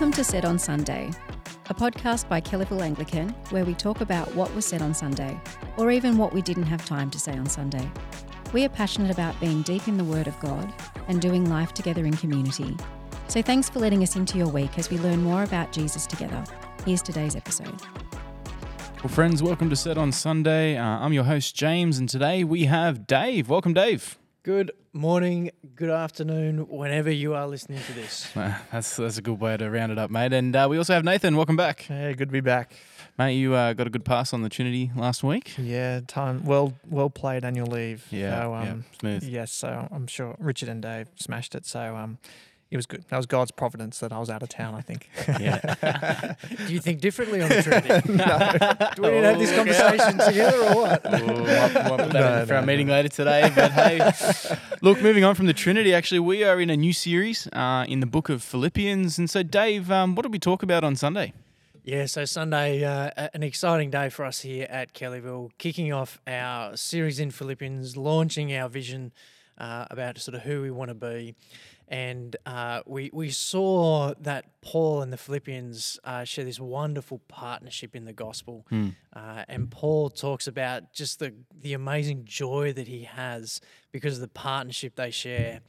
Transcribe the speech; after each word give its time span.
Welcome 0.00 0.14
to 0.14 0.24
Said 0.24 0.46
on 0.46 0.58
Sunday, 0.58 1.10
a 1.68 1.74
podcast 1.74 2.26
by 2.26 2.40
Kellyville 2.40 2.80
Anglican 2.80 3.28
where 3.50 3.66
we 3.66 3.74
talk 3.74 4.00
about 4.00 4.34
what 4.34 4.52
was 4.54 4.64
said 4.64 4.80
on 4.80 4.94
Sunday, 4.94 5.38
or 5.76 5.90
even 5.90 6.16
what 6.16 6.32
we 6.32 6.40
didn't 6.40 6.62
have 6.62 6.82
time 6.86 7.10
to 7.10 7.20
say 7.20 7.32
on 7.32 7.44
Sunday. 7.44 7.86
We 8.54 8.64
are 8.64 8.70
passionate 8.70 9.10
about 9.10 9.38
being 9.40 9.60
deep 9.60 9.88
in 9.88 9.98
the 9.98 10.04
Word 10.04 10.26
of 10.26 10.40
God 10.40 10.72
and 11.08 11.20
doing 11.20 11.50
life 11.50 11.74
together 11.74 12.06
in 12.06 12.16
community. 12.16 12.78
So 13.28 13.42
thanks 13.42 13.68
for 13.68 13.78
letting 13.78 14.02
us 14.02 14.16
into 14.16 14.38
your 14.38 14.48
week 14.48 14.78
as 14.78 14.88
we 14.88 14.96
learn 14.96 15.22
more 15.22 15.42
about 15.42 15.70
Jesus 15.70 16.06
together. 16.06 16.42
Here's 16.86 17.02
today's 17.02 17.36
episode. 17.36 17.78
Well, 19.04 19.10
friends, 19.10 19.42
welcome 19.42 19.68
to 19.68 19.76
Said 19.76 19.98
on 19.98 20.12
Sunday. 20.12 20.78
Uh, 20.78 20.82
I'm 20.82 21.12
your 21.12 21.24
host, 21.24 21.54
James, 21.54 21.98
and 21.98 22.08
today 22.08 22.42
we 22.42 22.64
have 22.64 23.06
Dave. 23.06 23.50
Welcome, 23.50 23.74
Dave. 23.74 24.18
Good 24.42 24.72
morning, 24.94 25.50
good 25.74 25.90
afternoon, 25.90 26.66
whenever 26.68 27.10
you 27.10 27.34
are 27.34 27.46
listening 27.46 27.82
to 27.82 27.92
this. 27.92 28.26
That's, 28.34 28.96
that's 28.96 29.18
a 29.18 29.22
good 29.22 29.38
way 29.38 29.54
to 29.58 29.70
round 29.70 29.92
it 29.92 29.98
up, 29.98 30.10
mate. 30.10 30.32
And 30.32 30.56
uh, 30.56 30.66
we 30.70 30.78
also 30.78 30.94
have 30.94 31.04
Nathan. 31.04 31.36
Welcome 31.36 31.56
back. 31.56 31.82
Hey, 31.82 32.14
good 32.14 32.28
to 32.28 32.32
be 32.32 32.40
back. 32.40 32.72
Mate, 33.18 33.34
you 33.34 33.52
uh, 33.54 33.74
got 33.74 33.86
a 33.86 33.90
good 33.90 34.06
pass 34.06 34.32
on 34.32 34.40
the 34.40 34.48
Trinity 34.48 34.92
last 34.96 35.22
week. 35.22 35.52
Yeah, 35.58 36.00
time 36.06 36.42
well 36.46 36.72
well 36.88 37.10
played 37.10 37.44
annual 37.44 37.66
leave. 37.66 38.06
Yeah, 38.10 38.42
so, 38.42 38.50
yeah, 38.50 38.70
um, 38.72 38.84
smooth. 38.98 39.24
Yes, 39.24 39.52
so 39.52 39.88
I'm 39.90 40.06
sure 40.06 40.34
Richard 40.38 40.70
and 40.70 40.80
Dave 40.80 41.08
smashed 41.16 41.54
it. 41.54 41.66
So 41.66 41.94
um, 41.94 42.16
it 42.70 42.76
was 42.76 42.86
good. 42.86 43.04
That 43.08 43.16
was 43.16 43.26
God's 43.26 43.50
providence 43.50 43.98
that 43.98 44.12
I 44.12 44.18
was 44.18 44.30
out 44.30 44.42
of 44.42 44.48
town. 44.48 44.74
I 44.74 44.80
think. 44.80 45.08
Yeah. 45.40 46.34
Do 46.66 46.72
you 46.72 46.80
think 46.80 47.00
differently 47.00 47.40
on 47.40 47.48
the 47.48 47.62
Trinity? 47.62 47.88
Do 48.96 49.02
we 49.02 49.10
need 49.10 49.20
to 49.20 49.26
have 49.26 49.38
this 49.38 49.54
conversation 49.54 50.18
together 50.18 50.58
or 50.58 50.74
what? 50.74 51.04
We'll, 51.04 51.42
we'll 51.42 51.98
put 51.98 52.12
that 52.12 52.40
No, 52.40 52.46
for 52.46 52.54
our 52.54 52.60
no, 52.60 52.66
meeting 52.66 52.88
later 52.88 53.08
today. 53.08 53.50
But 53.54 53.72
hey, 53.72 54.12
look, 54.82 55.00
moving 55.00 55.24
on 55.24 55.34
from 55.34 55.46
the 55.46 55.52
Trinity, 55.54 55.94
actually, 55.94 56.18
we 56.20 56.44
are 56.44 56.60
in 56.60 56.68
a 56.68 56.76
new 56.76 56.92
series 56.92 57.46
uh, 57.52 57.86
in 57.88 58.00
the 58.00 58.06
book 58.06 58.28
of 58.28 58.42
Philippians. 58.42 59.18
And 59.18 59.30
so, 59.30 59.42
Dave, 59.42 59.90
um, 59.90 60.14
what 60.14 60.22
did 60.22 60.32
we 60.32 60.38
talk 60.38 60.62
about 60.62 60.84
on 60.84 60.94
Sunday? 60.96 61.32
Yeah, 61.82 62.06
so 62.06 62.24
Sunday, 62.26 62.84
uh, 62.84 63.28
an 63.32 63.42
exciting 63.42 63.90
day 63.90 64.10
for 64.10 64.24
us 64.24 64.40
here 64.40 64.66
at 64.68 64.92
Kellyville, 64.92 65.50
kicking 65.56 65.92
off 65.92 66.20
our 66.26 66.76
series 66.76 67.18
in 67.18 67.30
Philippians, 67.30 67.96
launching 67.96 68.54
our 68.54 68.68
vision 68.68 69.12
uh, 69.56 69.86
about 69.90 70.18
sort 70.18 70.34
of 70.34 70.42
who 70.42 70.60
we 70.60 70.70
want 70.70 70.90
to 70.90 70.94
be. 70.94 71.34
And 71.90 72.36
uh, 72.46 72.82
we, 72.86 73.10
we 73.12 73.30
saw 73.30 74.14
that 74.20 74.44
Paul 74.62 75.02
and 75.02 75.12
the 75.12 75.16
Philippians 75.16 75.98
uh, 76.04 76.22
share 76.22 76.44
this 76.44 76.60
wonderful 76.60 77.18
partnership 77.26 77.96
in 77.96 78.04
the 78.04 78.12
gospel. 78.12 78.64
Uh, 79.12 79.44
and 79.48 79.68
Paul 79.70 80.08
talks 80.08 80.46
about 80.46 80.92
just 80.92 81.18
the, 81.18 81.34
the 81.60 81.74
amazing 81.74 82.24
joy 82.26 82.72
that 82.74 82.86
he 82.86 83.02
has 83.04 83.60
because 83.90 84.14
of 84.14 84.20
the 84.20 84.28
partnership 84.28 84.94
they 84.94 85.10
share. 85.10 85.60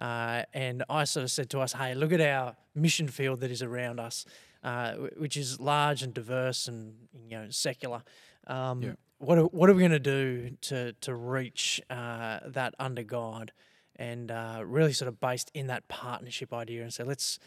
Uh, 0.00 0.42
and 0.52 0.82
I 0.90 1.04
sort 1.04 1.22
of 1.24 1.30
said 1.30 1.48
to 1.50 1.60
us, 1.60 1.72
hey, 1.74 1.94
look 1.94 2.12
at 2.12 2.20
our 2.20 2.56
mission 2.74 3.06
field 3.06 3.38
that 3.40 3.50
is 3.52 3.62
around 3.62 4.00
us, 4.00 4.24
uh, 4.64 4.94
which 5.16 5.36
is 5.36 5.60
large 5.60 6.02
and 6.02 6.12
diverse 6.12 6.66
and 6.66 6.94
you 7.28 7.38
know 7.38 7.46
secular. 7.50 8.02
Um, 8.48 8.82
Yeah. 8.82 8.92
What 9.20 9.36
are, 9.38 9.44
what 9.46 9.68
are 9.68 9.74
we 9.74 9.80
going 9.80 9.90
to 9.90 9.98
do 9.98 10.56
to 10.62 10.92
to 11.00 11.12
reach 11.14 11.80
uh, 11.90 12.38
that 12.46 12.74
under 12.78 13.02
God, 13.02 13.50
and 13.98 14.30
uh, 14.30 14.62
really 14.64 14.92
sort 14.92 15.08
of 15.08 15.20
based 15.20 15.50
in 15.54 15.66
that 15.66 15.88
partnership 15.88 16.52
idea, 16.52 16.82
and 16.82 16.92
say 16.92 17.04
let's 17.04 17.38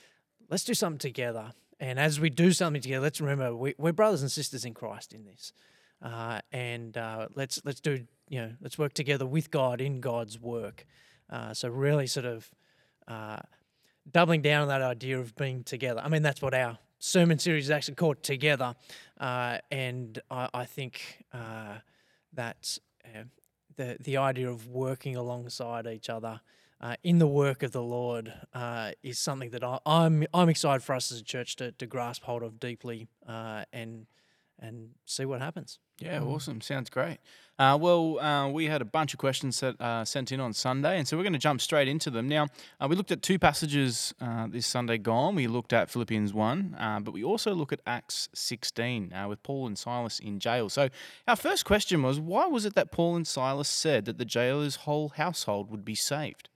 let's 0.49 0.63
do 0.63 0.73
something 0.73 0.99
together. 0.99 1.51
And 1.79 1.99
as 1.99 2.19
we 2.19 2.29
do 2.29 2.51
something 2.51 2.81
together, 2.81 3.01
let's 3.01 3.21
remember 3.21 3.55
we, 3.55 3.73
we're 3.77 3.93
brothers 3.93 4.21
and 4.21 4.31
sisters 4.31 4.65
in 4.65 4.73
Christ 4.73 5.13
in 5.13 5.23
this, 5.25 5.53
uh, 6.01 6.39
and 6.51 6.97
uh, 6.97 7.27
let's 7.35 7.61
let's 7.63 7.79
do 7.79 8.05
you 8.29 8.41
know 8.41 8.51
let's 8.61 8.77
work 8.77 8.93
together 8.93 9.25
with 9.25 9.49
God 9.49 9.81
in 9.81 10.01
God's 10.01 10.39
work. 10.39 10.85
Uh, 11.29 11.53
so 11.53 11.69
really, 11.69 12.07
sort 12.07 12.25
of 12.25 12.51
uh, 13.07 13.37
doubling 14.11 14.41
down 14.41 14.63
on 14.63 14.67
that 14.67 14.81
idea 14.81 15.19
of 15.19 15.35
being 15.35 15.63
together. 15.63 16.01
I 16.03 16.09
mean, 16.09 16.21
that's 16.21 16.41
what 16.41 16.53
our 16.53 16.77
sermon 16.99 17.39
series 17.39 17.65
is 17.65 17.71
actually 17.71 17.95
called, 17.95 18.21
Together. 18.21 18.75
Uh, 19.19 19.59
and 19.71 20.19
I, 20.29 20.49
I 20.53 20.65
think 20.65 21.23
that 22.33 22.77
the 23.81 23.97
the 23.99 24.17
idea 24.17 24.49
of 24.49 24.67
working 24.67 25.15
alongside 25.15 25.87
each 25.87 26.09
other. 26.09 26.41
Uh, 26.79 26.95
in 27.03 27.19
the 27.19 27.27
work 27.27 27.61
of 27.61 27.71
the 27.71 27.81
Lord 27.81 28.33
uh, 28.55 28.93
is 29.03 29.19
something 29.19 29.51
that 29.51 29.63
I, 29.63 29.77
I'm 29.85 30.25
I'm 30.33 30.49
excited 30.49 30.81
for 30.81 30.95
us 30.95 31.11
as 31.11 31.19
a 31.19 31.23
church 31.23 31.55
to, 31.57 31.71
to 31.73 31.85
grasp 31.85 32.23
hold 32.23 32.41
of 32.41 32.59
deeply 32.59 33.07
uh, 33.27 33.65
and 33.71 34.07
and 34.61 34.91
see 35.05 35.25
what 35.25 35.41
happens. 35.41 35.79
Yeah, 35.99 36.21
awesome. 36.21 36.61
Sounds 36.61 36.89
great. 36.89 37.17
Uh, 37.59 37.77
well, 37.79 38.19
uh, 38.19 38.47
we 38.47 38.65
had 38.65 38.81
a 38.81 38.85
bunch 38.85 39.13
of 39.13 39.19
questions 39.19 39.59
that, 39.59 39.79
uh, 39.79 40.03
sent 40.03 40.31
in 40.31 40.39
on 40.39 40.51
Sunday, 40.51 40.97
and 40.97 41.07
so 41.07 41.15
we're 41.15 41.23
going 41.23 41.33
to 41.33 41.39
jump 41.39 41.61
straight 41.61 41.87
into 41.87 42.09
them. 42.09 42.27
Now, 42.27 42.47
uh, 42.79 42.87
we 42.89 42.95
looked 42.95 43.11
at 43.11 43.21
two 43.21 43.37
passages 43.37 44.13
uh, 44.19 44.47
this 44.47 44.65
Sunday 44.65 44.97
gone. 44.97 45.35
We 45.35 45.45
looked 45.45 45.73
at 45.73 45.91
Philippians 45.91 46.33
1, 46.33 46.75
uh, 46.79 46.99
but 47.01 47.13
we 47.13 47.23
also 47.23 47.53
look 47.53 47.71
at 47.71 47.79
Acts 47.85 48.29
16 48.33 49.13
uh, 49.13 49.27
with 49.27 49.43
Paul 49.43 49.67
and 49.67 49.77
Silas 49.77 50.19
in 50.19 50.39
jail. 50.39 50.69
So, 50.69 50.89
our 51.27 51.35
first 51.35 51.65
question 51.65 52.01
was 52.01 52.19
why 52.19 52.47
was 52.47 52.65
it 52.65 52.73
that 52.73 52.91
Paul 52.91 53.15
and 53.15 53.27
Silas 53.27 53.69
said 53.69 54.05
that 54.05 54.17
the 54.17 54.25
jailer's 54.25 54.77
whole 54.77 55.09
household 55.09 55.69
would 55.69 55.85
be 55.85 55.95
saved? 55.95 56.49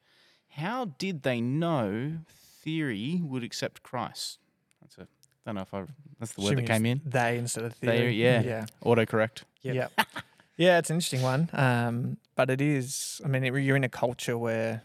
How 0.49 0.85
did 0.85 1.23
they 1.23 1.39
know 1.41 2.19
theory 2.63 3.21
would 3.23 3.43
accept 3.43 3.83
Christ? 3.83 4.39
That's 4.81 4.97
a 4.97 5.07
don't 5.45 5.55
know 5.55 5.61
if 5.61 5.73
I 5.73 5.83
that's 6.19 6.33
the 6.33 6.41
word 6.41 6.57
that 6.57 6.65
came 6.65 6.85
in. 6.85 7.01
They 7.05 7.37
instead 7.37 7.65
of 7.65 7.79
They, 7.79 8.11
yeah, 8.11 8.41
Yeah. 8.41 8.65
autocorrect. 8.83 9.43
Yep. 9.61 9.75
Yeah. 9.75 10.03
yeah, 10.57 10.77
it's 10.79 10.89
an 10.89 10.95
interesting 10.97 11.21
one. 11.21 11.49
Um, 11.53 12.17
but 12.35 12.49
it 12.49 12.61
is. 12.61 13.21
I 13.23 13.27
mean, 13.27 13.43
it, 13.43 13.53
you're 13.53 13.75
in 13.75 13.83
a 13.83 13.89
culture 13.89 14.37
where 14.37 14.81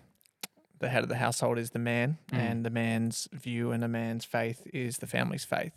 the 0.80 0.88
head 0.88 1.02
of 1.02 1.08
the 1.08 1.16
household 1.16 1.58
is 1.58 1.70
the 1.70 1.78
man, 1.78 2.18
Mm. 2.32 2.38
and 2.38 2.64
the 2.66 2.70
man's 2.70 3.28
view 3.32 3.70
and 3.72 3.84
a 3.84 3.88
man's 3.88 4.24
faith 4.24 4.66
is 4.72 4.98
the 4.98 5.06
family's 5.06 5.44
faith. 5.44 5.72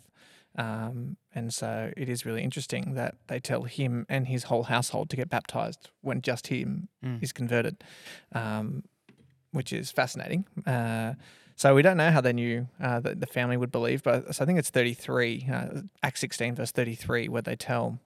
Um, 0.56 1.16
and 1.34 1.52
so 1.52 1.92
it 1.96 2.08
is 2.08 2.24
really 2.24 2.42
interesting 2.42 2.94
that 2.94 3.16
they 3.26 3.40
tell 3.40 3.64
him 3.64 4.06
and 4.08 4.28
his 4.28 4.44
whole 4.44 4.62
household 4.64 5.10
to 5.10 5.16
get 5.16 5.28
baptized 5.28 5.90
when 6.00 6.22
just 6.22 6.46
him 6.46 6.88
Mm. 7.04 7.22
is 7.22 7.32
converted, 7.32 7.82
um, 8.32 8.84
which 9.50 9.72
is 9.72 9.90
fascinating. 9.90 10.46
Uh, 10.66 11.14
so 11.56 11.74
we 11.74 11.82
don't 11.82 11.96
know 11.96 12.10
how 12.10 12.20
they 12.20 12.32
knew 12.32 12.68
uh, 12.80 13.00
that 13.00 13.20
the 13.20 13.26
family 13.26 13.56
would 13.56 13.70
believe, 13.70 14.02
but 14.02 14.34
so 14.34 14.42
I 14.42 14.46
think 14.46 14.58
it's 14.58 14.70
33, 14.70 15.48
uh, 15.52 15.66
Acts 16.02 16.20
16, 16.20 16.56
verse 16.56 16.72
33, 16.72 17.28
where 17.28 17.42
they 17.42 17.56
tell 17.56 17.98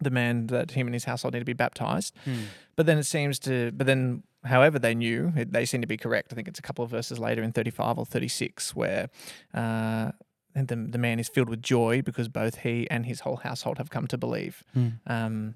the 0.00 0.10
man 0.10 0.46
that 0.46 0.72
him 0.72 0.86
and 0.86 0.94
his 0.94 1.04
household 1.04 1.34
need 1.34 1.40
to 1.40 1.44
be 1.44 1.52
baptized. 1.52 2.14
Hmm. 2.24 2.44
But 2.76 2.86
then 2.86 2.96
it 2.96 3.04
seems 3.04 3.38
to, 3.40 3.70
but 3.72 3.86
then, 3.86 4.22
however 4.44 4.78
they 4.78 4.94
knew, 4.94 5.32
it, 5.36 5.52
they 5.52 5.66
seem 5.66 5.82
to 5.82 5.86
be 5.86 5.98
correct. 5.98 6.32
I 6.32 6.36
think 6.36 6.48
it's 6.48 6.58
a 6.58 6.62
couple 6.62 6.82
of 6.84 6.90
verses 6.90 7.18
later 7.18 7.42
in 7.42 7.52
35 7.52 7.98
or 7.98 8.06
36 8.06 8.74
where 8.74 9.10
uh, 9.52 10.12
and 10.54 10.68
the, 10.68 10.76
the 10.76 10.98
man 10.98 11.18
is 11.20 11.28
filled 11.28 11.48
with 11.48 11.62
joy 11.62 12.02
because 12.02 12.28
both 12.28 12.58
he 12.58 12.88
and 12.90 13.06
his 13.06 13.20
whole 13.20 13.36
household 13.36 13.78
have 13.78 13.90
come 13.90 14.06
to 14.08 14.18
believe. 14.18 14.64
Hmm. 14.74 14.88
Um, 15.06 15.54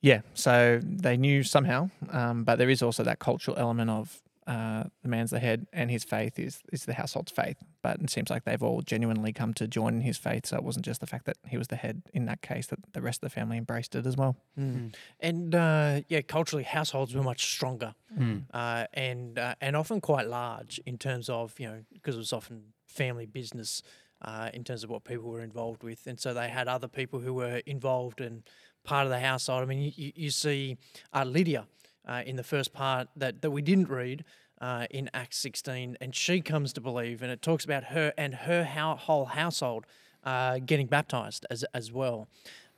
yeah, 0.00 0.20
so 0.34 0.80
they 0.82 1.16
knew 1.16 1.42
somehow, 1.42 1.90
um, 2.10 2.44
but 2.44 2.56
there 2.56 2.70
is 2.70 2.82
also 2.82 3.02
that 3.02 3.18
cultural 3.18 3.56
element 3.56 3.90
of 3.90 4.22
uh, 4.46 4.84
the 5.02 5.08
man's 5.08 5.30
the 5.30 5.40
head 5.40 5.66
and 5.72 5.90
his 5.90 6.04
faith 6.04 6.38
is 6.38 6.60
is 6.72 6.84
the 6.84 6.94
household's 6.94 7.32
faith. 7.32 7.56
But 7.82 8.00
it 8.00 8.10
seems 8.10 8.30
like 8.30 8.44
they've 8.44 8.62
all 8.62 8.80
genuinely 8.82 9.32
come 9.32 9.52
to 9.54 9.66
join 9.66 9.94
in 9.94 10.00
his 10.02 10.16
faith. 10.18 10.46
So 10.46 10.56
it 10.56 10.62
wasn't 10.62 10.84
just 10.86 11.00
the 11.00 11.06
fact 11.06 11.24
that 11.26 11.36
he 11.48 11.56
was 11.58 11.68
the 11.68 11.76
head 11.76 12.02
in 12.14 12.26
that 12.26 12.42
case; 12.42 12.66
that 12.68 12.78
the 12.92 13.00
rest 13.02 13.18
of 13.22 13.30
the 13.30 13.34
family 13.34 13.56
embraced 13.58 13.94
it 13.94 14.06
as 14.06 14.16
well. 14.16 14.36
Mm. 14.58 14.94
And 15.20 15.54
uh, 15.54 16.00
yeah, 16.08 16.20
culturally, 16.22 16.64
households 16.64 17.14
were 17.14 17.22
much 17.22 17.52
stronger 17.52 17.94
Hmm. 18.16 18.38
uh, 18.54 18.86
and 18.94 19.38
uh, 19.38 19.54
and 19.60 19.74
often 19.76 20.00
quite 20.00 20.28
large 20.28 20.80
in 20.86 20.96
terms 20.96 21.28
of 21.28 21.58
you 21.60 21.66
know 21.68 21.82
because 21.92 22.14
it 22.14 22.18
was 22.18 22.32
often 22.32 22.72
family 22.86 23.26
business 23.26 23.82
uh, 24.22 24.48
in 24.54 24.62
terms 24.64 24.84
of 24.84 24.90
what 24.90 25.04
people 25.04 25.28
were 25.28 25.42
involved 25.42 25.82
with, 25.82 26.06
and 26.06 26.18
so 26.20 26.32
they 26.32 26.48
had 26.48 26.68
other 26.68 26.88
people 26.88 27.18
who 27.20 27.34
were 27.34 27.60
involved 27.66 28.20
and 28.20 28.42
part 28.84 29.04
of 29.06 29.10
the 29.10 29.18
household. 29.20 29.62
I 29.62 29.66
mean, 29.66 29.80
you, 29.80 29.92
you- 29.96 30.12
you 30.14 30.30
see 30.30 30.76
uh, 31.12 31.24
Lydia 31.24 31.66
uh, 32.06 32.22
in 32.24 32.36
the 32.36 32.44
first 32.44 32.72
part 32.72 33.08
that 33.16 33.42
that 33.42 33.50
we 33.50 33.62
didn't 33.62 33.88
read. 33.88 34.24
Uh, 34.58 34.86
in 34.90 35.10
Acts 35.12 35.36
16, 35.36 35.98
and 36.00 36.14
she 36.14 36.40
comes 36.40 36.72
to 36.72 36.80
believe, 36.80 37.20
and 37.20 37.30
it 37.30 37.42
talks 37.42 37.62
about 37.62 37.84
her 37.84 38.14
and 38.16 38.34
her 38.34 38.64
whole 38.64 39.26
household 39.26 39.84
uh, 40.24 40.58
getting 40.64 40.86
baptized 40.86 41.44
as 41.50 41.62
as 41.74 41.92
well. 41.92 42.26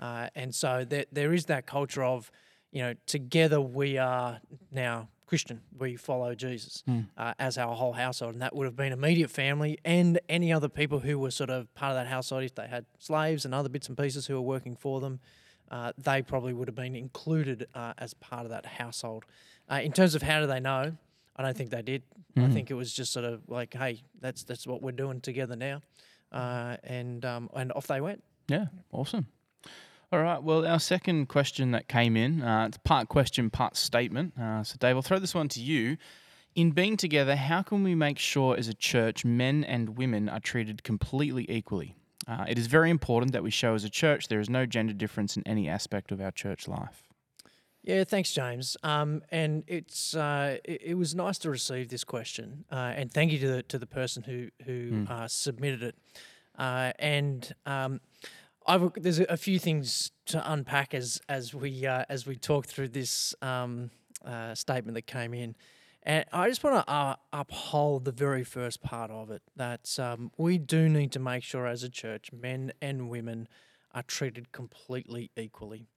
Uh, 0.01 0.29
and 0.35 0.53
so 0.53 0.85
there, 0.85 1.05
there 1.13 1.33
is 1.33 1.45
that 1.47 1.67
culture 1.67 2.03
of, 2.03 2.33
you 2.73 2.83
know, 2.83 2.95
together 3.07 3.61
we 3.61 3.97
are 3.97 4.41
now 4.73 5.09
Christian. 5.27 5.61
We 5.79 5.97
follow 5.97 6.35
Jesus 6.35 6.83
uh, 7.17 7.35
as 7.39 7.59
our 7.59 7.75
whole 7.77 7.93
household. 7.93 8.33
And 8.33 8.43
that 8.43 8.57
would 8.57 8.65
have 8.65 8.77
been 8.77 8.93
immediate 8.93 9.31
family 9.31 9.79
and 9.85 10.19
any 10.29 10.53
other 10.53 10.69
people 10.69 11.01
who 11.01 11.19
were 11.19 11.31
sort 11.31 11.51
of 11.51 11.73
part 11.75 11.91
of 11.93 11.97
that 11.97 12.07
household. 12.07 12.45
If 12.45 12.55
they 12.55 12.67
had 12.67 12.87
slaves 12.99 13.45
and 13.45 13.55
other 13.55 13.69
bits 13.69 13.89
and 13.89 13.97
pieces 13.97 14.27
who 14.27 14.35
were 14.35 14.41
working 14.41 14.75
for 14.75 15.01
them, 15.01 15.21
uh, 15.71 15.93
they 15.99 16.23
probably 16.23 16.53
would 16.53 16.69
have 16.69 16.75
been 16.75 16.97
included 16.97 17.67
uh, 17.75 17.93
as 17.99 18.15
part 18.15 18.45
of 18.45 18.51
that 18.51 18.67
household. 18.67 19.25
Uh, 19.71 19.81
in 19.83 19.93
terms 19.93 20.15
of 20.15 20.23
how 20.23 20.41
do 20.41 20.47
they 20.47 20.61
know, 20.61 20.97
I 21.37 21.43
don't 21.43 21.57
think 21.57 21.71
they 21.71 21.83
did. 21.83 22.03
I 22.37 22.49
think 22.49 22.71
it 22.71 22.75
was 22.75 22.93
just 22.93 23.13
sort 23.13 23.25
of 23.25 23.43
like, 23.49 23.75
hey, 23.75 24.03
that's 24.21 24.45
that's 24.45 24.65
what 24.65 24.81
we're 24.81 24.93
doing 24.93 25.21
together 25.21 25.57
now, 25.57 25.83
uh, 26.31 26.77
and 26.85 27.25
um, 27.25 27.51
and 27.55 27.73
off 27.73 27.89
they 27.89 28.01
went. 28.01 28.23
Yeah, 28.49 28.67
awesome. 28.93 29.27
All 30.11 30.21
right. 30.21 30.43
Well, 30.43 30.67
our 30.67 30.79
second 30.79 31.27
question 31.27 31.73
that 31.73 31.89
came 31.89 32.17
in, 32.17 32.43
uh, 32.43 32.67
it's 32.69 32.79
part 32.79 33.09
question, 33.09 33.51
part 33.51 33.77
statement. 33.77 34.39
Uh, 34.41 34.63
so, 34.63 34.77
Dave, 34.79 34.97
I'll 34.97 35.03
throw 35.03 35.19
this 35.19 35.35
one 35.35 35.49
to 35.49 35.61
you. 35.61 35.99
In 36.55 36.71
being 36.71 36.97
together, 36.97 37.37
how 37.37 37.63
can 37.63 37.83
we 37.83 37.95
make 37.95 38.19
sure 38.19 38.57
as 38.57 38.69
a 38.69 38.75
church 38.75 39.25
men 39.25 39.65
and 39.65 39.99
women 39.99 40.29
are 40.29 40.41
treated 40.41 40.83
completely 40.83 41.45
equally? 41.51 41.95
Uh, 42.29 42.45
it 42.47 42.59
is 42.59 42.67
very 42.67 42.91
important 42.91 43.33
that 43.33 43.43
we 43.43 43.51
show 43.51 43.75
as 43.75 43.85
a 43.85 43.91
church 43.91 44.29
there 44.29 44.41
is 44.41 44.51
no 44.51 44.67
gender 44.67 44.93
difference 44.93 45.37
in 45.37 45.43
any 45.47 45.69
aspect 45.69 46.13
of 46.13 46.21
our 46.21 46.31
church 46.31 46.69
life. 46.69 47.09
Yeah, 47.83 48.05
thanks, 48.05 48.33
James. 48.33 48.77
Um, 48.83 49.23
and 49.31 49.65
it's 49.67 50.15
uh, 50.15 50.59
it, 50.63 50.83
it, 50.85 50.95
was 50.95 51.15
nice 51.15 51.39
to 51.39 51.51
receive 51.51 51.89
this 51.89 52.05
question, 52.05 52.67
uh, 52.71 52.93
and 52.95 53.11
thank 53.11 53.33
you 53.33 53.39
to 53.39 53.49
the 53.49 53.63
to 53.63 53.79
the 53.79 53.87
person 53.87 54.25
who 54.25 54.49
who 54.67 54.91
mm. 54.91 55.11
uh, 55.11 55.27
submitted 55.27 55.83
it. 55.83 55.95
Uh, 56.59 56.93
and 56.99 57.55
um, 57.65 58.01
I've, 58.67 58.93
there's 58.95 59.21
a 59.21 59.39
few 59.39 59.59
things 59.59 60.11
to 60.27 60.53
unpack 60.53 60.93
as 60.93 61.23
as 61.31 61.55
we 61.55 61.87
uh, 61.87 62.05
as 62.11 62.27
we 62.27 62.37
talk 62.37 62.67
through 62.67 62.89
this 62.89 63.35
um, 63.41 63.91
uh, 64.23 64.55
statement 64.55 64.95
that 64.95 65.07
came 65.07 65.33
in. 65.33 65.57
And 66.03 66.25
I 66.33 66.49
just 66.49 66.65
want 66.65 66.87
to 66.87 66.93
uh, 66.93 67.17
uphold 67.33 68.05
the 68.05 68.13
very 68.13 68.45
first 68.45 68.83
part 68.83 69.11
of 69.11 69.31
it 69.31 69.43
that 69.57 69.99
um, 69.99 70.31
we 70.39 70.59
do 70.59 70.89
need 70.89 71.13
to 71.13 71.19
make 71.19 71.43
sure 71.43 71.67
as 71.67 71.83
a 71.83 71.89
church, 71.89 72.33
men 72.33 72.73
and 72.81 73.11
women 73.11 73.49
are 73.95 74.03
treated 74.03 74.53
completely 74.53 75.31
equally. 75.37 75.89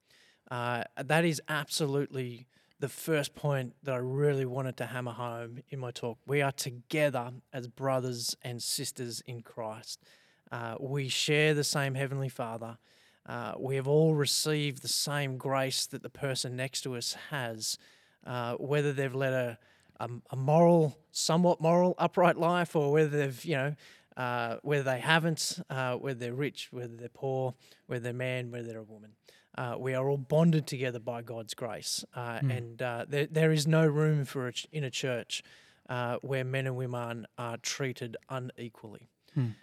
Uh, 0.50 0.84
that 1.02 1.24
is 1.24 1.40
absolutely 1.48 2.46
the 2.82 2.88
first 2.88 3.34
point 3.34 3.74
that 3.84 3.94
I 3.94 3.98
really 3.98 4.44
wanted 4.44 4.76
to 4.78 4.86
hammer 4.86 5.12
home 5.12 5.60
in 5.70 5.78
my 5.78 5.92
talk. 5.92 6.18
We 6.26 6.42
are 6.42 6.50
together 6.52 7.30
as 7.52 7.68
brothers 7.68 8.36
and 8.42 8.60
sisters 8.60 9.22
in 9.24 9.42
Christ. 9.42 10.02
Uh, 10.50 10.74
we 10.80 11.08
share 11.08 11.54
the 11.54 11.64
same 11.64 11.94
Heavenly 11.94 12.28
Father. 12.28 12.78
Uh, 13.24 13.52
we 13.56 13.76
have 13.76 13.86
all 13.86 14.14
received 14.14 14.82
the 14.82 14.88
same 14.88 15.38
grace 15.38 15.86
that 15.86 16.02
the 16.02 16.10
person 16.10 16.56
next 16.56 16.82
to 16.82 16.96
us 16.96 17.16
has, 17.30 17.78
uh, 18.26 18.54
whether 18.56 18.92
they've 18.92 19.14
led 19.14 19.32
a 19.32 19.58
a, 20.02 20.08
a 20.30 20.36
moral, 20.36 20.98
somewhat 21.12 21.60
moral, 21.60 21.94
upright 21.98 22.36
life, 22.36 22.74
or 22.74 22.92
whether 22.92 23.16
they've, 23.16 23.44
you 23.44 23.56
know, 23.56 23.74
uh, 24.16 24.56
whether 24.62 24.82
they 24.82 25.00
haven't, 25.00 25.60
uh, 25.70 25.94
whether 25.94 26.18
they're 26.18 26.34
rich, 26.34 26.68
whether 26.70 26.94
they're 26.94 27.08
poor, 27.08 27.54
whether 27.86 28.02
they're 28.02 28.12
man, 28.12 28.50
whether 28.50 28.66
they're 28.68 28.78
a 28.78 28.82
woman. 28.82 29.12
Uh, 29.56 29.76
we 29.78 29.94
are 29.94 30.08
all 30.08 30.16
bonded 30.16 30.66
together 30.66 30.98
by 30.98 31.22
God's 31.22 31.54
grace, 31.54 32.04
mm. 32.16 32.56
and 32.56 32.80
uh, 32.80 33.04
there, 33.08 33.26
there 33.26 33.52
is 33.52 33.66
no 33.66 33.86
room 33.86 34.24
for 34.24 34.48
a 34.48 34.52
ch- 34.52 34.66
in 34.72 34.82
a 34.82 34.90
church 34.90 35.42
uh, 35.90 36.16
where 36.22 36.42
men 36.42 36.66
and 36.66 36.76
women 36.76 37.26
are 37.36 37.58
treated 37.58 38.16
unequally. 38.28 39.08
Mm. 39.38 39.54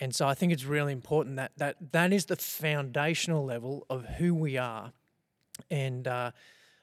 and 0.00 0.14
so 0.14 0.26
I 0.26 0.32
think 0.34 0.52
it's 0.52 0.64
really 0.64 0.92
important 0.92 1.36
that 1.36 1.52
that 1.58 1.76
that 1.92 2.14
is 2.14 2.26
the 2.26 2.36
foundational 2.36 3.44
level 3.44 3.86
of 3.90 4.06
who 4.06 4.34
we 4.34 4.56
are, 4.56 4.92
and 5.70 6.08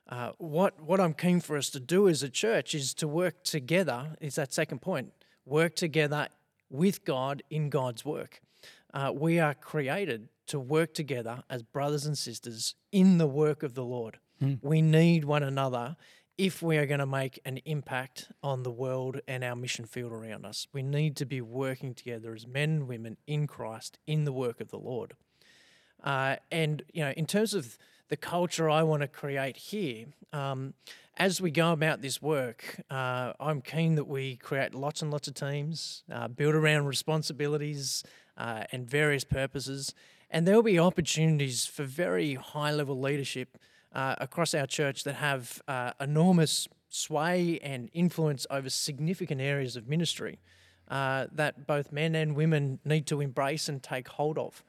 uh, 0.10 0.32
what 0.40 0.82
what 0.82 1.00
I'm 1.00 1.14
keen 1.14 1.40
for 1.40 1.56
us 1.56 1.70
to 1.70 1.80
do 1.80 2.10
as 2.10 2.24
a 2.24 2.30
church 2.30 2.74
is 2.74 2.94
to 2.96 3.08
work 3.08 3.44
together. 3.44 4.16
Is 4.20 4.36
that 4.36 4.52
second 4.52 4.82
point? 4.82 5.14
Work 5.46 5.76
together 5.76 6.30
with 6.70 7.06
God 7.06 7.44
in 7.50 7.70
God's 7.70 8.04
work. 8.04 8.42
Uh, 8.94 9.12
we 9.14 9.40
are 9.40 9.54
created 9.54 10.30
to 10.48 10.60
work 10.60 10.96
together 10.96 11.44
as 11.50 11.62
brothers 11.62 12.08
and 12.08 12.18
sisters 12.18 12.74
in 12.92 13.20
the 13.20 13.28
work 13.28 13.62
of 13.62 13.76
the 13.76 13.84
Lord. 13.84 14.18
Mm. 14.42 14.60
We 14.64 14.82
need 14.82 15.26
one 15.26 15.44
another 15.44 15.96
if 16.40 16.64
we 16.64 16.78
are 16.78 16.88
going 16.88 17.02
to 17.02 17.06
make 17.06 17.40
an 17.46 17.58
impact 17.66 18.32
on 18.42 18.64
the 18.64 18.72
world 18.72 19.20
and 19.28 19.44
our 19.44 19.56
mission 19.56 19.86
field 19.86 20.12
around 20.12 20.46
us. 20.46 20.68
We 20.74 20.82
need 20.82 21.16
to 21.18 21.26
be 21.26 21.42
working 21.42 21.94
together 21.94 22.34
as 22.34 22.48
men 22.48 22.70
and 22.70 22.88
women 22.88 23.18
in 23.28 23.46
Christ 23.46 24.00
in 24.08 24.24
the 24.24 24.32
work 24.32 24.60
of 24.60 24.70
the 24.70 24.80
Lord. 24.80 25.14
Uh, 26.04 26.38
and 26.52 26.82
you 26.94 27.04
know, 27.04 27.12
in 27.12 27.26
terms 27.28 27.54
of 27.54 27.78
the 28.10 28.18
culture 28.18 28.70
I 28.70 28.84
want 28.84 29.02
to 29.02 29.08
create 29.08 29.56
here. 29.56 30.08
Um, 30.34 30.74
as 31.18 31.42
we 31.42 31.52
go 31.52 31.72
about 31.72 32.02
this 32.02 32.22
work, 32.22 32.82
uh, 32.90 33.34
I'm 33.40 33.62
keen 33.62 33.96
that 33.96 34.08
we 34.08 34.36
create 34.36 34.74
lots 34.74 35.02
and 35.02 35.12
lots 35.12 35.28
of 35.28 35.36
teams, 35.36 36.04
uh, 36.12 36.28
build 36.28 36.56
around 36.56 36.86
responsibilities 36.86 38.04
uh, 38.38 38.64
and 38.72 38.90
various 38.90 39.24
purposes, 39.24 39.94
and 40.30 40.48
there 40.48 40.56
will 40.56 40.64
be 40.64 40.80
opportunities 40.80 41.66
for 41.66 41.84
very 41.84 42.36
high 42.36 42.72
level 42.72 43.00
leadership 43.00 43.58
uh, 43.94 44.16
across 44.20 44.54
our 44.54 44.68
church 44.68 45.04
that 45.04 45.16
have 45.16 45.62
uh, 45.68 45.92
enormous 46.00 46.68
sway 46.90 47.60
and 47.62 47.90
influence 47.94 48.48
over 48.50 48.70
significant 48.70 49.42
areas 49.42 49.76
of 49.76 49.88
ministry. 49.88 50.40
Uh, 50.88 51.28
that 51.32 51.68
both 51.68 51.92
men 51.92 52.16
and 52.16 52.36
women 52.36 52.80
need 52.84 53.06
to 53.06 53.22
embrace 53.22 53.70
and 53.70 53.84
take 53.84 54.08
hold 54.08 54.40
of. 54.40 54.64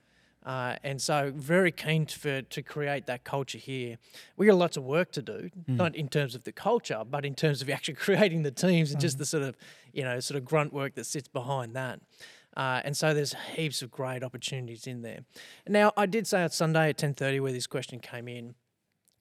Uh, 0.44 0.76
and 0.82 1.02
so, 1.02 1.32
very 1.34 1.70
keen 1.70 2.06
to, 2.06 2.18
for, 2.18 2.42
to 2.42 2.62
create 2.62 3.06
that 3.06 3.24
culture 3.24 3.58
here. 3.58 3.98
We 4.36 4.46
got 4.46 4.56
lots 4.56 4.78
of 4.78 4.84
work 4.84 5.12
to 5.12 5.22
do, 5.22 5.50
mm. 5.68 5.76
not 5.76 5.94
in 5.94 6.08
terms 6.08 6.34
of 6.34 6.44
the 6.44 6.52
culture, 6.52 7.02
but 7.08 7.26
in 7.26 7.34
terms 7.34 7.60
of 7.60 7.68
actually 7.70 7.94
creating 7.94 8.42
the 8.42 8.50
teams 8.50 8.90
and 8.90 8.98
mm. 8.98 9.02
just 9.02 9.18
the 9.18 9.26
sort 9.26 9.42
of, 9.42 9.56
you 9.92 10.02
know, 10.02 10.18
sort 10.20 10.38
of 10.38 10.44
grunt 10.44 10.72
work 10.72 10.94
that 10.94 11.04
sits 11.04 11.28
behind 11.28 11.76
that. 11.76 12.00
Uh, 12.56 12.80
and 12.84 12.96
so 12.96 13.14
there's 13.14 13.34
heaps 13.54 13.82
of 13.82 13.90
great 13.90 14.24
opportunities 14.24 14.86
in 14.86 15.02
there. 15.02 15.20
Now, 15.68 15.92
I 15.96 16.06
did 16.06 16.26
say 16.26 16.42
on 16.42 16.50
Sunday 16.50 16.88
at 16.88 16.98
10:30 16.98 17.40
where 17.40 17.52
this 17.52 17.66
question 17.66 18.00
came 18.00 18.26
in. 18.26 18.54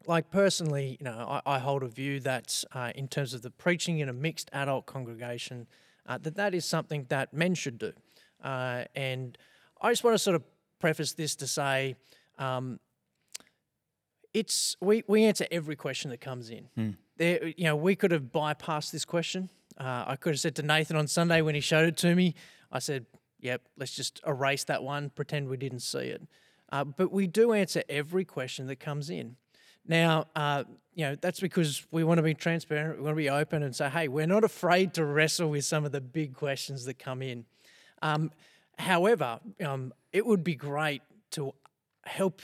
Like 0.08 0.32
personally, 0.32 0.98
you 1.00 1.04
know, 1.04 1.42
I, 1.46 1.56
I 1.56 1.60
hold 1.60 1.84
a 1.84 1.88
view 1.88 2.22
that 2.22 2.64
uh, 2.74 2.92
in 2.96 3.08
terms 3.08 3.34
of 3.34 3.42
the 3.42 3.52
preaching 3.52 4.00
in 4.00 4.10
a 4.10 4.14
mixed 4.14 4.50
adult 4.54 4.86
congregation, 4.86 5.68
uh, 6.08 6.18
that 6.20 6.36
that 6.36 6.56
is 6.56 6.66
something 6.66 7.06
that 7.10 7.34
men 7.34 7.54
should 7.54 7.78
do. 7.78 7.92
Uh, 8.44 8.86
and 8.96 9.38
I 9.82 9.92
just 9.92 10.04
want 10.04 10.16
to 10.16 10.20
sort 10.20 10.36
of 10.36 10.44
preface 10.80 11.14
this 11.14 11.36
to 11.38 11.48
say 11.48 11.96
um, 12.38 12.80
it's 14.34 14.76
we, 14.82 15.04
we 15.08 15.26
answer 15.26 15.46
every 15.52 15.76
question 15.76 16.10
that 16.12 16.22
comes 16.22 16.50
in. 16.50 16.70
Mm. 16.78 16.96
There, 17.18 17.48
you 17.48 17.66
know, 17.66 17.76
we 17.76 17.96
could 17.96 18.12
have 18.12 18.24
bypassed 18.24 18.92
this 18.92 19.06
question. 19.06 19.50
Uh, 19.78 20.06
I 20.08 20.16
could 20.16 20.32
have 20.32 20.40
said 20.40 20.56
to 20.56 20.64
Nathan 20.64 20.96
on 20.96 21.08
Sunday 21.08 21.42
when 21.42 21.56
he 21.56 21.62
showed 21.62 21.88
it 21.88 21.98
to 21.98 22.16
me, 22.16 22.36
I 22.72 22.80
said, 22.80 23.06
"Yep, 23.42 23.62
let's 23.78 23.94
just 23.94 24.22
erase 24.26 24.64
that 24.66 24.84
one, 24.84 25.10
pretend 25.10 25.50
we 25.50 25.58
didn't 25.58 25.82
see 25.82 26.00
it." 26.00 26.22
Uh, 26.72 26.84
but 26.84 27.12
we 27.12 27.28
do 27.28 27.54
answer 27.54 27.84
every 27.90 28.24
question 28.24 28.68
that 28.68 28.80
comes 28.80 29.10
in. 29.10 29.36
Now, 29.88 30.28
uh, 30.36 30.66
you 30.94 31.06
know, 31.06 31.16
that's 31.16 31.40
because 31.40 31.86
we 31.92 32.04
want 32.04 32.20
to 32.20 32.24
be 32.24 32.34
transparent. 32.34 33.00
We 33.00 33.04
want 33.04 33.16
to 33.16 33.18
be 33.18 33.30
open 33.30 33.64
and 33.64 33.76
say, 33.76 33.90
"Hey, 33.90 34.08
we're 34.08 34.28
not 34.28 34.44
afraid 34.44 34.94
to 34.94 35.06
wrestle 35.06 35.50
with 35.50 35.66
some 35.66 35.86
of 35.86 35.92
the 35.92 36.02
big 36.02 36.36
questions 36.36 36.86
that 36.86 37.00
come 37.00 37.22
in." 37.22 37.46
Um, 38.02 38.32
However, 38.80 39.40
um, 39.64 39.94
it 40.14 40.26
would 40.26 40.44
be 40.44 40.56
great 40.56 41.02
to 41.32 41.54
help 42.06 42.42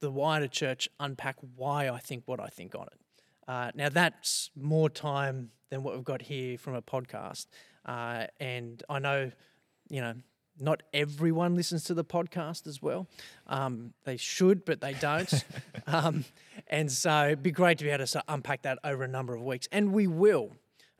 the 0.00 0.10
wider 0.10 0.48
church 0.48 0.88
unpack 0.98 1.36
why 1.56 1.88
I 1.88 1.98
think 1.98 2.24
what 2.26 2.40
I 2.40 2.48
think 2.48 2.74
on 2.74 2.88
it. 2.88 3.00
Uh, 3.46 3.70
now, 3.74 3.88
that's 3.88 4.50
more 4.56 4.90
time 4.90 5.50
than 5.70 5.82
what 5.82 5.94
we've 5.94 6.04
got 6.04 6.22
here 6.22 6.58
from 6.58 6.74
a 6.74 6.82
podcast. 6.82 7.46
Uh, 7.86 8.26
and 8.38 8.82
I 8.88 8.98
know, 8.98 9.30
you 9.88 10.00
know, 10.00 10.14
not 10.58 10.82
everyone 10.92 11.54
listens 11.54 11.84
to 11.84 11.94
the 11.94 12.04
podcast 12.04 12.66
as 12.66 12.82
well. 12.82 13.06
Um, 13.46 13.94
they 14.04 14.16
should, 14.16 14.64
but 14.64 14.80
they 14.80 14.94
don't. 14.94 15.32
um, 15.86 16.24
and 16.66 16.90
so 16.90 17.26
it'd 17.26 17.42
be 17.42 17.52
great 17.52 17.78
to 17.78 17.84
be 17.84 17.90
able 17.90 18.06
to 18.06 18.24
unpack 18.28 18.62
that 18.62 18.78
over 18.84 19.04
a 19.04 19.08
number 19.08 19.34
of 19.34 19.42
weeks. 19.42 19.68
And 19.72 19.92
we 19.92 20.06
will. 20.06 20.52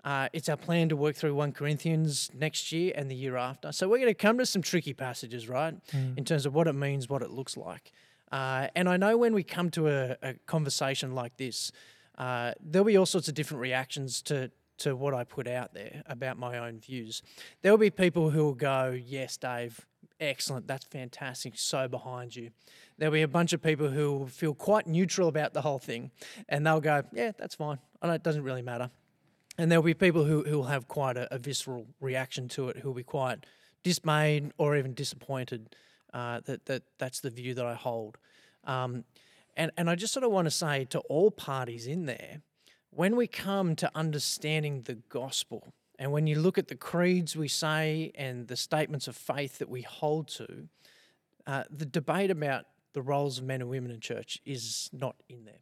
Uh, 0.04 0.28
it's 0.32 0.48
our 0.48 0.56
plan 0.56 0.88
to 0.88 0.96
work 0.96 1.16
through 1.16 1.34
1 1.34 1.52
Corinthians 1.52 2.30
next 2.34 2.72
year 2.72 2.92
and 2.94 3.10
the 3.10 3.14
year 3.14 3.36
after. 3.36 3.72
So 3.72 3.88
we're 3.88 3.98
going 3.98 4.08
to 4.08 4.14
come 4.14 4.38
to 4.38 4.46
some 4.46 4.62
tricky 4.62 4.94
passages, 4.94 5.48
right, 5.48 5.74
mm. 5.92 6.16
in 6.16 6.24
terms 6.24 6.46
of 6.46 6.54
what 6.54 6.66
it 6.66 6.72
means, 6.74 7.08
what 7.08 7.22
it 7.22 7.30
looks 7.30 7.56
like. 7.56 7.92
Uh, 8.32 8.68
and 8.74 8.88
I 8.88 8.96
know 8.96 9.16
when 9.16 9.34
we 9.34 9.42
come 9.42 9.70
to 9.72 9.88
a, 9.88 10.16
a 10.22 10.34
conversation 10.46 11.14
like 11.14 11.36
this, 11.36 11.72
uh, 12.16 12.52
there'll 12.60 12.86
be 12.86 12.96
all 12.96 13.06
sorts 13.06 13.28
of 13.28 13.34
different 13.34 13.60
reactions 13.60 14.22
to, 14.22 14.50
to 14.78 14.94
what 14.94 15.14
I 15.14 15.24
put 15.24 15.48
out 15.48 15.74
there 15.74 16.02
about 16.06 16.38
my 16.38 16.58
own 16.58 16.78
views. 16.78 17.22
There'll 17.62 17.78
be 17.78 17.90
people 17.90 18.30
who 18.30 18.44
will 18.44 18.54
go, 18.54 18.96
Yes, 18.98 19.36
Dave, 19.36 19.86
excellent, 20.20 20.66
that's 20.66 20.84
fantastic, 20.84 21.54
so 21.56 21.88
behind 21.88 22.36
you. 22.36 22.50
There'll 22.98 23.12
be 23.12 23.22
a 23.22 23.28
bunch 23.28 23.52
of 23.52 23.62
people 23.62 23.88
who 23.88 24.12
will 24.12 24.26
feel 24.26 24.54
quite 24.54 24.86
neutral 24.86 25.28
about 25.28 25.54
the 25.54 25.62
whole 25.62 25.78
thing, 25.78 26.10
and 26.48 26.66
they'll 26.66 26.80
go, 26.80 27.02
Yeah, 27.12 27.32
that's 27.36 27.54
fine. 27.54 27.78
I 28.00 28.06
know 28.06 28.12
it 28.14 28.22
doesn't 28.22 28.44
really 28.44 28.62
matter. 28.62 28.90
And 29.60 29.70
there'll 29.70 29.84
be 29.84 29.92
people 29.92 30.24
who, 30.24 30.42
who 30.44 30.56
will 30.56 30.64
have 30.64 30.88
quite 30.88 31.18
a, 31.18 31.34
a 31.34 31.36
visceral 31.36 31.86
reaction 32.00 32.48
to 32.48 32.70
it, 32.70 32.78
who'll 32.78 32.94
be 32.94 33.02
quite 33.02 33.44
dismayed 33.82 34.52
or 34.56 34.74
even 34.74 34.94
disappointed 34.94 35.76
uh, 36.14 36.40
that, 36.46 36.64
that 36.64 36.82
that's 36.96 37.20
the 37.20 37.28
view 37.28 37.52
that 37.52 37.66
I 37.66 37.74
hold. 37.74 38.16
Um, 38.64 39.04
and, 39.58 39.70
and 39.76 39.90
I 39.90 39.96
just 39.96 40.14
sort 40.14 40.24
of 40.24 40.32
want 40.32 40.46
to 40.46 40.50
say 40.50 40.86
to 40.86 41.00
all 41.00 41.30
parties 41.30 41.86
in 41.86 42.06
there, 42.06 42.40
when 42.88 43.16
we 43.16 43.26
come 43.26 43.76
to 43.76 43.90
understanding 43.94 44.80
the 44.84 44.94
gospel, 44.94 45.74
and 45.98 46.10
when 46.10 46.26
you 46.26 46.40
look 46.40 46.56
at 46.56 46.68
the 46.68 46.74
creeds 46.74 47.36
we 47.36 47.46
say 47.46 48.12
and 48.14 48.48
the 48.48 48.56
statements 48.56 49.08
of 49.08 49.14
faith 49.14 49.58
that 49.58 49.68
we 49.68 49.82
hold 49.82 50.28
to, 50.28 50.68
uh, 51.46 51.64
the 51.68 51.84
debate 51.84 52.30
about 52.30 52.64
the 52.94 53.02
roles 53.02 53.36
of 53.36 53.44
men 53.44 53.60
and 53.60 53.68
women 53.68 53.90
in 53.90 54.00
church 54.00 54.40
is 54.46 54.88
not 54.90 55.16
in 55.28 55.44
there. 55.44 55.60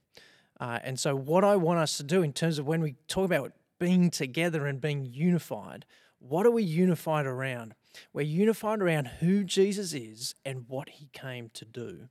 Uh, 0.61 0.79
and 0.85 1.01
so, 1.01 1.17
what 1.17 1.43
I 1.43 1.57
want 1.57 1.81
us 1.81 1.97
to 1.97 2.05
do 2.05 2.23
in 2.23 2.33
terms 2.33 2.61
of 2.61 2.67
when 2.67 2.81
we 2.81 2.95
talk 3.09 3.25
about 3.25 3.53
being 3.79 4.11
together 4.11 4.67
and 4.67 4.81
being 4.81 5.07
unified. 5.07 5.85
What 6.19 6.47
are 6.47 6.51
we 6.51 6.63
unified 6.63 7.27
around? 7.27 7.75
We're 8.13 8.23
unified 8.23 8.81
around 8.81 9.07
who 9.21 9.45
Jesus 9.45 9.93
is 9.93 10.35
and 10.45 10.65
what 10.69 10.89
he 10.89 11.09
came 11.13 11.51
to 11.55 11.65
do. 11.65 12.09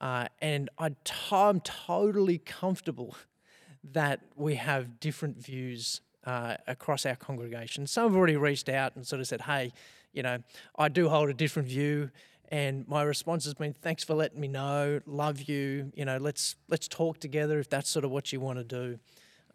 Uh, 0.00 0.26
and 0.40 0.68
I 0.78 0.90
t- 1.04 1.14
I'm 1.30 1.60
totally 1.60 2.38
comfortable 2.38 3.16
that 3.84 4.20
we 4.36 4.56
have 4.56 5.00
different 5.00 5.38
views 5.38 6.00
uh, 6.24 6.56
across 6.66 7.06
our 7.06 7.16
congregation. 7.16 7.86
Some 7.86 8.04
have 8.04 8.16
already 8.16 8.36
reached 8.36 8.68
out 8.68 8.94
and 8.96 9.06
sort 9.06 9.20
of 9.20 9.26
said, 9.26 9.42
"Hey, 9.42 9.72
you 10.12 10.22
know, 10.22 10.38
I 10.76 10.88
do 10.88 11.08
hold 11.08 11.30
a 11.30 11.34
different 11.34 11.68
view." 11.68 12.10
And 12.48 12.86
my 12.86 13.02
response 13.02 13.44
has 13.44 13.54
been, 13.54 13.72
"Thanks 13.72 14.04
for 14.04 14.14
letting 14.14 14.40
me 14.40 14.48
know. 14.48 15.00
Love 15.06 15.42
you. 15.42 15.92
You 15.94 16.04
know, 16.04 16.18
let's 16.18 16.56
let's 16.68 16.88
talk 16.88 17.18
together 17.18 17.58
if 17.58 17.68
that's 17.68 17.88
sort 17.88 18.04
of 18.04 18.10
what 18.10 18.32
you 18.32 18.40
want 18.40 18.58
to 18.58 18.64
do." 18.64 18.98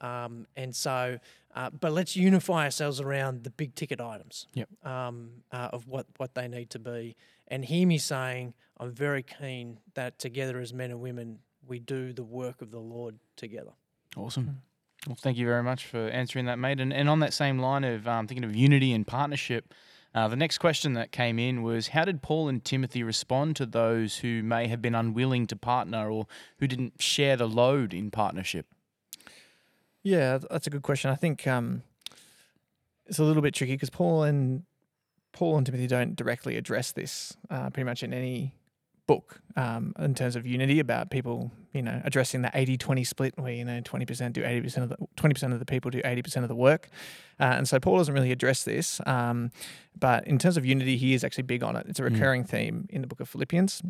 Um, 0.01 0.47
and 0.55 0.75
so, 0.75 1.19
uh, 1.55 1.69
but 1.71 1.91
let's 1.91 2.15
unify 2.15 2.65
ourselves 2.65 3.01
around 3.01 3.43
the 3.43 3.49
big 3.49 3.75
ticket 3.75 3.99
items 3.99 4.47
Yep. 4.53 4.69
um, 4.85 5.31
uh, 5.51 5.69
of 5.73 5.87
what, 5.87 6.05
what 6.17 6.35
they 6.35 6.47
need 6.47 6.69
to 6.71 6.79
be. 6.79 7.15
And 7.47 7.65
hear 7.65 7.87
me 7.87 7.97
saying, 7.97 8.53
I'm 8.79 8.91
very 8.91 9.23
keen 9.23 9.79
that 9.95 10.19
together 10.19 10.59
as 10.59 10.73
men 10.73 10.91
and 10.91 11.01
women, 11.01 11.39
we 11.67 11.79
do 11.79 12.13
the 12.13 12.23
work 12.23 12.61
of 12.61 12.71
the 12.71 12.79
Lord 12.79 13.15
together. 13.35 13.71
Awesome. 14.15 14.61
Well, 15.07 15.17
thank 15.19 15.37
you 15.37 15.45
very 15.45 15.63
much 15.63 15.85
for 15.85 16.09
answering 16.09 16.45
that, 16.45 16.59
mate. 16.59 16.79
And, 16.79 16.91
and 16.93 17.09
on 17.09 17.19
that 17.19 17.33
same 17.33 17.59
line 17.59 17.83
of 17.83 18.07
um, 18.07 18.27
thinking 18.27 18.43
of 18.43 18.55
unity 18.55 18.93
and 18.93 19.05
partnership, 19.07 19.73
uh, 20.13 20.27
the 20.27 20.35
next 20.35 20.57
question 20.57 20.93
that 20.93 21.11
came 21.11 21.37
in 21.39 21.63
was 21.63 21.89
How 21.89 22.03
did 22.05 22.21
Paul 22.21 22.49
and 22.49 22.63
Timothy 22.63 23.03
respond 23.03 23.55
to 23.57 23.65
those 23.65 24.17
who 24.17 24.41
may 24.43 24.67
have 24.67 24.81
been 24.81 24.95
unwilling 24.95 25.47
to 25.47 25.55
partner 25.55 26.09
or 26.09 26.27
who 26.59 26.67
didn't 26.67 27.01
share 27.01 27.37
the 27.37 27.47
load 27.47 27.93
in 27.93 28.11
partnership? 28.11 28.65
Yeah, 30.07 30.37
that's 30.49 30.67
a 30.67 30.69
good 30.69 30.83
question. 30.83 31.11
I 31.11 31.15
think 31.15 31.45
um, 31.47 31.83
it's 33.07 33.19
a 33.19 33.23
little 33.23 33.41
bit 33.41 33.53
tricky 33.53 33.73
because 33.73 33.89
Paul 33.89 34.23
and 34.23 34.63
Paul 35.33 35.57
and 35.57 35.65
Timothy 35.65 35.85
don't 35.87 36.15
directly 36.15 36.55
address 36.55 36.93
this 36.93 37.35
uh, 37.49 37.69
pretty 37.71 37.83
much 37.83 38.03
in 38.03 38.13
any 38.13 38.53
book 39.05 39.41
um, 39.57 39.93
in 39.99 40.15
terms 40.15 40.35
of 40.37 40.45
unity 40.45 40.79
about 40.79 41.09
people, 41.09 41.51
you 41.73 41.81
know, 41.81 42.01
addressing 42.05 42.41
the 42.41 42.49
80-20 42.49 43.05
split 43.07 43.33
where, 43.37 43.51
you 43.51 43.65
know, 43.65 43.81
20% 43.81 44.31
do 44.33 44.43
80% 44.43 44.83
of 44.83 44.89
the 44.89 44.97
20% 45.17 45.51
of 45.53 45.59
the 45.59 45.65
people 45.65 45.91
do 45.91 46.01
80% 46.01 46.37
of 46.43 46.47
the 46.47 46.55
work. 46.55 46.89
Uh, 47.39 47.43
and 47.57 47.67
so 47.67 47.77
Paul 47.79 47.97
doesn't 47.97 48.13
really 48.13 48.31
address 48.31 48.63
this. 48.63 49.01
Um, 49.05 49.51
but 49.99 50.25
in 50.27 50.37
terms 50.39 50.55
of 50.57 50.65
unity, 50.65 50.95
he 50.97 51.13
is 51.13 51.23
actually 51.25 51.43
big 51.43 51.63
on 51.63 51.75
it. 51.75 51.85
It's 51.89 51.99
a 51.99 52.03
Mm. 52.03 52.13
recurring 52.13 52.43
theme 52.45 52.87
in 52.89 53.01
the 53.01 53.07
book 53.07 53.19
of 53.19 53.27
Philippians. 53.29 53.81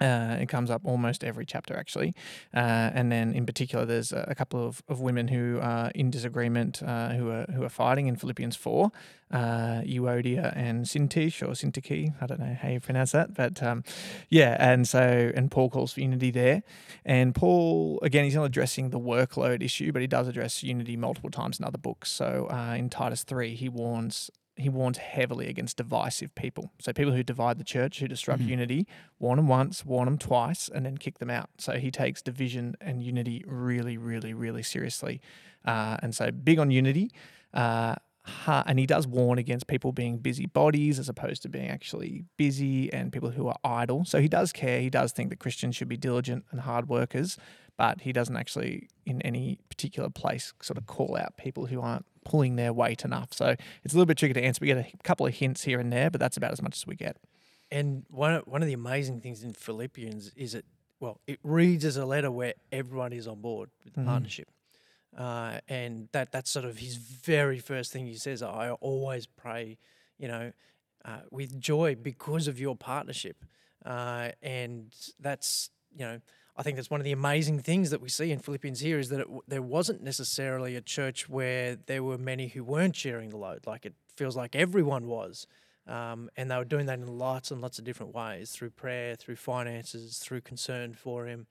Uh, 0.00 0.38
it 0.40 0.48
comes 0.48 0.70
up 0.70 0.82
almost 0.84 1.22
every 1.22 1.44
chapter, 1.44 1.76
actually. 1.76 2.14
Uh, 2.54 2.90
and 2.94 3.12
then, 3.12 3.34
in 3.34 3.44
particular, 3.44 3.84
there's 3.84 4.10
a, 4.12 4.34
couple 4.34 4.66
of, 4.66 4.82
of 4.88 5.00
women 5.00 5.28
who 5.28 5.60
are 5.60 5.90
in 5.94 6.10
disagreement, 6.10 6.82
uh, 6.82 7.10
who 7.10 7.30
are 7.30 7.44
who 7.54 7.62
are 7.62 7.68
fighting 7.68 8.06
in 8.06 8.16
Philippians 8.16 8.56
four, 8.56 8.90
uh, 9.30 9.82
Euodia 9.84 10.56
and 10.56 10.86
Sintish 10.86 11.42
or 11.42 11.52
Syntyche. 11.52 12.14
I 12.20 12.26
don't 12.26 12.40
know 12.40 12.56
how 12.60 12.70
you 12.70 12.80
pronounce 12.80 13.12
that, 13.12 13.34
but 13.34 13.62
um, 13.62 13.84
yeah. 14.28 14.56
And 14.58 14.88
so, 14.88 15.30
and 15.34 15.50
Paul 15.50 15.68
calls 15.68 15.92
for 15.92 16.00
unity 16.00 16.30
there. 16.30 16.62
And 17.04 17.34
Paul, 17.34 18.00
again, 18.02 18.24
he's 18.24 18.34
not 18.34 18.44
addressing 18.44 18.90
the 18.90 19.00
workload 19.00 19.62
issue, 19.62 19.92
but 19.92 20.00
he 20.00 20.08
does 20.08 20.26
address 20.26 20.62
unity 20.62 20.96
multiple 20.96 21.30
times 21.30 21.58
in 21.58 21.66
other 21.66 21.78
books. 21.78 22.10
So, 22.10 22.48
uh, 22.50 22.74
in 22.74 22.88
Titus 22.88 23.24
three, 23.24 23.54
he 23.54 23.68
warns 23.68 24.30
he 24.62 24.68
warns 24.68 24.98
heavily 24.98 25.48
against 25.48 25.76
divisive 25.76 26.34
people. 26.34 26.72
So 26.80 26.92
people 26.92 27.12
who 27.12 27.22
divide 27.22 27.58
the 27.58 27.64
church, 27.64 28.00
who 28.00 28.08
disrupt 28.08 28.42
Mhm. 28.42 28.48
unity, 28.48 28.86
warn 29.18 29.36
them 29.36 29.48
once, 29.48 29.84
warn 29.84 30.06
them 30.06 30.18
twice, 30.18 30.68
and 30.68 30.86
then 30.86 30.96
kick 30.98 31.18
them 31.18 31.30
out. 31.30 31.50
So 31.58 31.78
he 31.78 31.90
takes 31.90 32.22
division 32.22 32.74
and 32.80 33.02
unity 33.02 33.44
really, 33.46 33.96
really, 33.96 34.32
really 34.34 34.62
seriously. 34.62 35.20
Uh, 35.64 35.96
and 36.02 36.14
so 36.14 36.30
big 36.30 36.58
on 36.58 36.70
unity. 36.70 37.10
Uh, 37.52 37.96
ha- 38.24 38.62
and 38.66 38.78
he 38.78 38.86
does 38.86 39.06
warn 39.06 39.38
against 39.38 39.66
people 39.66 39.92
being 39.92 40.18
busy 40.18 40.46
bodies 40.46 40.98
as 40.98 41.08
opposed 41.08 41.42
to 41.42 41.48
being 41.48 41.68
actually 41.68 42.24
busy 42.36 42.92
and 42.92 43.12
people 43.12 43.30
who 43.30 43.48
are 43.48 43.56
idle. 43.64 44.04
So 44.04 44.20
he 44.20 44.28
does 44.28 44.52
care. 44.52 44.80
He 44.80 44.90
does 44.90 45.12
think 45.12 45.30
that 45.30 45.38
Christians 45.38 45.76
should 45.76 45.88
be 45.88 45.96
diligent 45.96 46.44
and 46.50 46.60
hard 46.60 46.88
workers, 46.88 47.36
but 47.76 48.02
he 48.02 48.12
doesn't 48.12 48.36
actually, 48.36 48.88
in 49.06 49.20
any 49.22 49.58
particular 49.68 50.08
place, 50.10 50.52
sort 50.62 50.78
of 50.78 50.86
call 50.86 51.16
out 51.16 51.36
people 51.36 51.66
who 51.66 51.80
aren't 51.80 52.06
pulling 52.24 52.54
their 52.56 52.72
weight 52.72 53.04
enough. 53.04 53.32
So 53.32 53.56
it's 53.82 53.92
a 53.92 53.96
little 53.96 54.06
bit 54.06 54.16
tricky 54.18 54.34
to 54.34 54.42
answer. 54.42 54.58
We 54.60 54.68
get 54.68 54.78
a 54.78 54.86
couple 55.02 55.26
of 55.26 55.34
hints 55.34 55.62
here 55.64 55.80
and 55.80 55.92
there, 55.92 56.08
but 56.10 56.20
that's 56.20 56.36
about 56.36 56.52
as 56.52 56.62
much 56.62 56.76
as 56.76 56.86
we 56.86 56.94
get. 56.94 57.16
And 57.70 58.04
one 58.10 58.34
of, 58.34 58.46
one 58.46 58.62
of 58.62 58.68
the 58.68 58.74
amazing 58.74 59.20
things 59.22 59.42
in 59.42 59.52
Philippians 59.54 60.32
is 60.36 60.54
it, 60.54 60.64
well, 61.00 61.18
it 61.26 61.40
reads 61.42 61.84
as 61.84 61.96
a 61.96 62.06
letter 62.06 62.30
where 62.30 62.52
everyone 62.70 63.12
is 63.12 63.26
on 63.26 63.40
board 63.40 63.70
with 63.84 63.94
the 63.94 64.02
Mhm. 64.02 64.06
partnership. 64.06 64.48
Uh, 65.16 65.58
and 65.68 66.08
that 66.12 66.32
that's 66.32 66.50
sort 66.50 66.64
of 66.64 66.78
his 66.78 66.96
very 66.96 67.58
first 67.58 67.92
thing 67.92 68.06
he 68.06 68.14
says. 68.14 68.42
I 68.42 68.70
always 68.70 69.26
pray, 69.26 69.78
you 70.18 70.28
know, 70.28 70.52
uh, 71.04 71.20
with 71.30 71.60
joy 71.60 71.94
because 71.94 72.48
of 72.48 72.58
your 72.58 72.76
partnership. 72.76 73.44
Uh, 73.84 74.30
and 74.42 74.94
that's, 75.20 75.70
you 75.94 76.04
know, 76.04 76.20
I 76.56 76.62
think 76.62 76.76
that's 76.76 76.90
one 76.90 77.00
of 77.00 77.04
the 77.04 77.12
amazing 77.12 77.60
things 77.60 77.90
that 77.90 78.00
we 78.00 78.08
see 78.08 78.30
in 78.30 78.38
Philippians 78.38 78.80
here 78.80 78.98
is 78.98 79.08
that 79.08 79.20
it, 79.20 79.26
there 79.48 79.62
wasn't 79.62 80.02
necessarily 80.02 80.76
a 80.76 80.80
church 80.80 81.28
where 81.28 81.76
there 81.76 82.02
were 82.02 82.18
many 82.18 82.48
who 82.48 82.62
weren't 82.62 82.96
sharing 82.96 83.30
the 83.30 83.36
load. 83.38 83.66
Like 83.66 83.84
it 83.84 83.94
feels 84.16 84.36
like 84.36 84.54
everyone 84.54 85.06
was. 85.06 85.46
Um, 85.86 86.30
and 86.36 86.50
they 86.50 86.56
were 86.56 86.64
doing 86.64 86.86
that 86.86 87.00
in 87.00 87.06
lots 87.06 87.50
and 87.50 87.60
lots 87.60 87.78
of 87.78 87.84
different 87.84 88.14
ways 88.14 88.52
through 88.52 88.70
prayer, 88.70 89.16
through 89.16 89.36
finances, 89.36 90.18
through 90.18 90.42
concern 90.42 90.94
for 90.94 91.26
him. 91.26 91.46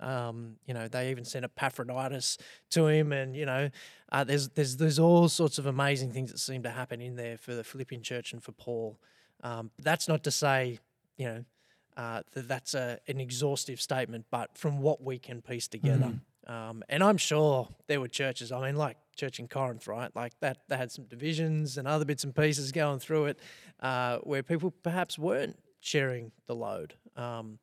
Um, 0.00 0.56
you 0.66 0.74
know, 0.74 0.88
they 0.88 1.10
even 1.10 1.24
sent 1.24 1.44
Epaphroditus 1.44 2.38
to 2.70 2.86
him, 2.86 3.12
and 3.12 3.34
you 3.36 3.46
know, 3.46 3.70
uh, 4.12 4.24
there's 4.24 4.48
there's 4.50 4.76
there's 4.76 4.98
all 4.98 5.28
sorts 5.28 5.58
of 5.58 5.66
amazing 5.66 6.12
things 6.12 6.30
that 6.30 6.38
seem 6.38 6.62
to 6.62 6.70
happen 6.70 7.00
in 7.00 7.16
there 7.16 7.36
for 7.36 7.54
the 7.54 7.64
Philippian 7.64 8.02
church 8.02 8.32
and 8.32 8.42
for 8.42 8.52
Paul. 8.52 8.98
Um, 9.42 9.70
that's 9.78 10.08
not 10.08 10.24
to 10.24 10.30
say, 10.30 10.78
you 11.16 11.26
know, 11.26 11.44
uh, 11.96 12.22
that 12.32 12.48
that's 12.48 12.74
a, 12.74 12.98
an 13.08 13.20
exhaustive 13.20 13.80
statement, 13.80 14.26
but 14.30 14.56
from 14.56 14.80
what 14.80 15.02
we 15.02 15.18
can 15.18 15.42
piece 15.42 15.68
together, 15.68 16.12
um, 16.46 16.82
and 16.88 17.02
I'm 17.02 17.18
sure 17.18 17.68
there 17.86 18.00
were 18.00 18.08
churches. 18.08 18.50
I 18.50 18.66
mean, 18.66 18.76
like 18.76 18.96
church 19.16 19.38
in 19.38 19.48
Corinth, 19.48 19.86
right? 19.86 20.14
Like 20.14 20.38
that, 20.40 20.58
they 20.68 20.76
had 20.76 20.90
some 20.90 21.04
divisions 21.04 21.76
and 21.76 21.86
other 21.86 22.04
bits 22.04 22.24
and 22.24 22.34
pieces 22.34 22.72
going 22.72 23.00
through 23.00 23.26
it, 23.26 23.38
uh, 23.80 24.18
where 24.18 24.42
people 24.42 24.70
perhaps 24.70 25.18
weren't 25.18 25.58
sharing 25.80 26.32
the 26.46 26.54
load. 26.54 26.94
Um, 27.16 27.58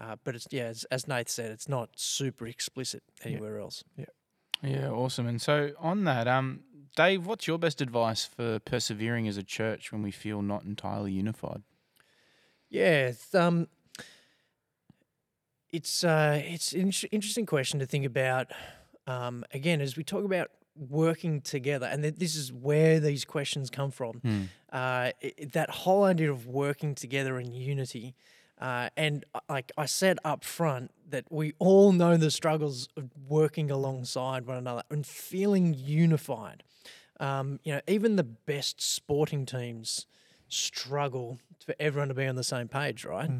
uh, 0.00 0.16
but 0.24 0.34
it's 0.34 0.46
yeah, 0.50 0.64
as, 0.64 0.84
as 0.90 1.06
Nath 1.08 1.28
said, 1.28 1.50
it's 1.50 1.68
not 1.68 1.90
super 1.96 2.46
explicit 2.46 3.02
anywhere 3.22 3.58
else. 3.58 3.84
Yeah, 3.96 4.04
Yeah, 4.62 4.90
awesome. 4.90 5.26
And 5.26 5.40
so 5.40 5.72
on 5.78 6.04
that, 6.04 6.26
um, 6.28 6.60
Dave, 6.96 7.26
what's 7.26 7.46
your 7.46 7.58
best 7.58 7.80
advice 7.80 8.24
for 8.24 8.58
persevering 8.60 9.26
as 9.28 9.36
a 9.36 9.42
church 9.42 9.90
when 9.92 10.02
we 10.02 10.10
feel 10.10 10.42
not 10.42 10.64
entirely 10.64 11.12
unified? 11.12 11.62
Yeah, 12.70 13.06
it's, 13.08 13.34
um, 13.34 13.68
it's 15.70 16.04
uh, 16.04 16.40
it's 16.44 16.72
an 16.72 16.80
inter- 16.82 17.08
interesting 17.10 17.46
question 17.46 17.80
to 17.80 17.86
think 17.86 18.04
about. 18.04 18.48
Um, 19.06 19.44
again, 19.52 19.80
as 19.80 19.96
we 19.96 20.04
talk 20.04 20.24
about 20.24 20.50
working 20.76 21.40
together, 21.40 21.86
and 21.86 22.02
th- 22.02 22.16
this 22.16 22.36
is 22.36 22.52
where 22.52 23.00
these 23.00 23.24
questions 23.24 23.70
come 23.70 23.90
from. 23.90 24.20
uh, 24.72 24.76
i- 24.76 25.14
i- 25.22 25.44
that 25.52 25.70
whole 25.70 26.04
idea 26.04 26.30
of 26.32 26.46
working 26.46 26.94
together 26.94 27.38
in 27.38 27.52
unity. 27.52 28.14
Uh, 28.60 28.88
and 28.96 29.24
uh, 29.34 29.40
like 29.48 29.72
I 29.76 29.86
said 29.86 30.18
up 30.24 30.44
front, 30.44 30.90
that 31.08 31.24
we 31.30 31.54
all 31.58 31.92
know 31.92 32.16
the 32.16 32.30
struggles 32.30 32.88
of 32.96 33.10
working 33.28 33.70
alongside 33.70 34.46
one 34.46 34.56
another 34.56 34.82
and 34.90 35.06
feeling 35.06 35.74
unified. 35.76 36.62
Um, 37.20 37.60
you 37.64 37.72
know, 37.72 37.80
even 37.86 38.16
the 38.16 38.24
best 38.24 38.80
sporting 38.80 39.44
teams 39.46 40.06
struggle 40.48 41.38
for 41.64 41.74
everyone 41.80 42.08
to 42.08 42.14
be 42.14 42.26
on 42.26 42.36
the 42.36 42.44
same 42.44 42.68
page, 42.68 43.04
right? 43.04 43.30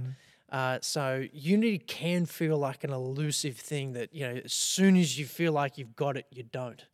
Uh, 0.51 0.79
so 0.83 1.27
unity 1.33 1.79
can 1.79 2.27
feel 2.27 2.59
like 2.59 2.85
an 2.85 2.93
elusive 2.93 3.57
thing 3.57 3.93
that 3.95 4.15
you 4.15 4.27
know, 4.27 4.41
as 4.45 4.53
soon 4.53 4.97
as 4.97 5.19
you 5.19 5.27
feel 5.27 5.53
like 5.53 5.79
you've 5.79 5.97
got 5.97 6.17
it, 6.17 6.27
you 6.31 6.43
don't. 6.43 6.85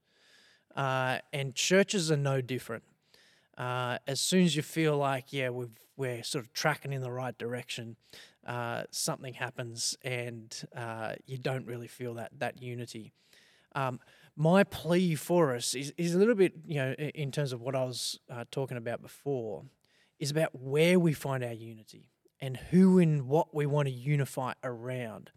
Uh, 0.77 1.19
and 1.33 1.55
churches 1.55 2.11
are 2.11 2.17
no 2.17 2.41
different 2.41 2.85
uh, 3.61 3.99
as 4.07 4.21
soon 4.21 4.45
as 4.45 4.57
you 4.57 4.63
feel 4.63 4.97
like 4.97 5.33
yeah 5.33 5.51
we've, 5.51 5.69
we're 6.01 6.23
sort 6.23 6.43
of 6.43 6.53
tracking 6.55 6.95
in 6.95 7.03
the 7.03 7.13
right 7.13 7.37
direction 7.37 7.97
uh, 8.47 8.85
something 8.91 9.35
happens 9.35 9.97
and 10.03 10.65
uh, 10.75 11.13
you 11.27 11.37
don't 11.37 11.67
really 11.67 11.87
feel 11.87 12.15
that 12.15 12.31
that 12.39 12.63
unity. 12.63 13.13
Um, 13.75 14.01
my 14.35 14.65
plea 14.65 15.15
for 15.15 15.55
us 15.55 15.75
is, 15.75 15.93
is 15.99 16.15
a 16.15 16.19
little 16.19 16.35
bit 16.35 16.55
you 16.67 16.77
know 16.77 16.93
in 16.95 17.31
terms 17.31 17.53
of 17.53 17.61
what 17.61 17.77
i 17.77 17.85
was 17.85 18.19
uh, 18.31 18.45
talking 18.51 18.79
about 18.79 19.03
before 19.03 19.65
is 20.19 20.31
about 20.31 20.51
where 20.59 20.99
we 20.99 21.13
find 21.13 21.45
our 21.45 21.53
unity 21.53 22.07
and 22.41 22.57
who 22.57 22.99
and 22.99 23.29
what 23.29 23.55
we 23.55 23.67
want 23.67 23.87
to 23.87 23.93
unify 23.93 24.53
around. 24.65 25.31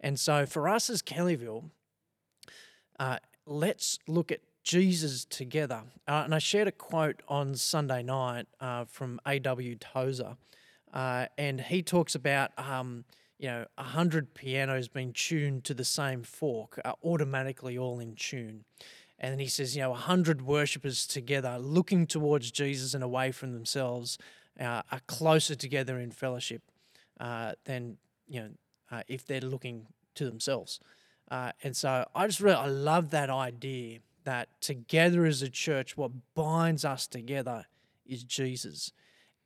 And 0.00 0.18
so 0.18 0.44
for 0.44 0.68
us 0.68 0.90
as 0.90 1.02
kellyville 1.02 1.70
uh, 2.98 3.18
let's 3.46 3.98
look 4.08 4.32
at 4.32 4.40
Jesus 4.62 5.24
together. 5.24 5.82
Uh, 6.06 6.22
and 6.24 6.34
I 6.34 6.38
shared 6.38 6.68
a 6.68 6.72
quote 6.72 7.22
on 7.28 7.54
Sunday 7.54 8.02
night 8.02 8.46
uh, 8.60 8.84
from 8.84 9.20
A.W. 9.26 9.76
Tozer, 9.76 10.36
uh, 10.92 11.26
and 11.38 11.60
he 11.60 11.82
talks 11.82 12.14
about, 12.14 12.50
um, 12.58 13.04
you 13.38 13.48
know, 13.48 13.66
a 13.78 13.82
hundred 13.82 14.34
pianos 14.34 14.88
being 14.88 15.12
tuned 15.12 15.64
to 15.64 15.74
the 15.74 15.84
same 15.84 16.22
fork, 16.22 16.78
are 16.84 16.96
automatically 17.02 17.78
all 17.78 18.00
in 18.00 18.14
tune. 18.14 18.64
And 19.18 19.32
then 19.32 19.38
he 19.38 19.48
says, 19.48 19.76
you 19.76 19.82
know, 19.82 19.92
a 19.92 19.96
hundred 19.96 20.42
worshippers 20.42 21.06
together, 21.06 21.58
looking 21.58 22.06
towards 22.06 22.50
Jesus 22.50 22.94
and 22.94 23.04
away 23.04 23.32
from 23.32 23.52
themselves, 23.52 24.18
uh, 24.58 24.82
are 24.90 25.00
closer 25.06 25.54
together 25.54 25.98
in 25.98 26.10
fellowship 26.10 26.62
uh, 27.18 27.52
than 27.64 27.98
you 28.28 28.40
know 28.40 28.50
uh, 28.90 29.02
if 29.08 29.24
they're 29.26 29.40
looking 29.40 29.86
to 30.14 30.24
themselves. 30.24 30.80
Uh, 31.30 31.52
and 31.62 31.76
so 31.76 32.06
I 32.14 32.26
just 32.26 32.40
really 32.40 32.56
I 32.56 32.66
love 32.66 33.10
that 33.10 33.30
idea 33.30 34.00
that 34.24 34.48
together 34.60 35.24
as 35.24 35.42
a 35.42 35.48
church, 35.50 35.96
what 35.96 36.12
binds 36.34 36.84
us 36.84 37.06
together 37.06 37.66
is 38.06 38.22
Jesus. 38.24 38.92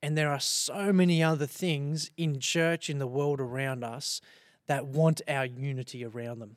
And 0.03 0.17
there 0.19 0.31
are 0.31 0.41
so 0.41 0.93
many 0.93 1.23
other 1.23 1.47
things 1.47 2.11
in 2.17 2.41
church, 2.41 2.91
in 2.91 2.99
the 2.99 3.07
world 3.07 3.41
around 3.41 3.85
us, 3.85 4.21
that 4.67 4.87
want 4.87 5.21
our 5.29 5.47
unity 5.47 6.05
around 6.05 6.39
them. 6.41 6.57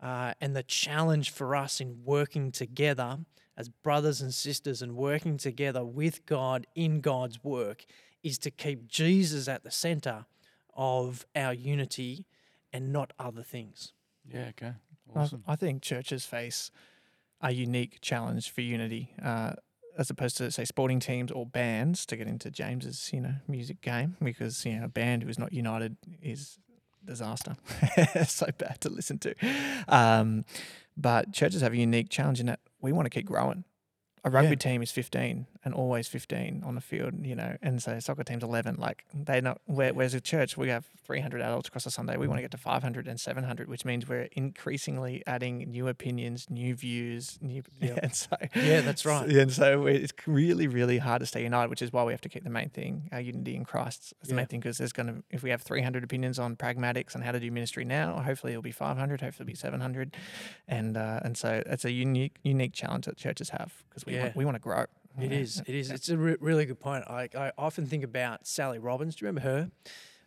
Uh, 0.00 0.32
and 0.40 0.54
the 0.54 0.62
challenge 0.62 1.30
for 1.30 1.56
us 1.56 1.80
in 1.80 2.02
working 2.04 2.52
together 2.52 3.18
as 3.56 3.68
brothers 3.68 4.20
and 4.20 4.32
sisters 4.32 4.80
and 4.82 4.94
working 4.94 5.38
together 5.38 5.84
with 5.84 6.24
God 6.26 6.66
in 6.76 7.00
God's 7.00 7.42
work 7.42 7.84
is 8.22 8.38
to 8.38 8.50
keep 8.50 8.86
Jesus 8.86 9.48
at 9.48 9.64
the 9.64 9.70
center 9.70 10.26
of 10.74 11.26
our 11.34 11.52
unity 11.54 12.26
and 12.72 12.92
not 12.92 13.12
other 13.18 13.42
things. 13.42 13.92
Yeah, 14.32 14.48
okay. 14.50 14.72
I- 15.14 15.18
Awesome. 15.20 15.42
I 15.48 15.56
think 15.56 15.82
churches 15.82 16.26
face 16.26 16.70
a 17.40 17.52
unique 17.52 17.98
challenge 18.00 18.50
for 18.50 18.60
unity, 18.62 19.12
uh, 19.22 19.52
as 19.98 20.10
opposed 20.10 20.36
to 20.38 20.50
say 20.50 20.64
sporting 20.64 21.00
teams 21.00 21.30
or 21.30 21.46
bands. 21.46 22.06
To 22.06 22.16
get 22.16 22.26
into 22.26 22.50
James's, 22.50 23.10
you 23.12 23.20
know, 23.20 23.34
music 23.48 23.80
game, 23.80 24.16
because 24.22 24.64
you 24.64 24.76
know 24.78 24.84
a 24.84 24.88
band 24.88 25.22
who 25.22 25.28
is 25.28 25.38
not 25.38 25.52
united 25.52 25.96
is 26.22 26.58
disaster. 27.04 27.56
so 28.26 28.46
bad 28.58 28.80
to 28.80 28.88
listen 28.88 29.18
to. 29.20 29.34
Um, 29.88 30.44
but 30.96 31.32
churches 31.32 31.60
have 31.62 31.72
a 31.72 31.76
unique 31.76 32.08
challenge 32.08 32.40
in 32.40 32.46
that 32.46 32.60
we 32.80 32.92
want 32.92 33.06
to 33.06 33.10
keep 33.10 33.26
growing. 33.26 33.64
A 34.24 34.30
rugby 34.30 34.50
Yeah. 34.50 34.54
team 34.56 34.82
is 34.82 34.90
15 34.90 35.46
and 35.66 35.74
always 35.74 36.06
15 36.06 36.62
on 36.64 36.76
the 36.76 36.80
field, 36.80 37.26
you 37.26 37.34
know, 37.34 37.56
and 37.60 37.82
so 37.82 37.98
soccer 37.98 38.22
team's 38.22 38.44
11. 38.44 38.76
Like 38.78 39.04
they're 39.12 39.42
not, 39.42 39.60
where, 39.66 39.92
whereas 39.92 40.14
a 40.14 40.20
church, 40.20 40.56
we 40.56 40.68
have 40.68 40.86
300 41.04 41.40
adults 41.42 41.66
across 41.68 41.84
a 41.86 41.90
Sunday. 41.90 42.16
We 42.16 42.28
want 42.28 42.38
to 42.38 42.42
get 42.42 42.52
to 42.52 42.56
500 42.56 43.08
and 43.08 43.18
700, 43.20 43.68
which 43.68 43.84
means 43.84 44.08
we're 44.08 44.28
increasingly 44.32 45.24
adding 45.26 45.58
new 45.68 45.88
opinions, 45.88 46.48
new 46.48 46.76
views, 46.76 47.36
new, 47.40 47.64
Yep. 47.80 47.98
and 48.00 48.14
so, 48.14 48.36
Yeah, 48.54 48.80
that's 48.82 49.04
right. 49.04 49.28
And 49.28 49.52
so 49.52 49.86
it's 49.86 50.12
really, 50.24 50.68
really 50.68 50.98
hard 50.98 51.18
to 51.20 51.26
stay 51.26 51.42
united, 51.42 51.68
which 51.68 51.82
is 51.82 51.92
why 51.92 52.04
we 52.04 52.12
have 52.12 52.20
to 52.20 52.28
keep 52.28 52.44
the 52.44 52.50
main 52.50 52.68
thing, 52.70 53.08
our 53.10 53.20
unity 53.20 53.56
in 53.56 53.64
Christ 53.64 54.14
as 54.22 54.28
the 54.28 54.34
Yeah. 54.34 54.36
main 54.36 54.46
thing, 54.46 54.60
because 54.60 54.78
there's 54.78 54.92
going 54.92 55.08
to, 55.08 55.24
if 55.30 55.42
we 55.42 55.50
have 55.50 55.62
300 55.62 56.04
opinions 56.04 56.38
on 56.38 56.54
pragmatics 56.54 57.16
and 57.16 57.24
how 57.24 57.32
to 57.32 57.40
do 57.40 57.50
ministry 57.50 57.84
now, 57.84 58.20
hopefully 58.20 58.52
it'll 58.52 58.62
be 58.62 58.70
500, 58.70 59.20
hopefully 59.20 59.42
it'll 59.44 59.50
be 59.50 59.56
700. 59.56 60.16
And, 60.68 60.96
uh, 60.96 61.20
and 61.24 61.36
so 61.36 61.60
it's 61.66 61.84
a 61.84 61.90
unique, 61.90 62.36
unique 62.44 62.72
challenge 62.72 63.06
that 63.06 63.16
churches 63.16 63.48
have 63.50 63.72
because 63.90 64.06
we, 64.06 64.14
Yeah. 64.14 64.22
want, 64.22 64.36
we 64.36 64.44
want 64.44 64.54
to 64.54 64.60
grow. 64.60 64.84
It 65.20 65.32
is. 65.32 65.62
It 65.66 65.74
is. 65.74 65.90
It's 65.90 66.08
a 66.08 66.16
re- 66.16 66.36
really 66.40 66.66
good 66.66 66.80
point. 66.80 67.04
I, 67.08 67.28
I 67.36 67.52
often 67.56 67.86
think 67.86 68.04
about 68.04 68.46
Sally 68.46 68.78
Robbins. 68.78 69.16
Do 69.16 69.24
you 69.24 69.28
remember 69.28 69.48
her? 69.48 69.70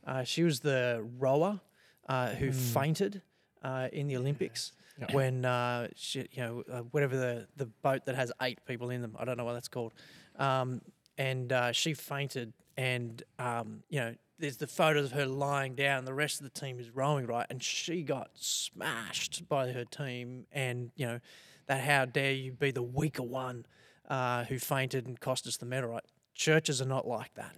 Uh, 0.05 0.23
she 0.23 0.43
was 0.43 0.61
the 0.61 1.05
rower 1.19 1.59
uh, 2.07 2.29
who 2.29 2.51
fainted 2.51 3.21
uh, 3.63 3.89
in 3.93 4.07
the 4.07 4.17
Olympics 4.17 4.71
Yeah. 4.99 5.07
when 5.11 5.45
uh, 5.45 5.89
she, 5.95 6.27
you 6.31 6.41
know, 6.41 6.63
uh, 6.71 6.79
whatever 6.91 7.15
the 7.17 7.47
the 7.57 7.65
boat 7.67 8.05
that 8.05 8.15
has 8.15 8.31
eight 8.41 8.59
people 8.65 8.89
in 8.89 9.01
them. 9.01 9.15
I 9.19 9.25
don't 9.25 9.37
know 9.37 9.45
what 9.45 9.53
that's 9.53 9.67
called. 9.67 9.93
Um, 10.37 10.81
and 11.17 11.51
uh, 11.51 11.71
she 11.73 11.93
fainted, 11.93 12.53
and 12.77 13.21
um, 13.37 13.83
you 13.89 13.99
know, 13.99 14.15
there's 14.39 14.57
the 14.57 14.67
photos 14.67 15.05
of 15.07 15.11
her 15.11 15.25
lying 15.25 15.75
down. 15.75 16.05
The 16.05 16.13
rest 16.13 16.39
of 16.41 16.51
the 16.51 16.59
team 16.59 16.79
is 16.79 16.89
rowing 16.95 17.27
right, 17.27 17.45
and 17.49 17.61
she 17.61 18.01
got 18.03 18.29
smashed 18.35 19.47
by 19.49 19.71
her 19.71 19.85
team. 19.85 20.45
And 20.51 20.91
you 20.95 21.05
know, 21.05 21.19
that 21.67 21.81
how 21.81 22.05
dare 22.05 22.31
you 22.31 22.53
be 22.53 22.71
the 22.71 22.81
weaker 22.81 23.23
one 23.23 23.65
uh, 24.09 24.43
who 24.45 24.57
fainted 24.59 25.07
and 25.07 25.19
cost 25.19 25.45
us 25.47 25.57
the 25.57 25.65
medal, 25.65 25.89
right? 25.91 26.03
Churches 26.35 26.81
are 26.81 26.85
not 26.87 27.07
like 27.07 27.33
that. 27.35 27.55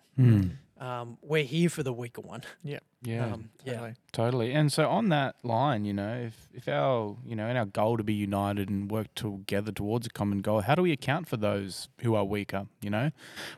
Um, 0.79 1.19
we're 1.21 1.43
here 1.43 1.69
for 1.69 1.83
the 1.83 1.93
weaker 1.93 2.21
one. 2.21 2.41
Yeah. 2.63 2.79
Yeah, 3.03 3.25
Um, 3.33 3.51
yeah. 3.63 3.73
Totally. 3.73 3.93
totally. 4.11 4.53
And 4.53 4.71
so 4.73 4.89
on 4.89 5.09
that 5.09 5.35
line, 5.43 5.85
you 5.85 5.93
know, 5.93 6.23
if 6.25 6.47
if 6.55 6.67
our 6.67 7.15
you 7.23 7.35
know 7.35 7.47
in 7.47 7.55
our 7.55 7.65
goal 7.65 7.97
to 7.97 8.03
be 8.03 8.15
united 8.15 8.67
and 8.69 8.89
work 8.89 9.13
together 9.13 9.71
towards 9.71 10.07
a 10.07 10.09
common 10.09 10.41
goal, 10.41 10.61
how 10.61 10.73
do 10.73 10.81
we 10.81 10.91
account 10.91 11.27
for 11.27 11.37
those 11.37 11.87
who 12.01 12.15
are 12.15 12.25
weaker? 12.25 12.65
You 12.81 12.89
know, 12.89 13.11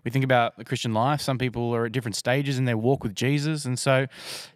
we 0.03 0.11
think 0.11 0.25
about 0.25 0.57
the 0.57 0.65
Christian 0.65 0.93
life. 0.93 1.21
Some 1.21 1.37
people 1.37 1.73
are 1.73 1.85
at 1.85 1.93
different 1.93 2.17
stages 2.17 2.57
in 2.57 2.65
their 2.65 2.77
walk 2.77 3.03
with 3.03 3.15
Jesus, 3.15 3.63
and 3.63 3.79
so 3.79 4.07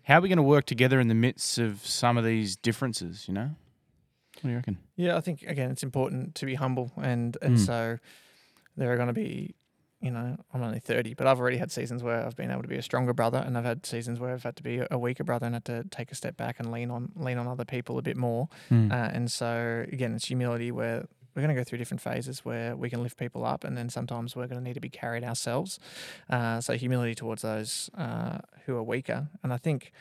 how 0.03 0.17
are 0.17 0.21
we 0.21 0.27
going 0.27 0.35
to 0.37 0.43
work 0.43 0.65
together 0.65 0.99
in 0.99 1.07
the 1.07 1.15
midst 1.15 1.57
of 1.57 1.85
some 1.85 2.17
of 2.17 2.25
these 2.25 2.57
differences? 2.57 3.29
You 3.29 3.33
know, 3.33 3.49
what 4.35 4.43
do 4.43 4.49
you 4.49 4.55
reckon? 4.55 4.77
Yeah, 4.97 5.15
I 5.15 5.21
think 5.21 5.43
again 5.43 5.71
it's 5.71 5.83
important 5.83 6.35
to 6.35 6.45
be 6.45 6.55
humble, 6.55 6.91
and 6.97 7.37
and 7.41 7.55
Mm. 7.55 7.65
so 7.65 7.97
there 8.77 8.93
are 8.93 8.95
going 8.95 9.07
to 9.07 9.13
be, 9.13 9.55
you 9.99 10.11
know, 10.11 10.37
I'm 10.53 10.63
only 10.63 10.79
30, 10.79 11.15
but 11.15 11.27
I've 11.27 11.39
already 11.39 11.57
had 11.57 11.71
seasons 11.71 12.03
where 12.03 12.25
I've 12.25 12.35
been 12.35 12.51
able 12.51 12.61
to 12.61 12.67
be 12.67 12.77
a 12.77 12.81
stronger 12.83 13.13
brother, 13.13 13.39
and 13.39 13.57
I've 13.57 13.65
had 13.65 13.85
seasons 13.85 14.19
where 14.19 14.33
I've 14.33 14.43
had 14.43 14.55
to 14.57 14.63
be 14.63 14.81
a 14.89 14.97
weaker 14.97 15.23
brother 15.23 15.47
and 15.47 15.55
had 15.55 15.65
to 15.65 15.83
take 15.89 16.11
a 16.11 16.15
step 16.15 16.37
back 16.37 16.59
and 16.59 16.71
lean 16.71 16.91
on 16.91 17.11
lean 17.15 17.37
on 17.37 17.47
other 17.47 17.65
people 17.65 17.97
a 17.97 18.01
bit 18.01 18.15
more. 18.15 18.47
Hmm. 18.69 18.91
Uh, 18.91 18.95
and 18.95 19.31
so 19.31 19.85
again, 19.91 20.13
it's 20.13 20.27
humility 20.27 20.71
where 20.71 21.05
we're 21.35 21.43
going 21.43 21.55
to 21.55 21.59
go 21.59 21.63
through 21.63 21.77
different 21.77 22.01
phases 22.01 22.43
where 22.43 22.75
we 22.75 22.89
can 22.89 23.03
lift 23.03 23.17
people 23.17 23.45
up, 23.45 23.63
and 23.63 23.77
then 23.77 23.89
sometimes 23.89 24.35
we're 24.35 24.47
going 24.47 24.59
to 24.59 24.63
need 24.63 24.73
to 24.73 24.79
be 24.81 24.89
carried 24.89 25.23
ourselves. 25.23 25.79
Uh, 26.29 26.61
so 26.61 26.73
humility 26.73 27.15
towards 27.15 27.41
those 27.41 27.89
uh, 27.97 28.39
who 28.65 28.75
are 28.75 28.83
weaker, 28.83 29.27
and 29.43 29.51
I 29.51 29.57
think. 29.57 29.91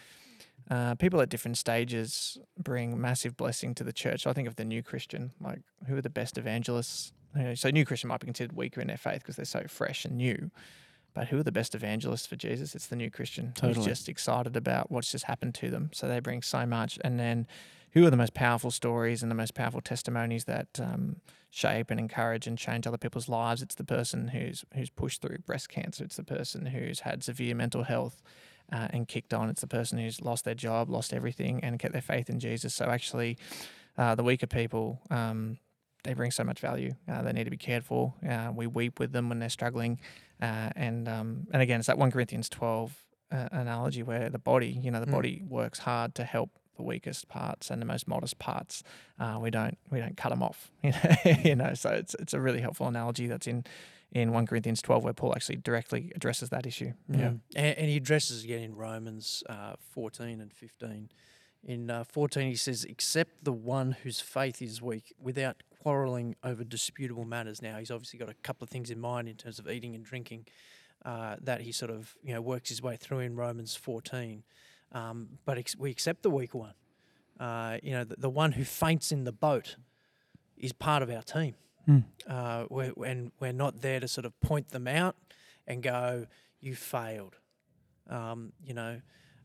Uh, 0.68 0.96
people 0.96 1.20
at 1.20 1.28
different 1.28 1.56
stages 1.56 2.38
bring 2.58 3.00
massive 3.00 3.36
blessing 3.36 3.72
to 3.72 3.84
the 3.84 3.92
church. 3.92 4.24
So 4.24 4.30
I 4.30 4.32
think 4.32 4.48
of 4.48 4.56
the 4.56 4.64
new 4.64 4.82
Christian, 4.82 5.30
like 5.40 5.60
who 5.86 5.96
are 5.96 6.02
the 6.02 6.10
best 6.10 6.36
evangelists? 6.38 7.12
You 7.36 7.42
know, 7.42 7.54
so 7.54 7.70
new 7.70 7.84
Christian 7.84 8.08
might 8.08 8.20
be 8.20 8.26
considered 8.26 8.56
weaker 8.56 8.80
in 8.80 8.88
their 8.88 8.96
faith 8.96 9.20
because 9.20 9.36
they're 9.36 9.44
so 9.44 9.64
fresh 9.68 10.04
and 10.04 10.16
new. 10.16 10.50
But 11.14 11.28
who 11.28 11.38
are 11.38 11.42
the 11.42 11.52
best 11.52 11.74
evangelists 11.74 12.26
for 12.26 12.36
Jesus? 12.36 12.74
It's 12.74 12.88
the 12.88 12.96
new 12.96 13.10
Christian 13.10 13.54
who's 13.60 13.76
just 13.86 14.08
excited 14.08 14.54
about 14.54 14.90
what's 14.90 15.10
just 15.10 15.24
happened 15.24 15.54
to 15.56 15.70
them. 15.70 15.90
So 15.94 16.08
they 16.08 16.20
bring 16.20 16.42
so 16.42 16.66
much. 16.66 16.98
And 17.02 17.18
then 17.18 17.46
who 17.92 18.04
are 18.06 18.10
the 18.10 18.18
most 18.18 18.34
powerful 18.34 18.70
stories 18.70 19.22
and 19.22 19.30
the 19.30 19.34
most 19.34 19.54
powerful 19.54 19.80
testimonies 19.80 20.44
that 20.44 20.78
um, 20.78 21.16
shape 21.50 21.90
and 21.90 21.98
encourage 21.98 22.46
and 22.46 22.58
change 22.58 22.86
other 22.86 22.98
people's 22.98 23.30
lives? 23.30 23.62
It's 23.62 23.76
the 23.76 23.84
person 23.84 24.28
who's 24.28 24.66
who's 24.74 24.90
pushed 24.90 25.22
through 25.22 25.38
breast 25.38 25.70
cancer. 25.70 26.04
It's 26.04 26.16
the 26.16 26.22
person 26.24 26.66
who's 26.66 27.00
had 27.00 27.24
severe 27.24 27.54
mental 27.54 27.84
health 27.84 28.20
uh, 28.70 28.88
and 28.90 29.08
kicked 29.08 29.32
on. 29.32 29.48
It's 29.48 29.62
the 29.62 29.66
person 29.66 29.98
who's 29.98 30.20
lost 30.20 30.44
their 30.44 30.54
job, 30.54 30.90
lost 30.90 31.14
everything, 31.14 31.60
and 31.64 31.78
kept 31.78 31.92
their 31.92 32.02
faith 32.02 32.28
in 32.28 32.40
Jesus. 32.40 32.74
So 32.74 32.90
actually, 32.90 33.38
uh, 33.96 34.14
the 34.14 34.22
weaker 34.22 34.46
people, 34.46 35.00
um, 35.10 35.56
they 36.06 36.14
bring 36.14 36.30
so 36.30 36.44
much 36.44 36.60
value. 36.60 36.94
Uh, 37.08 37.22
they 37.22 37.32
need 37.32 37.44
to 37.44 37.50
be 37.50 37.56
cared 37.56 37.84
for. 37.84 38.14
Uh, 38.28 38.50
we 38.54 38.66
weep 38.66 38.98
with 38.98 39.12
them 39.12 39.28
when 39.28 39.38
they're 39.38 39.48
struggling, 39.48 39.98
uh, 40.40 40.70
and 40.76 41.08
um, 41.08 41.46
and 41.52 41.62
again, 41.62 41.78
it's 41.80 41.86
that 41.88 41.98
one 41.98 42.10
Corinthians 42.10 42.48
twelve 42.48 42.94
uh, 43.32 43.48
analogy 43.52 44.02
where 44.02 44.30
the 44.30 44.38
body, 44.38 44.68
you 44.68 44.90
know, 44.90 45.00
the 45.00 45.06
Mm. 45.06 45.12
body 45.12 45.42
works 45.48 45.80
hard 45.80 46.14
to 46.14 46.24
help 46.24 46.50
the 46.76 46.82
weakest 46.82 47.26
parts 47.28 47.70
and 47.70 47.80
the 47.80 47.86
most 47.86 48.06
modest 48.06 48.38
parts. 48.38 48.82
Uh, 49.18 49.38
we 49.40 49.50
don't 49.50 49.76
we 49.90 49.98
don't 49.98 50.16
cut 50.16 50.28
them 50.30 50.42
off. 50.42 50.70
You 50.82 50.92
know, 50.92 51.32
you 51.44 51.56
know. 51.56 51.74
So 51.74 51.90
it's 51.90 52.14
it's 52.20 52.34
a 52.34 52.40
really 52.40 52.60
helpful 52.60 52.86
analogy 52.86 53.26
that's 53.26 53.46
in 53.46 53.64
in 54.12 54.32
one 54.32 54.46
Corinthians 54.46 54.80
twelve 54.82 55.02
where 55.04 55.12
Paul 55.12 55.32
actually 55.34 55.56
directly 55.56 56.12
addresses 56.14 56.50
that 56.50 56.66
issue. 56.66 56.92
Mm. 57.10 57.40
And, 57.56 57.78
and 57.78 57.88
he 57.88 57.96
addresses 57.96 58.44
again 58.44 58.62
in 58.62 58.74
Romans 58.76 59.42
uh, 59.48 59.74
14 59.92 60.40
and 60.40 60.52
15. 60.52 61.08
In 61.64 61.90
uh, 61.90 62.04
14, 62.04 62.46
he 62.48 62.54
says, 62.54 62.84
Accept 62.84 63.42
the 63.42 63.52
one 63.52 63.96
whose 64.04 64.20
faith 64.20 64.62
is 64.62 64.80
weak 64.80 65.12
without 65.20 65.64
quarreling 65.86 66.34
over 66.42 66.64
disputable 66.64 67.24
matters. 67.24 67.62
Now, 67.62 67.78
he's 67.78 67.92
obviously 67.92 68.18
got 68.18 68.28
a 68.28 68.34
couple 68.34 68.64
of 68.64 68.70
things 68.70 68.90
in 68.90 68.98
mind 68.98 69.28
in 69.28 69.36
terms 69.36 69.60
of 69.60 69.70
eating 69.70 69.94
and 69.94 70.04
drinking 70.04 70.46
uh, 71.04 71.36
that 71.40 71.60
he 71.60 71.70
sort 71.70 71.92
of 71.92 72.16
you 72.24 72.34
know 72.34 72.40
works 72.40 72.70
his 72.70 72.82
way 72.82 72.96
through 72.96 73.20
in 73.20 73.36
Romans 73.36 73.76
14. 73.76 74.42
Um, 74.90 75.28
but 75.44 75.58
ex- 75.58 75.76
we 75.76 75.92
accept 75.92 76.24
the 76.24 76.30
weak 76.30 76.54
one. 76.54 76.74
Uh, 77.38 77.78
you 77.84 77.92
know, 77.92 78.02
the, 78.02 78.16
the 78.18 78.28
one 78.28 78.50
who 78.50 78.64
faints 78.64 79.12
in 79.12 79.22
the 79.22 79.30
boat 79.30 79.76
is 80.56 80.72
part 80.72 81.04
of 81.04 81.10
our 81.10 81.22
team. 81.22 81.54
Hmm. 81.84 81.98
Uh, 82.28 82.64
we're, 82.68 82.92
and 83.04 83.30
we're 83.38 83.52
not 83.52 83.80
there 83.80 84.00
to 84.00 84.08
sort 84.08 84.24
of 84.24 84.32
point 84.40 84.70
them 84.70 84.88
out 84.88 85.14
and 85.68 85.84
go, 85.84 86.26
"You 86.60 86.74
failed." 86.74 87.36
Um, 88.10 88.54
you 88.64 88.74
know, 88.74 89.02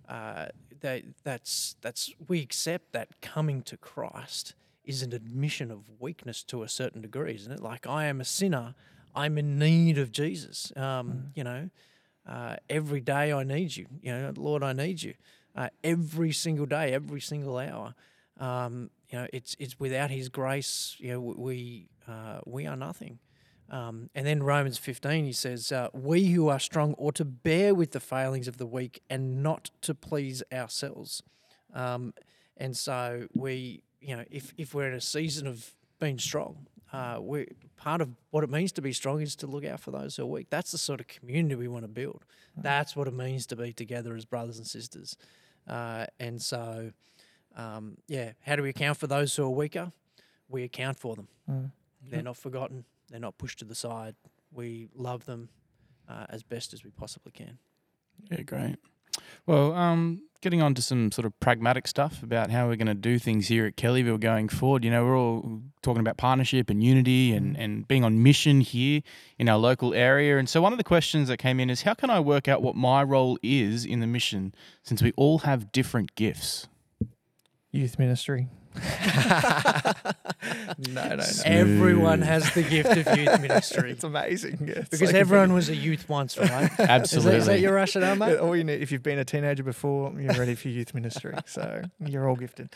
uh, 0.09 0.47
that 0.79 1.03
that's 1.23 1.75
that's 1.81 2.11
we 2.27 2.41
accept 2.41 2.93
that 2.93 3.21
coming 3.21 3.61
to 3.61 3.77
Christ 3.77 4.55
is 4.83 5.03
an 5.03 5.13
admission 5.13 5.71
of 5.71 5.89
weakness 5.99 6.43
to 6.45 6.63
a 6.63 6.67
certain 6.67 7.01
degree, 7.01 7.35
isn't 7.35 7.51
it? 7.51 7.61
Like 7.61 7.87
I 7.87 8.05
am 8.05 8.21
a 8.21 8.25
sinner, 8.25 8.75
I'm 9.15 9.37
in 9.37 9.57
need 9.59 9.97
of 9.97 10.11
Jesus. 10.11 10.71
Um, 10.75 11.31
You 11.35 11.43
know, 11.43 11.69
uh, 12.27 12.55
every 12.69 13.01
day 13.01 13.33
I 13.33 13.43
need 13.43 13.75
you. 13.75 13.87
You 14.01 14.13
know, 14.13 14.33
Lord, 14.35 14.63
I 14.63 14.73
need 14.73 15.01
you. 15.01 15.13
Uh, 15.55 15.69
every 15.83 16.31
single 16.31 16.65
day, 16.65 16.93
every 16.93 17.21
single 17.21 17.57
hour. 17.57 17.93
Um, 18.39 18.89
you 19.09 19.19
know, 19.19 19.27
it's 19.33 19.55
it's 19.59 19.79
without 19.79 20.09
His 20.09 20.29
grace. 20.29 20.95
You 20.99 21.13
know, 21.13 21.19
we 21.19 21.89
uh, 22.07 22.39
we 22.45 22.65
are 22.67 22.77
nothing. 22.77 23.19
Um, 23.71 24.09
and 24.13 24.27
then 24.27 24.43
Romans 24.43 24.77
15, 24.77 25.23
he 25.23 25.31
says, 25.31 25.71
uh, 25.71 25.87
We 25.93 26.31
who 26.31 26.49
are 26.49 26.59
strong 26.59 26.93
ought 26.97 27.15
to 27.15 27.25
bear 27.25 27.73
with 27.73 27.91
the 27.91 28.01
failings 28.01 28.49
of 28.49 28.57
the 28.57 28.65
weak 28.65 29.01
and 29.09 29.41
not 29.41 29.71
to 29.83 29.95
please 29.95 30.43
ourselves. 30.51 31.23
Um, 31.73 32.13
and 32.57 32.75
so 32.75 33.27
we, 33.33 33.83
you 34.01 34.17
know, 34.17 34.25
if, 34.29 34.53
if 34.57 34.73
we're 34.73 34.87
in 34.87 34.93
a 34.93 35.01
season 35.01 35.47
of 35.47 35.71
being 35.99 36.17
strong, 36.17 36.67
uh, 36.91 37.19
we 37.21 37.47
part 37.77 38.01
of 38.01 38.09
what 38.31 38.43
it 38.43 38.49
means 38.49 38.71
to 38.73 38.81
be 38.81 38.91
strong 38.91 39.21
is 39.21 39.35
to 39.37 39.47
look 39.47 39.63
out 39.63 39.79
for 39.79 39.91
those 39.91 40.17
who 40.17 40.23
are 40.23 40.27
weak. 40.27 40.47
That's 40.49 40.71
the 40.71 40.77
sort 40.77 40.99
of 40.99 41.07
community 41.07 41.55
we 41.55 41.67
want 41.67 41.83
to 41.83 41.87
build. 41.87 42.25
That's 42.57 42.95
what 42.95 43.07
it 43.07 43.13
means 43.13 43.45
to 43.47 43.55
be 43.55 43.71
together 43.71 44.15
as 44.15 44.25
brothers 44.25 44.57
and 44.57 44.67
sisters. 44.67 45.15
Uh, 45.67 46.05
and 46.19 46.41
so, 46.41 46.91
um, 47.55 47.97
yeah, 48.07 48.33
how 48.45 48.55
do 48.55 48.63
we 48.63 48.69
account 48.69 48.97
for 48.97 49.07
those 49.07 49.35
who 49.35 49.43
are 49.43 49.49
weaker? 49.49 49.91
We 50.49 50.63
account 50.63 50.99
for 50.99 51.15
them. 51.15 51.27
Mm. 51.49 51.71
They're 52.09 52.23
not 52.23 52.37
forgotten. 52.37 52.83
They're 53.09 53.19
not 53.19 53.37
pushed 53.37 53.59
to 53.59 53.65
the 53.65 53.75
side. 53.75 54.15
We 54.51 54.89
love 54.95 55.25
them 55.25 55.49
uh, 56.09 56.25
as 56.29 56.43
best 56.43 56.73
as 56.73 56.83
we 56.83 56.91
possibly 56.91 57.31
can. 57.31 57.57
Yeah, 58.29 58.41
great. 58.41 58.75
Well, 59.45 59.73
um, 59.73 60.21
getting 60.41 60.61
on 60.61 60.73
to 60.73 60.81
some 60.81 61.11
sort 61.11 61.25
of 61.25 61.39
pragmatic 61.39 61.87
stuff 61.87 62.23
about 62.23 62.49
how 62.49 62.67
we're 62.67 62.75
going 62.75 62.87
to 62.87 62.93
do 62.93 63.19
things 63.19 63.47
here 63.47 63.65
at 63.65 63.75
Kellyville 63.75 64.19
going 64.19 64.49
forward. 64.49 64.83
You 64.83 64.91
know, 64.91 65.05
we're 65.05 65.17
all 65.17 65.61
talking 65.81 66.01
about 66.01 66.17
partnership 66.17 66.69
and 66.69 66.83
unity 66.83 67.31
and, 67.31 67.55
and 67.57 67.87
being 67.87 68.03
on 68.03 68.23
mission 68.23 68.61
here 68.61 69.01
in 69.37 69.47
our 69.47 69.57
local 69.57 69.93
area. 69.93 70.37
And 70.37 70.49
so, 70.49 70.61
one 70.61 70.73
of 70.73 70.77
the 70.77 70.83
questions 70.83 71.27
that 71.27 71.37
came 71.37 71.59
in 71.59 71.69
is 71.69 71.83
how 71.83 71.93
can 71.93 72.09
I 72.09 72.19
work 72.19 72.47
out 72.47 72.61
what 72.61 72.75
my 72.75 73.03
role 73.03 73.37
is 73.43 73.85
in 73.85 73.99
the 73.99 74.07
mission 74.07 74.53
since 74.83 75.01
we 75.01 75.13
all 75.15 75.39
have 75.39 75.71
different 75.71 76.15
gifts? 76.15 76.67
Youth 77.71 77.97
ministry. 77.99 78.47
No, 80.77 81.09
no, 81.09 81.15
no. 81.15 81.23
Everyone 81.45 82.21
has 82.21 82.53
the 82.53 82.63
gift 82.63 82.89
of 82.89 83.17
youth 83.17 83.41
ministry. 83.41 83.91
It's 83.91 84.03
amazing. 84.03 84.59
Yeah, 84.65 84.73
it's 84.79 84.89
because 84.89 85.01
like 85.01 85.09
if 85.09 85.15
everyone 85.15 85.53
was 85.53 85.69
a 85.69 85.75
youth 85.75 86.07
once, 86.07 86.37
right? 86.37 86.71
Absolutely. 86.79 87.37
is 87.37 87.45
that 87.47 87.59
your 87.59 87.73
rationale, 87.73 88.15
mate? 88.15 88.37
all 88.37 88.55
you 88.55 88.63
need, 88.63 88.81
if 88.81 88.91
you've 88.91 89.03
been 89.03 89.19
a 89.19 89.25
teenager 89.25 89.63
before, 89.63 90.13
you're 90.19 90.33
ready 90.33 90.55
for 90.55 90.69
youth 90.69 90.93
ministry. 90.93 91.33
So 91.45 91.81
you're 91.99 92.29
all 92.29 92.35
gifted. 92.35 92.73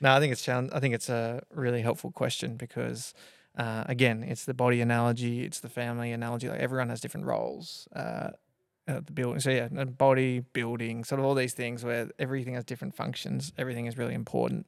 No, 0.00 0.14
I 0.14 0.20
think 0.20 0.32
it's 0.32 0.42
challenge. 0.42 0.70
I 0.72 0.80
think 0.80 0.94
it's 0.94 1.08
a 1.08 1.42
really 1.54 1.80
helpful 1.80 2.10
question 2.10 2.56
because, 2.56 3.14
uh, 3.56 3.84
again, 3.86 4.22
it's 4.22 4.44
the 4.44 4.54
body 4.54 4.80
analogy, 4.80 5.44
it's 5.44 5.60
the 5.60 5.68
family 5.68 6.12
analogy. 6.12 6.48
Like 6.48 6.60
everyone 6.60 6.90
has 6.90 7.00
different 7.00 7.26
roles. 7.26 7.88
Uh, 7.94 8.30
uh, 8.88 9.00
the 9.04 9.12
building, 9.12 9.38
so 9.38 9.50
yeah, 9.50 9.68
body, 9.68 10.40
building, 10.40 11.04
sort 11.04 11.18
of 11.18 11.26
all 11.26 11.34
these 11.34 11.52
things 11.52 11.84
where 11.84 12.08
everything 12.18 12.54
has 12.54 12.64
different 12.64 12.94
functions. 12.94 13.52
Everything 13.58 13.84
is 13.84 13.98
really 13.98 14.14
important, 14.14 14.66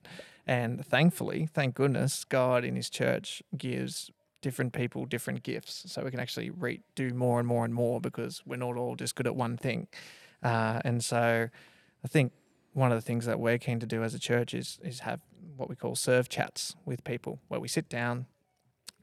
and 0.50 0.84
thankfully, 0.84 1.46
thank 1.46 1.76
goodness, 1.76 2.24
God 2.24 2.64
in 2.64 2.74
His 2.74 2.90
church 2.90 3.40
gives 3.56 4.10
different 4.42 4.72
people 4.72 5.06
different 5.06 5.44
gifts, 5.44 5.84
so 5.86 6.02
we 6.02 6.10
can 6.10 6.18
actually 6.18 6.50
re- 6.50 6.80
do 6.96 7.10
more 7.14 7.38
and 7.38 7.46
more 7.46 7.64
and 7.64 7.72
more 7.72 8.00
because 8.00 8.42
we're 8.44 8.56
not 8.56 8.76
all 8.76 8.96
just 8.96 9.14
good 9.14 9.28
at 9.28 9.36
one 9.36 9.56
thing. 9.56 9.86
Uh, 10.42 10.80
and 10.84 11.04
so, 11.04 11.48
I 12.04 12.08
think 12.08 12.32
one 12.72 12.90
of 12.90 12.98
the 12.98 13.02
things 13.02 13.26
that 13.26 13.38
we're 13.38 13.58
keen 13.58 13.78
to 13.78 13.86
do 13.86 14.02
as 14.02 14.12
a 14.12 14.18
church 14.18 14.52
is 14.52 14.80
is 14.82 15.00
have 15.00 15.20
what 15.56 15.68
we 15.68 15.76
call 15.76 15.94
serve 15.94 16.28
chats 16.28 16.74
with 16.84 17.04
people, 17.04 17.38
where 17.46 17.60
we 17.60 17.68
sit 17.68 17.88
down 17.88 18.26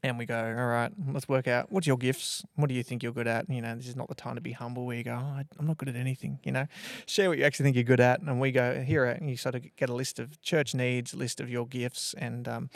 and 0.03 0.17
we 0.17 0.25
go, 0.25 0.37
all 0.37 0.67
right, 0.67 0.91
let's 1.11 1.27
work 1.27 1.47
out 1.47 1.71
what's 1.71 1.87
your 1.87 1.97
gifts, 1.97 2.43
what 2.55 2.69
do 2.69 2.75
you 2.75 2.83
think 2.83 3.03
you're 3.03 3.11
good 3.11 3.27
at. 3.27 3.49
You 3.49 3.61
know, 3.61 3.75
this 3.75 3.87
is 3.87 3.95
not 3.95 4.07
the 4.07 4.15
time 4.15 4.35
to 4.35 4.41
be 4.41 4.51
humble 4.51 4.85
where 4.85 4.97
you 4.97 5.03
go, 5.03 5.19
oh, 5.19 5.41
I'm 5.59 5.67
not 5.67 5.77
good 5.77 5.89
at 5.89 5.95
anything. 5.95 6.39
You 6.43 6.51
know, 6.51 6.67
share 7.05 7.29
what 7.29 7.37
you 7.37 7.43
actually 7.43 7.65
think 7.65 7.75
you're 7.75 7.83
good 7.83 7.99
at, 7.99 8.21
and 8.21 8.39
we 8.39 8.51
go 8.51 8.81
here. 8.81 9.05
And 9.05 9.29
you 9.29 9.37
sort 9.37 9.55
of 9.55 9.65
get 9.75 9.89
a 9.89 9.93
list 9.93 10.19
of 10.19 10.41
church 10.41 10.73
needs, 10.75 11.13
list 11.13 11.39
of 11.39 11.49
your 11.49 11.67
gifts, 11.67 12.13
and 12.17 12.47
um, 12.47 12.69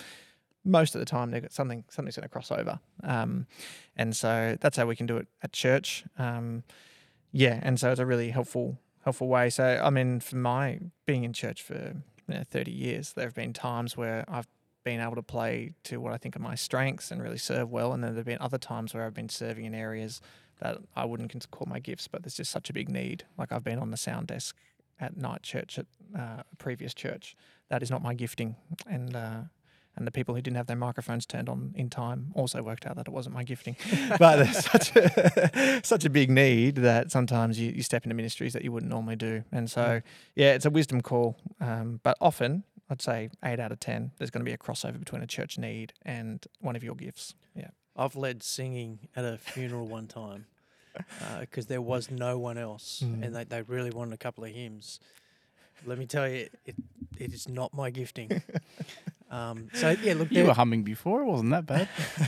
most 0.63 0.95
of 0.95 0.99
the 0.99 1.05
time 1.05 1.31
they've 1.31 1.41
got 1.41 1.51
something 1.53 1.84
something's 1.89 2.15
going 2.15 2.23
to 2.23 2.29
cross 2.29 2.51
over. 2.51 2.79
Um, 3.03 3.47
and 3.95 4.15
so 4.15 4.57
that's 4.60 4.77
how 4.77 4.86
we 4.86 4.95
can 4.95 5.05
do 5.05 5.17
it 5.17 5.27
at 5.43 5.53
church. 5.53 6.03
Um, 6.17 6.63
yeah, 7.31 7.60
and 7.63 7.79
so 7.79 7.91
it's 7.91 7.99
a 7.99 8.05
really 8.05 8.31
helpful 8.31 8.77
helpful 9.03 9.27
way. 9.27 9.49
So 9.49 9.81
I 9.84 9.89
mean, 9.89 10.19
for 10.19 10.36
my 10.36 10.79
being 11.05 11.23
in 11.23 11.34
church 11.34 11.62
for 11.62 11.95
you 12.27 12.36
know, 12.36 12.43
30 12.49 12.71
years, 12.71 13.13
there 13.13 13.25
have 13.25 13.36
been 13.36 13.53
times 13.53 13.97
where 13.97 14.25
I've 14.27 14.47
been 14.84 15.00
able 15.00 15.15
to 15.15 15.24
play 15.24 15.72
to 15.86 15.98
what 15.98 16.13
I 16.13 16.17
think 16.17 16.36
are 16.36 16.39
my 16.39 16.56
strengths 16.56 17.12
and 17.12 17.22
really 17.22 17.38
serve 17.38 17.70
well, 17.70 17.94
and 17.94 18.04
then 18.04 18.12
there 18.12 18.20
have 18.20 18.26
been 18.26 18.41
other 18.41 18.58
times 18.58 18.94
where 18.94 19.06
I've 19.06 19.13
been 19.13 19.30
serving 19.30 19.65
in 19.65 19.74
areas 19.74 20.22
that 20.62 20.78
I 20.96 21.06
wouldn't 21.06 21.34
call 21.52 21.67
my 21.70 21.80
gifts, 21.80 22.08
but 22.08 22.24
there's 22.24 22.36
just 22.36 22.52
such 22.52 22.70
a 22.70 22.74
big 22.74 22.89
need. 22.89 23.26
Like 23.38 23.52
I've 23.52 23.63
been 23.63 23.80
on 23.80 23.91
the 23.91 23.98
sound 23.98 24.28
desk 24.28 24.56
at 25.00 25.17
night 25.17 25.44
church 25.44 25.80
at 25.80 25.88
uh, 26.15 26.44
a 26.52 26.56
previous 26.58 26.94
church. 26.94 27.36
That 27.70 27.82
is 27.82 27.89
not 27.89 28.02
my 28.02 28.13
gifting, 28.13 28.56
and 28.88 29.15
uh, 29.15 29.41
and 29.96 30.08
the 30.08 30.12
people 30.12 30.36
who 30.36 30.41
didn't 30.41 30.58
have 30.58 30.67
their 30.67 30.78
microphones 30.78 31.26
turned 31.26 31.50
on 31.50 31.74
in 31.76 31.89
time 31.89 32.32
also 32.34 32.62
worked 32.63 32.86
out 32.86 32.96
that 32.96 33.08
it 33.08 33.12
wasn't 33.12 33.36
my 33.36 33.44
gifting. 33.44 33.76
but 34.20 34.38
there's 34.38 34.65
such 34.65 34.96
a, 34.96 35.82
such 35.84 36.06
a 36.06 36.10
big 36.10 36.30
need 36.30 36.76
that 36.76 37.12
sometimes 37.12 37.60
you, 37.60 37.72
you 37.72 37.84
step 37.84 38.06
into 38.06 38.15
ministries 38.15 38.54
that 38.54 38.63
you 38.63 38.72
wouldn't 38.72 38.89
normally 38.89 39.15
do, 39.15 39.44
and 39.52 39.70
so 39.70 40.02
yeah, 40.36 40.54
it's 40.54 40.65
a 40.65 40.70
wisdom 40.70 41.02
call. 41.02 41.38
Um, 41.60 42.00
but 42.04 42.17
often, 42.22 42.63
I'd 42.91 43.01
say 43.01 43.30
eight 43.43 43.60
out 43.60 43.71
of 43.71 43.80
ten, 43.80 44.12
there's 44.19 44.30
going 44.30 44.41
to 44.45 44.49
be 44.49 44.54
a 44.54 44.58
crossover 44.58 44.99
between 44.99 45.23
a 45.23 45.27
church 45.27 45.58
need 45.58 45.93
and 46.06 46.45
one 46.60 46.75
of 46.75 46.84
your 46.84 46.93
gifts. 46.95 47.34
Yeah. 47.56 47.69
I've 47.95 48.15
led 48.15 48.43
singing 48.43 48.99
at 49.15 49.25
a 49.25 49.38
funeral 49.39 49.88
one 49.88 50.08
time 50.08 50.45
because 51.39 51.65
there 51.67 51.82
was 51.82 52.12
no 52.12 52.38
one 52.38 52.58
else, 52.58 53.01
Mm. 53.04 53.23
and 53.25 53.36
they, 53.36 53.43
they 53.45 53.62
really 53.63 53.89
wanted 53.91 54.13
a 54.13 54.17
couple 54.17 54.43
of 54.43 54.51
hymns. 54.51 54.99
Let 55.86 55.97
me 55.97 56.06
tell 56.06 56.27
you, 56.27 56.47
it, 56.65 56.75
it 57.17 57.34
is 57.34 57.47
not 57.49 57.73
my 57.73 57.89
gifting. 57.89 58.43
Um, 59.32 59.69
so 59.73 59.91
yeah, 60.04 60.12
look, 60.15 60.30
You 60.30 60.39
there- 60.39 60.47
were 60.47 60.54
humming 60.54 60.84
before, 60.84 61.21
it 61.21 61.23
wasn't 61.25 61.51
that 61.51 61.65
bad. 61.65 61.88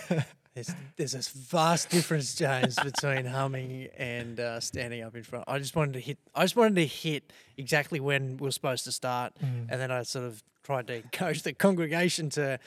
there's 0.54 0.72
there's 0.98 1.12
this 1.14 1.30
vast 1.30 1.90
difference, 1.90 2.36
James, 2.36 2.76
between 2.80 3.26
humming 3.26 3.88
and 3.98 4.40
uh, 4.40 4.60
standing 4.60 5.02
up 5.04 5.16
in 5.16 5.24
front. 5.24 5.46
I 5.48 5.58
just 5.60 5.76
wanted 5.76 5.94
to 5.94 6.00
hit. 6.00 6.18
I 6.36 6.44
just 6.44 6.56
wanted 6.56 6.76
to 6.76 6.86
hit 6.86 7.34
exactly 7.58 8.00
when 8.00 8.38
we 8.38 8.46
were 8.46 8.52
supposed 8.52 8.84
to 8.86 8.92
start, 8.92 9.34
Mm. 9.44 9.68
and 9.70 9.82
then 9.82 9.92
I 9.92 10.04
sort 10.04 10.26
of 10.26 10.44
tried 10.64 10.88
to 10.88 10.96
encourage 10.96 11.42
the 11.44 11.54
congregation 11.54 12.30
to 12.32 12.60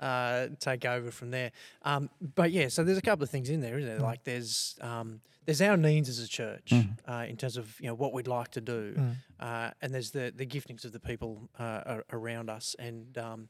uh, 0.00 0.48
take 0.58 0.84
over 0.84 1.10
from 1.10 1.30
there. 1.30 1.52
Um, 1.82 2.10
but 2.34 2.50
yeah, 2.50 2.68
so 2.68 2.82
there's 2.82 2.98
a 2.98 3.02
couple 3.02 3.22
of 3.22 3.30
things 3.30 3.48
in 3.50 3.60
there, 3.60 3.78
isn't 3.78 3.88
there? 3.88 3.98
Mm. 4.00 4.02
Like 4.02 4.24
there's 4.24 4.76
um, 4.80 5.20
there's 5.46 5.60
our 5.60 5.76
needs 5.76 6.08
as 6.08 6.18
a 6.20 6.28
church 6.28 6.70
Mm. 6.72 6.96
uh, 7.06 7.26
in 7.28 7.36
terms 7.36 7.56
of 7.58 7.78
you 7.80 7.86
know 7.88 7.94
what 7.94 8.12
we'd 8.14 8.26
like 8.26 8.50
to 8.52 8.60
do, 8.62 8.94
Mm. 8.96 9.14
uh, 9.40 9.70
and 9.82 9.92
there's 9.94 10.10
the 10.12 10.32
the 10.34 10.46
giftings 10.46 10.84
of 10.86 10.92
the 10.92 11.00
people 11.00 11.48
uh, 11.58 11.98
around 12.10 12.48
us, 12.48 12.74
and 12.78 13.16
um, 13.18 13.48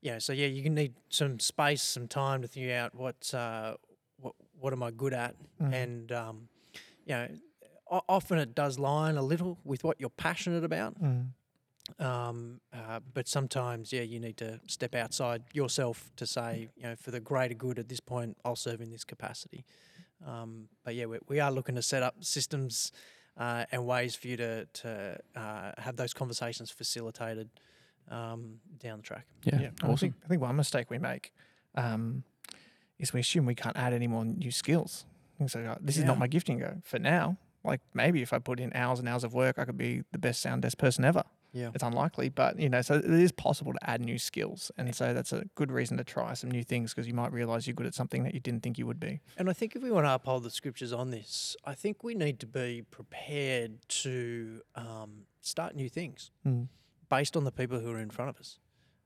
yeah, 0.00 0.18
so 0.18 0.32
yeah, 0.32 0.46
you 0.46 0.62
can 0.62 0.74
need 0.74 0.94
some 1.08 1.38
space, 1.40 1.82
some 1.82 2.06
time 2.08 2.42
to 2.42 2.48
figure 2.48 2.76
out 2.76 2.94
what 2.94 3.32
uh, 3.34 3.74
what 4.20 4.34
what 4.60 4.72
am 4.72 4.82
I 4.82 4.90
good 4.90 5.12
at, 5.14 5.34
Mm. 5.60 5.72
and 5.74 6.12
um, 6.12 6.48
you 7.06 7.14
know, 7.14 7.28
o- 7.90 8.02
often 8.08 8.38
it 8.38 8.54
does 8.54 8.78
line 8.78 9.16
a 9.16 9.22
little 9.22 9.58
with 9.64 9.82
what 9.84 9.96
you're 10.00 10.10
passionate 10.10 10.64
about, 10.64 10.94
Mm. 11.02 11.30
um, 11.98 12.60
uh, 12.72 13.00
but 13.14 13.26
sometimes 13.28 13.92
yeah, 13.92 14.02
you 14.02 14.20
need 14.20 14.36
to 14.38 14.60
step 14.66 14.94
outside 14.94 15.42
yourself 15.52 16.10
to 16.16 16.26
say 16.26 16.68
you 16.76 16.82
know 16.84 16.94
for 16.96 17.10
the 17.10 17.20
greater 17.20 17.54
good 17.54 17.78
at 17.78 17.88
this 17.88 18.00
point, 18.00 18.36
I'll 18.44 18.56
serve 18.56 18.80
in 18.80 18.90
this 18.90 19.04
capacity. 19.04 19.64
Um, 20.26 20.68
but 20.84 20.94
yeah, 20.94 21.06
we, 21.06 21.18
we 21.28 21.40
are 21.40 21.50
looking 21.52 21.76
to 21.76 21.82
set 21.82 22.02
up 22.02 22.16
systems 22.24 22.92
uh, 23.36 23.64
and 23.72 23.86
ways 23.86 24.14
for 24.16 24.28
you 24.28 24.36
to 24.36 24.66
to 24.66 25.18
uh, 25.36 25.72
have 25.78 25.96
those 25.96 26.12
conversations 26.12 26.70
facilitated 26.70 27.48
um, 28.10 28.60
down 28.78 28.98
the 28.98 29.02
track. 29.02 29.26
Yeah, 29.44 29.54
and 29.56 29.72
I 29.82 29.86
awesome. 29.86 29.96
think, 29.96 30.14
I 30.24 30.28
think 30.28 30.42
one 30.42 30.56
mistake 30.56 30.90
we 30.90 30.98
make 30.98 31.32
um, 31.74 32.24
is 32.98 33.12
we 33.12 33.20
assume 33.20 33.46
we 33.46 33.54
can't 33.54 33.76
add 33.76 33.92
any 33.92 34.06
more 34.06 34.24
new 34.24 34.50
skills. 34.50 35.04
And 35.38 35.50
so, 35.50 35.76
this 35.80 35.96
is 35.96 36.04
not 36.04 36.18
my 36.18 36.26
gifting. 36.26 36.58
Go 36.58 36.78
for 36.84 36.98
now. 36.98 37.36
Like 37.64 37.80
maybe 37.94 38.22
if 38.22 38.32
I 38.32 38.38
put 38.38 38.60
in 38.60 38.72
hours 38.74 38.98
and 38.98 39.08
hours 39.08 39.24
of 39.24 39.34
work, 39.34 39.58
I 39.58 39.64
could 39.64 39.76
be 39.78 40.02
the 40.12 40.18
best 40.18 40.40
sound 40.40 40.62
desk 40.62 40.78
person 40.78 41.04
ever. 41.04 41.22
Yeah. 41.52 41.70
It's 41.74 41.82
unlikely, 41.82 42.28
but 42.28 42.58
you 42.58 42.68
know, 42.68 42.82
so 42.82 42.94
it 42.94 43.04
is 43.06 43.32
possible 43.32 43.72
to 43.72 43.90
add 43.90 44.02
new 44.02 44.18
skills, 44.18 44.70
and 44.76 44.94
so 44.94 45.14
that's 45.14 45.32
a 45.32 45.44
good 45.54 45.72
reason 45.72 45.96
to 45.96 46.04
try 46.04 46.34
some 46.34 46.50
new 46.50 46.62
things 46.62 46.92
because 46.92 47.08
you 47.08 47.14
might 47.14 47.32
realize 47.32 47.66
you're 47.66 47.74
good 47.74 47.86
at 47.86 47.94
something 47.94 48.22
that 48.24 48.34
you 48.34 48.40
didn't 48.40 48.62
think 48.62 48.78
you 48.78 48.86
would 48.86 49.00
be. 49.00 49.20
And 49.38 49.48
I 49.48 49.54
think 49.54 49.74
if 49.74 49.82
we 49.82 49.90
want 49.90 50.04
to 50.06 50.12
uphold 50.12 50.42
the 50.42 50.50
scriptures 50.50 50.92
on 50.92 51.10
this, 51.10 51.56
I 51.64 51.74
think 51.74 52.04
we 52.04 52.14
need 52.14 52.38
to 52.40 52.46
be 52.46 52.84
prepared 52.90 53.78
to 53.88 54.60
um, 54.74 55.22
start 55.40 55.74
new 55.74 55.88
things 55.88 56.30
Mm. 56.46 56.68
Based 57.08 57.36
on 57.36 57.44
the 57.44 57.52
people 57.52 57.78
who 57.80 57.90
are 57.90 57.98
in 57.98 58.10
front 58.10 58.28
of 58.30 58.36
us. 58.38 58.58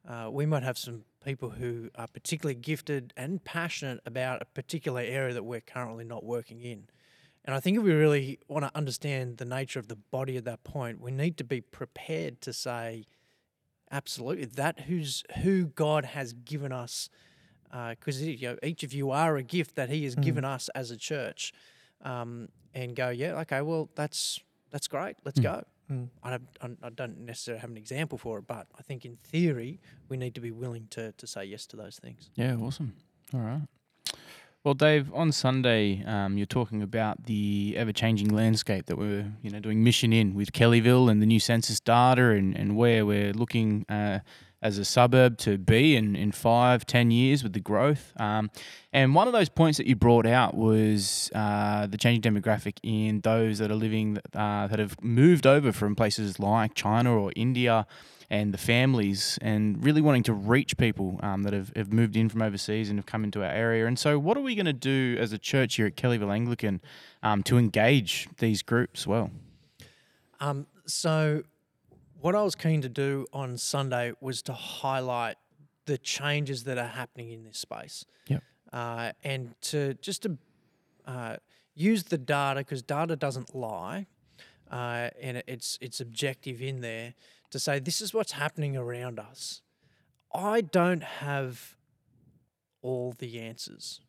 Uh, 0.08 0.28
we 0.30 0.44
might 0.46 0.62
have 0.64 0.76
some 0.76 1.04
people 1.24 1.50
who 1.50 1.88
are 1.94 2.08
particularly 2.08 2.56
gifted 2.58 3.12
and 3.16 3.44
passionate 3.44 4.00
about 4.04 4.42
a 4.42 4.44
particular 4.46 5.00
area 5.00 5.32
that 5.32 5.44
we're 5.44 5.60
currently 5.60 6.04
not 6.04 6.24
working 6.24 6.60
in. 6.60 6.88
And 7.44 7.54
I 7.54 7.60
think 7.60 7.76
if 7.76 7.82
we 7.84 7.92
really 7.92 8.38
want 8.48 8.64
to 8.64 8.70
understand 8.76 9.36
the 9.38 9.44
nature 9.44 9.78
of 9.78 9.88
the 9.88 9.96
body 9.96 10.36
at 10.36 10.44
that 10.44 10.64
point, 10.64 11.00
we 11.00 11.10
need 11.12 11.36
to 11.38 11.44
be 11.44 11.60
prepared 11.60 12.40
to 12.42 12.52
say, 12.52 13.04
absolutely, 13.90 14.46
that 14.46 14.80
who's 14.80 15.22
who 15.42 15.66
God 15.66 16.04
has 16.04 16.32
given 16.32 16.72
us, 16.72 17.08
because 17.70 18.22
you 18.22 18.48
know, 18.48 18.56
each 18.62 18.82
of 18.82 18.92
you 18.92 19.10
are 19.10 19.36
a 19.36 19.42
gift 19.42 19.76
that 19.76 19.88
He 19.90 20.04
has 20.04 20.14
Mm. 20.16 20.22
given 20.22 20.44
us 20.44 20.68
as 20.74 20.90
a 20.90 20.96
church, 20.96 21.52
um, 22.02 22.48
and 22.74 22.96
go, 22.96 23.08
yeah, 23.10 23.38
okay, 23.40 23.60
well, 23.62 23.88
that's 23.94 24.40
that's 24.70 24.88
great, 24.88 25.16
let's 25.24 25.38
Mm. 25.38 25.42
go. 25.42 25.64
Mm. 25.92 26.08
I 26.22 26.30
don't, 26.30 26.78
I- 26.82 26.90
don't 26.90 27.18
necessarily 27.20 27.60
have 27.60 27.70
an 27.70 27.76
example 27.76 28.16
for 28.18 28.38
it, 28.38 28.46
but 28.46 28.66
I 28.78 28.82
think 28.82 29.04
in 29.04 29.16
theory 29.22 29.80
we 30.08 30.16
need 30.16 30.34
to 30.34 30.40
be 30.40 30.50
willing 30.50 30.86
to 30.90 31.12
to 31.12 31.26
say 31.26 31.44
yes 31.44 31.66
to 31.66 31.76
those 31.76 31.98
things. 31.98 32.30
Yeah, 32.34 32.56
awesome. 32.56 32.94
All 33.34 33.40
right. 33.40 33.62
Well, 34.64 34.74
Dave, 34.74 35.12
on 35.12 35.32
Sunday, 35.32 36.04
um, 36.06 36.36
you're 36.36 36.46
talking 36.46 36.82
about 36.82 37.24
the 37.26 37.74
ever-changing 37.76 38.28
landscape 38.28 38.86
that 38.86 38.96
we're, 38.96 39.26
you 39.42 39.50
know, 39.50 39.58
doing 39.58 39.82
mission 39.82 40.12
in 40.12 40.34
with 40.34 40.52
Kellyville 40.52 41.10
and 41.10 41.20
the 41.20 41.26
new 41.26 41.40
census 41.40 41.80
data, 41.80 42.28
and, 42.30 42.56
and 42.56 42.76
where 42.76 43.04
we're 43.04 43.32
looking 43.32 43.84
uh, 43.88 44.20
as 44.62 44.78
a 44.78 44.84
suburb 44.84 45.36
to 45.38 45.58
be 45.58 45.96
in, 45.96 46.14
in 46.14 46.32
five, 46.32 46.86
ten 46.86 47.10
years 47.10 47.42
with 47.42 47.52
the 47.52 47.60
growth. 47.60 48.12
Um, 48.16 48.50
and 48.92 49.14
one 49.14 49.26
of 49.26 49.32
those 49.32 49.48
points 49.48 49.78
that 49.78 49.86
you 49.86 49.96
brought 49.96 50.26
out 50.26 50.54
was 50.54 51.30
uh, 51.34 51.86
the 51.86 51.98
changing 51.98 52.22
demographic 52.22 52.78
in 52.82 53.20
those 53.20 53.58
that 53.58 53.70
are 53.70 53.76
living 53.76 54.18
uh, 54.34 54.68
that 54.68 54.78
have 54.78 55.02
moved 55.02 55.46
over 55.46 55.72
from 55.72 55.96
places 55.96 56.38
like 56.38 56.74
China 56.74 57.12
or 57.12 57.32
India 57.34 57.86
and 58.30 58.54
the 58.54 58.58
families, 58.58 59.38
and 59.42 59.84
really 59.84 60.00
wanting 60.00 60.22
to 60.22 60.32
reach 60.32 60.78
people 60.78 61.20
um, 61.22 61.42
that 61.42 61.52
have, 61.52 61.70
have 61.76 61.92
moved 61.92 62.16
in 62.16 62.30
from 62.30 62.40
overseas 62.40 62.88
and 62.88 62.98
have 62.98 63.04
come 63.04 63.24
into 63.24 63.44
our 63.44 63.50
area. 63.50 63.86
And 63.86 63.98
so, 63.98 64.18
what 64.18 64.38
are 64.38 64.40
we 64.40 64.54
going 64.54 64.64
to 64.64 64.72
do 64.72 65.18
as 65.20 65.34
a 65.34 65.38
church 65.38 65.74
here 65.74 65.86
at 65.86 65.96
Kellyville 65.96 66.32
Anglican 66.32 66.80
um, 67.22 67.42
to 67.42 67.58
engage 67.58 68.28
these 68.38 68.62
groups 68.62 69.06
well? 69.06 69.30
Um, 70.40 70.66
so, 70.86 71.42
what 72.22 72.34
I 72.36 72.42
was 72.42 72.54
keen 72.54 72.80
to 72.82 72.88
do 72.88 73.26
on 73.32 73.58
Sunday 73.58 74.12
was 74.20 74.42
to 74.42 74.52
highlight 74.52 75.36
the 75.86 75.98
changes 75.98 76.64
that 76.64 76.78
are 76.78 76.86
happening 76.86 77.32
in 77.32 77.42
this 77.42 77.58
space. 77.58 78.04
Yep. 78.28 78.42
Uh, 78.72 79.12
and 79.24 79.54
to 79.62 79.94
just 79.94 80.22
to 80.22 80.38
uh, 81.06 81.36
use 81.74 82.04
the 82.04 82.18
data 82.18 82.60
because 82.60 82.82
data 82.82 83.16
doesn't 83.16 83.54
lie, 83.54 84.06
uh, 84.70 85.10
and 85.20 85.42
it's 85.46 85.78
it's 85.80 86.00
objective 86.00 86.62
in 86.62 86.80
there 86.80 87.14
to 87.50 87.58
say 87.58 87.78
this 87.78 88.00
is 88.00 88.14
what's 88.14 88.32
happening 88.32 88.76
around 88.76 89.18
us. 89.18 89.60
I 90.32 90.62
don't 90.62 91.02
have 91.02 91.76
all 92.80 93.14
the 93.18 93.40
answers. 93.40 94.00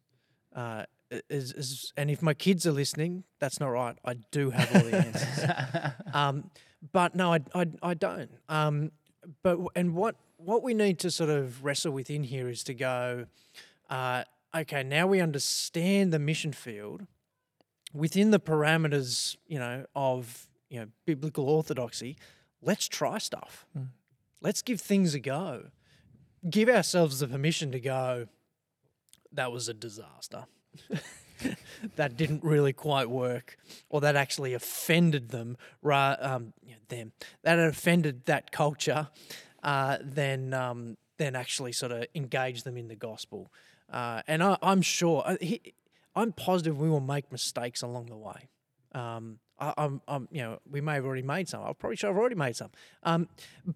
Is, 1.29 1.51
is, 1.53 1.93
and 1.95 2.09
if 2.09 2.21
my 2.21 2.33
kids 2.33 2.65
are 2.65 2.71
listening, 2.71 3.23
that's 3.39 3.59
not 3.59 3.67
right. 3.67 3.95
I 4.03 4.15
do 4.31 4.49
have 4.49 4.75
all 4.75 4.81
the 4.81 4.97
answers. 4.97 5.93
um, 6.13 6.49
but 6.91 7.15
no, 7.15 7.33
I, 7.33 7.39
I, 7.53 7.65
I 7.81 7.93
don't. 7.93 8.31
Um, 8.49 8.91
but 9.41 9.59
and 9.75 9.95
what 9.95 10.15
what 10.37 10.63
we 10.63 10.73
need 10.73 10.99
to 10.99 11.11
sort 11.11 11.29
of 11.29 11.63
wrestle 11.63 11.91
within 11.91 12.23
here 12.23 12.49
is 12.49 12.63
to 12.65 12.73
go, 12.73 13.25
uh, 13.89 14.23
okay, 14.55 14.83
now 14.83 15.07
we 15.07 15.21
understand 15.21 16.11
the 16.11 16.19
mission 16.19 16.51
field 16.51 17.05
within 17.93 18.31
the 18.31 18.39
parameters, 18.39 19.37
you 19.47 19.59
know, 19.59 19.85
of 19.95 20.47
you 20.69 20.79
know 20.79 20.87
biblical 21.05 21.49
orthodoxy. 21.49 22.17
Let's 22.61 22.87
try 22.87 23.17
stuff. 23.17 23.65
Mm. 23.77 23.87
Let's 24.41 24.61
give 24.61 24.81
things 24.81 25.13
a 25.13 25.19
go. 25.19 25.67
Give 26.49 26.69
ourselves 26.69 27.19
the 27.19 27.27
permission 27.27 27.71
to 27.71 27.79
go. 27.79 28.27
That 29.31 29.51
was 29.51 29.69
a 29.69 29.73
disaster. 29.73 30.45
that 31.95 32.17
didn't 32.17 32.43
really 32.43 32.73
quite 32.73 33.09
work, 33.09 33.57
or 33.89 34.01
that 34.01 34.15
actually 34.15 34.53
offended 34.53 35.29
them, 35.29 35.57
um, 35.83 36.53
them, 36.89 37.11
that 37.43 37.59
offended 37.59 38.25
that 38.25 38.51
culture, 38.51 39.09
uh, 39.63 39.97
then 40.01 40.53
um, 40.53 40.97
then 41.17 41.35
actually 41.35 41.71
sort 41.71 41.91
of 41.91 42.05
engage 42.15 42.63
them 42.63 42.77
in 42.77 42.87
the 42.87 42.95
gospel. 42.95 43.51
Uh, 43.91 44.21
and 44.27 44.43
I, 44.43 44.57
I'm 44.61 44.81
sure, 44.81 45.37
he, 45.39 45.61
I'm 46.15 46.31
positive 46.31 46.79
we 46.79 46.89
will 46.89 46.99
make 46.99 47.31
mistakes 47.31 47.81
along 47.81 48.07
the 48.07 48.17
way. 48.17 48.49
Um, 48.93 49.39
I, 49.59 49.73
I'm, 49.77 50.01
I'm, 50.07 50.27
you 50.31 50.41
know, 50.41 50.59
we 50.69 50.81
may 50.81 50.95
have 50.95 51.05
already 51.05 51.21
made 51.21 51.47
some. 51.47 51.63
I'm 51.63 51.75
probably 51.75 51.95
sure 51.95 52.09
I've 52.09 52.17
already 52.17 52.35
made 52.35 52.55
some. 52.55 52.71
Um, 53.03 53.27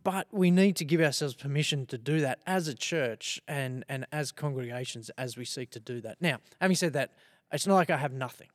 but 0.04 0.28
we 0.32 0.52
need 0.52 0.76
to 0.78 0.86
give 0.86 1.02
ourselves 1.02 1.36
permission 1.36 1.86
to 1.88 1.98
do 1.98 2.20
that 2.22 2.40
as 2.46 2.68
a 2.68 2.74
church 2.74 3.40
and 3.48 3.86
and 3.88 4.06
as 4.12 4.32
congregations 4.32 5.10
as 5.18 5.38
we 5.38 5.46
seek 5.46 5.70
to 5.72 5.80
do 5.80 6.02
that. 6.02 6.18
Now, 6.22 6.40
having 6.60 6.76
said 6.76 6.94
that, 6.94 7.12
it's 7.52 7.68
not 7.68 7.76
like 7.76 7.90
I 7.90 7.98
have 7.98 8.14
nothing. 8.14 8.48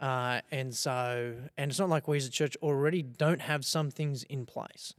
Uh, 0.00 0.40
and 0.50 0.74
so, 0.74 1.34
and 1.58 1.70
it's 1.70 1.78
not 1.78 1.90
like 1.90 2.08
we 2.08 2.16
as 2.16 2.26
a 2.26 2.30
church 2.30 2.56
already 2.62 3.02
don't 3.02 3.42
have 3.42 3.64
some 3.64 3.90
things 3.90 4.22
in 4.24 4.46
place. 4.46 4.94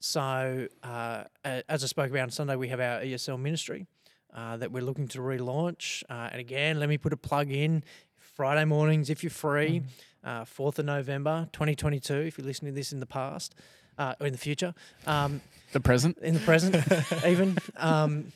So, 0.00 0.68
uh, 0.84 1.24
as 1.44 1.82
I 1.82 1.86
spoke 1.88 2.10
about 2.10 2.22
on 2.22 2.30
Sunday, 2.30 2.54
we 2.54 2.68
have 2.68 2.78
our 2.78 3.00
ESL 3.00 3.40
ministry 3.40 3.86
uh, 4.32 4.56
that 4.58 4.70
we're 4.70 4.82
looking 4.82 5.08
to 5.08 5.18
relaunch. 5.18 6.04
Uh, 6.08 6.28
and 6.30 6.40
again, 6.40 6.78
let 6.78 6.88
me 6.88 6.98
put 6.98 7.12
a 7.12 7.16
plug 7.16 7.50
in 7.50 7.82
Friday 8.16 8.64
mornings 8.64 9.10
if 9.10 9.24
you're 9.24 9.30
free, 9.30 9.82
uh, 10.28 10.44
4th 10.44 10.78
of 10.78 10.84
November 10.84 11.48
2022, 11.52 12.14
if 12.14 12.38
you're 12.38 12.46
listening 12.46 12.72
to 12.72 12.76
this 12.76 12.92
in 12.92 13.00
the 13.00 13.06
past 13.06 13.54
uh, 13.96 14.14
or 14.20 14.26
in 14.26 14.32
the 14.32 14.38
future. 14.38 14.74
Um, 15.06 15.40
The 15.72 15.80
present. 15.80 16.18
in 16.18 16.34
the 16.34 16.40
present, 16.40 16.76
even. 17.26 17.56
Um, 17.76 18.32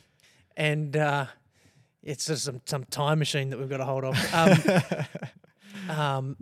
and 0.57 0.97
uh, 0.97 1.27
it's 2.01 2.25
just 2.25 2.45
some, 2.45 2.61
some 2.65 2.83
time 2.85 3.19
machine 3.19 3.49
that 3.51 3.59
we've 3.59 3.69
got 3.69 3.77
to 3.77 3.85
hold 3.85 4.05
of. 4.05 4.33
Um, 4.33 5.89
um, 5.97 6.37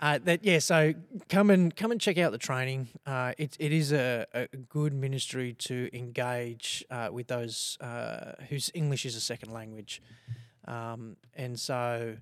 uh, 0.00 0.18
that 0.24 0.44
yeah, 0.44 0.58
so 0.58 0.92
come 1.28 1.50
and 1.50 1.74
come 1.74 1.90
and 1.90 2.00
check 2.00 2.18
out 2.18 2.30
the 2.30 2.38
training. 2.38 2.88
Uh, 3.06 3.32
it 3.38 3.56
it 3.58 3.72
is 3.72 3.90
a, 3.92 4.26
a 4.34 4.48
good 4.68 4.92
ministry 4.92 5.54
to 5.54 5.88
engage 5.96 6.84
uh, 6.90 7.08
with 7.10 7.28
those 7.28 7.78
uh, 7.80 8.32
whose 8.50 8.70
English 8.74 9.06
is 9.06 9.16
a 9.16 9.20
second 9.20 9.52
language, 9.52 10.02
um, 10.66 11.16
and 11.34 11.58
so. 11.58 12.16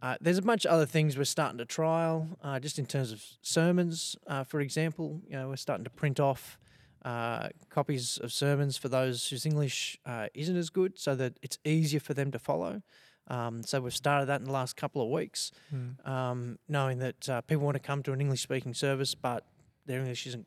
Uh, 0.00 0.16
there's 0.20 0.38
a 0.38 0.42
bunch 0.42 0.64
of 0.64 0.70
other 0.70 0.86
things 0.86 1.16
we're 1.18 1.24
starting 1.24 1.58
to 1.58 1.64
trial, 1.64 2.28
uh, 2.42 2.60
just 2.60 2.78
in 2.78 2.86
terms 2.86 3.10
of 3.10 3.22
sermons, 3.42 4.16
uh, 4.28 4.44
for 4.44 4.60
example. 4.60 5.20
You 5.28 5.36
know, 5.36 5.48
we're 5.48 5.56
starting 5.56 5.84
to 5.84 5.90
print 5.90 6.20
off 6.20 6.56
uh, 7.04 7.48
copies 7.68 8.18
of 8.22 8.32
sermons 8.32 8.76
for 8.76 8.88
those 8.88 9.28
whose 9.28 9.44
English 9.44 9.98
uh, 10.06 10.28
isn't 10.34 10.56
as 10.56 10.70
good, 10.70 10.98
so 10.98 11.14
that 11.16 11.38
it's 11.42 11.58
easier 11.64 12.00
for 12.00 12.14
them 12.14 12.30
to 12.30 12.38
follow. 12.38 12.82
Um, 13.26 13.62
so 13.64 13.80
we've 13.80 13.94
started 13.94 14.26
that 14.26 14.40
in 14.40 14.46
the 14.46 14.52
last 14.52 14.76
couple 14.76 15.02
of 15.02 15.08
weeks, 15.10 15.50
Mm. 15.74 16.08
um, 16.08 16.58
knowing 16.68 16.98
that 17.00 17.28
uh, 17.28 17.40
people 17.42 17.64
want 17.64 17.74
to 17.74 17.80
come 17.80 18.02
to 18.04 18.12
an 18.12 18.20
English 18.20 18.42
speaking 18.42 18.74
service, 18.74 19.14
but 19.14 19.44
their 19.84 19.98
English 20.00 20.26
isn't 20.28 20.46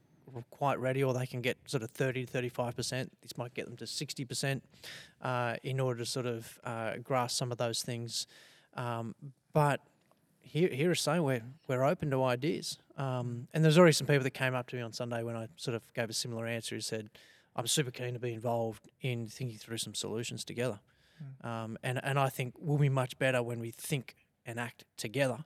quite 0.50 0.80
ready, 0.80 1.04
or 1.04 1.14
they 1.14 1.26
can 1.28 1.42
get 1.42 1.58
sort 1.66 1.84
of 1.84 1.92
30 1.92 2.26
to 2.26 2.32
35 2.32 2.76
percent. 2.76 3.12
This 3.22 3.38
might 3.38 3.54
get 3.54 3.66
them 3.66 3.76
to 3.78 3.86
60 3.86 4.24
percent 4.26 4.64
uh, 5.22 5.58
in 5.62 5.80
order 5.80 6.00
to 6.00 6.06
sort 6.06 6.26
of 6.26 6.58
uh, 6.64 6.96
grasp 7.04 7.38
some 7.38 7.52
of 7.52 7.58
those 7.58 7.82
things. 7.84 8.28
Um, 8.76 9.14
but 9.54 9.82
here, 10.42 10.70
here 10.70 10.92
is 10.92 11.00
saying 11.00 11.24
we're 11.24 11.44
we're 11.68 11.84
open 11.84 12.12
to 12.12 12.24
ideas. 12.24 12.78
Um, 12.98 13.48
and 13.54 13.64
there's 13.64 13.78
already 13.78 13.94
some 13.94 14.08
people 14.08 14.24
that 14.24 14.32
came 14.32 14.54
up 14.54 14.68
to 14.68 14.76
me 14.76 14.82
on 14.82 14.92
Sunday 14.92 15.24
when 15.24 15.36
I 15.36 15.48
sort 15.56 15.76
of 15.76 15.82
gave 15.94 16.10
a 16.10 16.14
similar 16.14 16.46
answer. 16.46 16.76
Who 16.76 16.82
said, 16.82 17.10
"I'm 17.56 17.68
super 17.68 17.92
keen 17.92 18.14
to 18.14 18.20
be 18.20 18.34
involved 18.34 18.90
in 19.02 19.28
thinking 19.28 19.58
through 19.58 19.78
some 19.78 19.96
solutions 19.96 20.44
together." 20.44 20.80
Um, 21.44 21.78
and 21.84 22.04
and 22.04 22.20
I 22.20 22.30
think 22.30 22.56
we'll 22.58 22.78
be 22.78 22.90
much 22.90 23.18
better 23.18 23.42
when 23.42 23.60
we 23.60 23.72
think 23.72 24.16
and 24.46 24.60
act 24.60 24.84
together, 24.98 25.46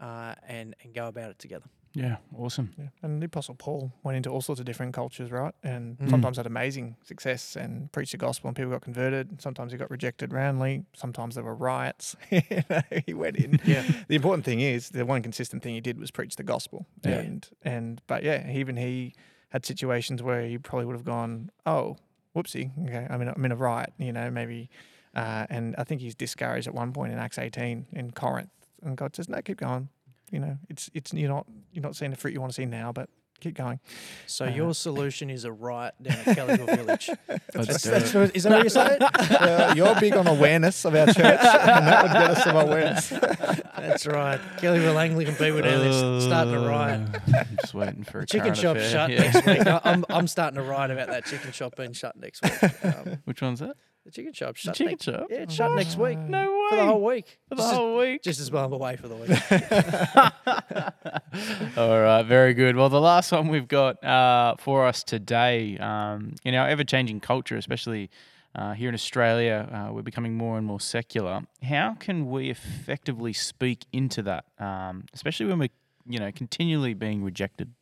uh, 0.00 0.34
and 0.46 0.74
and 0.82 0.94
go 0.94 1.08
about 1.08 1.30
it 1.30 1.38
together. 1.38 1.66
Yeah, 1.94 2.16
awesome. 2.38 2.72
Yeah. 2.78 2.86
And 3.02 3.20
the 3.20 3.26
Apostle 3.26 3.54
Paul 3.54 3.92
went 4.02 4.16
into 4.16 4.30
all 4.30 4.40
sorts 4.40 4.58
of 4.60 4.64
different 4.64 4.94
cultures, 4.94 5.30
right? 5.30 5.54
And 5.62 5.98
Mm. 5.98 6.08
sometimes 6.10 6.38
had 6.38 6.46
amazing 6.46 6.96
success 7.04 7.54
and 7.56 7.92
preached 7.92 8.12
the 8.12 8.18
gospel 8.18 8.48
and 8.48 8.56
people 8.56 8.72
got 8.72 8.80
converted. 8.82 9.42
Sometimes 9.42 9.72
he 9.72 9.78
got 9.78 9.90
rejected 9.90 10.32
roundly. 10.32 10.84
Sometimes 10.94 11.34
there 11.34 11.44
were 11.44 11.54
riots. 11.54 12.16
You 12.30 12.62
know, 12.70 12.80
he 13.06 13.12
went 13.14 13.36
in. 13.36 13.60
Yeah. 13.64 13.84
The 14.08 14.14
important 14.16 14.44
thing 14.44 14.60
is 14.60 14.88
the 14.90 15.04
one 15.04 15.22
consistent 15.22 15.62
thing 15.62 15.74
he 15.74 15.80
did 15.82 15.98
was 15.98 16.10
preach 16.10 16.36
the 16.36 16.42
gospel. 16.42 16.86
Yeah. 17.04 17.18
And 17.18 17.48
and 17.62 18.00
but 18.06 18.22
yeah, 18.22 18.50
even 18.50 18.76
he 18.76 19.14
had 19.50 19.66
situations 19.66 20.22
where 20.22 20.46
he 20.46 20.56
probably 20.58 20.86
would 20.86 20.96
have 20.96 21.04
gone, 21.04 21.50
oh, 21.66 21.96
whoopsie, 22.34 22.70
okay, 22.88 23.06
I'm 23.10 23.20
in 23.20 23.28
a, 23.28 23.32
I'm 23.36 23.44
in 23.44 23.52
a 23.52 23.56
riot, 23.56 23.92
you 23.98 24.12
know, 24.14 24.30
maybe. 24.30 24.70
Uh, 25.14 25.46
and 25.50 25.74
I 25.76 25.84
think 25.84 26.00
he's 26.00 26.14
discouraged 26.14 26.66
at 26.66 26.74
one 26.74 26.90
point 26.94 27.12
in 27.12 27.18
Acts 27.18 27.36
18 27.38 27.86
in 27.92 28.12
Corinth, 28.12 28.48
and 28.82 28.96
God 28.96 29.14
says, 29.14 29.28
no, 29.28 29.42
keep 29.42 29.58
going. 29.58 29.90
You 30.32 30.40
know, 30.40 30.58
it's 30.68 30.90
it's 30.94 31.12
you're 31.12 31.28
not 31.28 31.46
you're 31.72 31.82
not 31.82 31.94
seeing 31.94 32.10
the 32.10 32.16
fruit 32.16 32.32
you 32.32 32.40
want 32.40 32.50
to 32.52 32.56
see 32.56 32.64
now, 32.66 32.90
but 32.92 33.08
keep 33.40 33.54
going. 33.54 33.78
So 34.26 34.46
Uh, 34.46 34.50
your 34.50 34.72
solution 34.74 35.28
is 35.28 35.44
a 35.44 35.52
riot 35.52 35.94
down 36.00 36.16
at 36.24 36.24
Kellyville 36.36 36.74
Village. 36.76 37.10
Let's 37.54 37.82
That's 37.84 38.14
it. 38.14 38.18
what- 38.18 38.36
is 38.36 38.44
that 38.44 38.52
what 38.52 38.62
you're 38.62 38.70
saying? 38.70 38.98
Uh, 39.42 39.74
you're 39.76 39.94
big 40.00 40.14
on 40.14 40.26
awareness 40.26 40.84
of 40.84 40.94
our 40.94 41.06
church, 41.06 41.16
and 41.18 41.86
that 41.86 42.02
would 42.02 42.12
get 42.12 42.30
us 42.30 42.44
some 42.44 42.56
awareness. 42.56 43.08
That's 43.08 44.06
right. 44.06 44.40
Kellyville 44.58 44.96
Anglican 44.96 45.34
people 45.34 45.60
down 45.62 45.80
there 45.80 46.20
starting 46.20 46.54
a 46.54 46.60
riot. 46.68 47.00
Uh, 47.14 47.38
I'm 47.38 47.56
just 47.60 47.74
waiting 47.74 48.04
for 48.04 48.20
a 48.20 48.26
Chicken 48.26 48.54
shop 48.54 48.76
affair. 48.76 48.90
shut 48.90 49.10
Yeah. 49.10 49.20
next 49.32 49.46
week. 49.46 49.66
I- 49.66 49.80
I'm 49.84 50.04
I'm 50.08 50.28
starting 50.28 50.56
to 50.56 50.62
riot 50.62 50.90
about 50.92 51.08
that 51.08 51.26
chicken 51.26 51.52
shop 51.52 51.74
being 51.76 51.92
shut 51.92 52.16
next 52.16 52.42
week. 52.42 52.84
Um, 52.84 53.18
Which 53.24 53.42
one's 53.42 53.60
that? 53.60 53.76
The 54.04 54.10
chicken 54.10 54.32
shop 54.32 54.56
shut. 54.56 54.74
chicken 54.74 54.92
next, 54.92 55.04
shop? 55.04 55.26
Yeah, 55.30 55.36
it's 55.38 55.54
shut 55.54 55.72
next 55.76 55.96
week. 55.96 56.18
No 56.18 56.50
way. 56.50 56.66
For 56.70 56.76
the 56.76 56.86
whole 56.86 57.04
week. 57.04 57.38
For 57.48 57.54
the 57.54 57.62
Just 57.62 57.72
as- 57.72 57.76
whole 57.78 57.98
week. 57.98 58.22
Just 58.22 58.40
as 58.40 58.50
well 58.50 58.64
I'm 58.64 58.72
away 58.72 58.96
for 58.96 59.08
the 59.08 59.16
week. 59.16 59.30
All 61.76 62.00
right, 62.00 62.22
very 62.24 62.54
good. 62.54 62.76
Well, 62.76 62.88
the 62.88 63.00
last 63.00 63.32
one 63.32 63.48
we've 63.48 63.68
got 63.68 64.02
uh, 64.04 64.56
for 64.58 64.86
us 64.86 65.02
today, 65.02 65.78
um, 65.78 66.34
in 66.44 66.54
our 66.54 66.68
ever 66.68 66.84
changing 66.84 67.20
culture, 67.20 67.56
especially 67.56 68.10
uh, 68.54 68.72
here 68.74 68.88
in 68.88 68.94
Australia, 68.94 69.68
uh, 69.72 69.92
we're 69.92 70.02
becoming 70.02 70.34
more 70.34 70.58
and 70.58 70.66
more 70.66 70.80
secular. 70.80 71.42
How 71.62 71.96
can 71.98 72.30
we 72.30 72.50
effectively 72.50 73.32
speak 73.32 73.86
into 73.92 74.22
that, 74.22 74.44
um, 74.58 75.04
especially 75.14 75.46
when 75.46 75.58
we're 75.58 75.68
you 76.06 76.18
know 76.18 76.30
continually 76.32 76.94
being 76.94 77.22
rejected? 77.22 77.72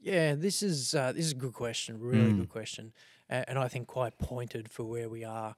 Yeah, 0.00 0.34
this 0.34 0.62
is 0.62 0.94
uh, 0.94 1.12
this 1.12 1.26
is 1.26 1.32
a 1.32 1.36
good 1.36 1.52
question, 1.54 2.00
really 2.00 2.32
Mm. 2.32 2.38
good 2.38 2.48
question, 2.48 2.92
and, 3.28 3.58
I 3.58 3.68
think 3.68 3.86
quite 3.86 4.18
pointed 4.18 4.70
for 4.70 4.84
where 4.84 5.08
we 5.08 5.24
are, 5.24 5.54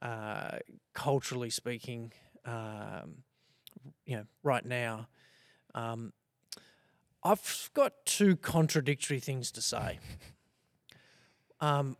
uh, 0.00 0.58
culturally 0.94 1.50
speaking. 1.50 2.12
Um, 2.44 3.24
you 4.04 4.16
know, 4.16 4.24
right 4.42 4.64
now, 4.64 5.08
um, 5.74 6.12
I've 7.22 7.70
got 7.74 7.92
two 8.04 8.36
contradictory 8.36 9.20
things 9.20 9.50
to 9.52 9.62
say. 9.62 9.98
Um, 11.60 11.96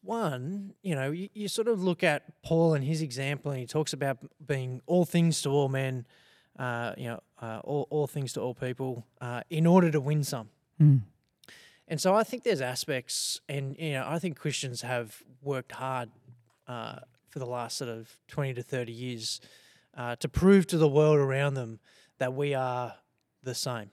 one, 0.00 0.72
you 0.82 0.94
know, 0.94 1.10
you, 1.10 1.28
you 1.34 1.46
sort 1.46 1.68
of 1.68 1.82
look 1.82 2.02
at 2.02 2.42
Paul 2.42 2.72
and 2.72 2.82
his 2.82 3.02
example, 3.02 3.50
and 3.50 3.60
he 3.60 3.66
talks 3.66 3.92
about 3.92 4.18
being 4.44 4.80
all 4.86 5.04
things 5.04 5.42
to 5.42 5.50
all 5.50 5.68
men, 5.68 6.06
uh, 6.58 6.94
you 6.96 7.08
know, 7.08 7.20
uh, 7.40 7.60
all, 7.62 7.86
all 7.90 8.06
things 8.06 8.32
to 8.32 8.40
all 8.40 8.54
people, 8.54 9.04
uh, 9.20 9.42
in 9.50 9.66
order 9.66 9.90
to 9.90 10.00
win 10.00 10.24
some. 10.24 10.48
And 10.80 11.02
And 11.92 12.00
so 12.00 12.14
I 12.14 12.24
think 12.24 12.42
there's 12.42 12.62
aspects, 12.62 13.42
and 13.50 13.76
you 13.78 13.92
know, 13.92 14.06
I 14.08 14.18
think 14.18 14.38
Christians 14.38 14.80
have 14.80 15.22
worked 15.42 15.72
hard 15.72 16.08
uh, 16.66 17.00
for 17.28 17.38
the 17.38 17.44
last 17.44 17.76
sort 17.76 17.90
of 17.90 18.16
20 18.28 18.54
to 18.54 18.62
30 18.62 18.90
years 18.90 19.42
uh, 19.94 20.16
to 20.16 20.26
prove 20.26 20.66
to 20.68 20.78
the 20.78 20.88
world 20.88 21.18
around 21.18 21.52
them 21.52 21.80
that 22.16 22.32
we 22.32 22.54
are 22.54 22.94
the 23.42 23.54
same. 23.54 23.90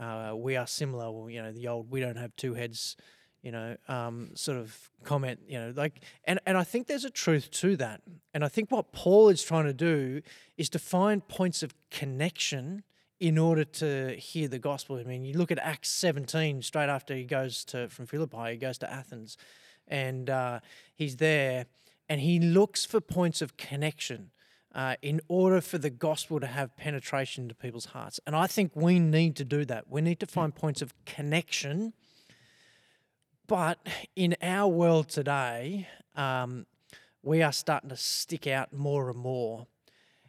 Uh, 0.00 0.32
we 0.36 0.56
are 0.56 0.66
similar. 0.66 1.12
Well, 1.12 1.28
you 1.28 1.42
know, 1.42 1.52
the 1.52 1.68
old 1.68 1.90
"we 1.90 2.00
don't 2.00 2.16
have 2.16 2.34
two 2.36 2.54
heads," 2.54 2.96
you 3.42 3.52
know, 3.52 3.76
um, 3.88 4.30
sort 4.34 4.56
of 4.56 4.88
comment. 5.04 5.40
You 5.46 5.60
know, 5.60 5.74
like, 5.76 6.00
and 6.24 6.40
and 6.46 6.56
I 6.56 6.64
think 6.64 6.86
there's 6.86 7.04
a 7.04 7.10
truth 7.10 7.50
to 7.50 7.76
that. 7.76 8.00
And 8.32 8.42
I 8.42 8.48
think 8.48 8.70
what 8.70 8.90
Paul 8.92 9.28
is 9.28 9.42
trying 9.42 9.66
to 9.66 9.74
do 9.74 10.22
is 10.56 10.70
to 10.70 10.78
find 10.78 11.28
points 11.28 11.62
of 11.62 11.74
connection 11.90 12.84
in 13.20 13.36
order 13.36 13.64
to 13.64 14.14
hear 14.16 14.48
the 14.48 14.58
gospel. 14.58 14.96
I 14.96 15.04
mean, 15.04 15.24
you 15.24 15.36
look 15.36 15.50
at 15.50 15.58
Acts 15.58 15.90
17, 15.90 16.62
straight 16.62 16.88
after 16.88 17.14
he 17.14 17.24
goes 17.24 17.64
to 17.66 17.88
from 17.88 18.06
Philippi, 18.06 18.52
he 18.52 18.56
goes 18.56 18.78
to 18.78 18.92
Athens, 18.92 19.36
and 19.86 20.30
uh, 20.30 20.60
he's 20.94 21.16
there, 21.16 21.66
and 22.08 22.20
he 22.20 22.38
looks 22.38 22.84
for 22.84 23.00
points 23.00 23.42
of 23.42 23.56
connection. 23.56 24.30
Uh, 24.74 24.94
in 25.00 25.18
order 25.28 25.62
for 25.62 25.78
the 25.78 25.88
gospel 25.88 26.38
to 26.38 26.46
have 26.46 26.76
penetration 26.76 27.44
into 27.44 27.54
people's 27.54 27.86
hearts. 27.86 28.20
And 28.26 28.36
I 28.36 28.46
think 28.46 28.72
we 28.74 29.00
need 29.00 29.34
to 29.36 29.44
do 29.44 29.64
that. 29.64 29.88
We 29.88 30.02
need 30.02 30.20
to 30.20 30.26
find 30.26 30.54
points 30.54 30.82
of 30.82 30.92
connection. 31.06 31.94
But 33.46 33.78
in 34.14 34.36
our 34.42 34.68
world 34.68 35.08
today, 35.08 35.88
um, 36.14 36.66
we 37.22 37.42
are 37.42 37.50
starting 37.50 37.88
to 37.88 37.96
stick 37.96 38.46
out 38.46 38.72
more 38.72 39.08
and 39.08 39.18
more. 39.18 39.66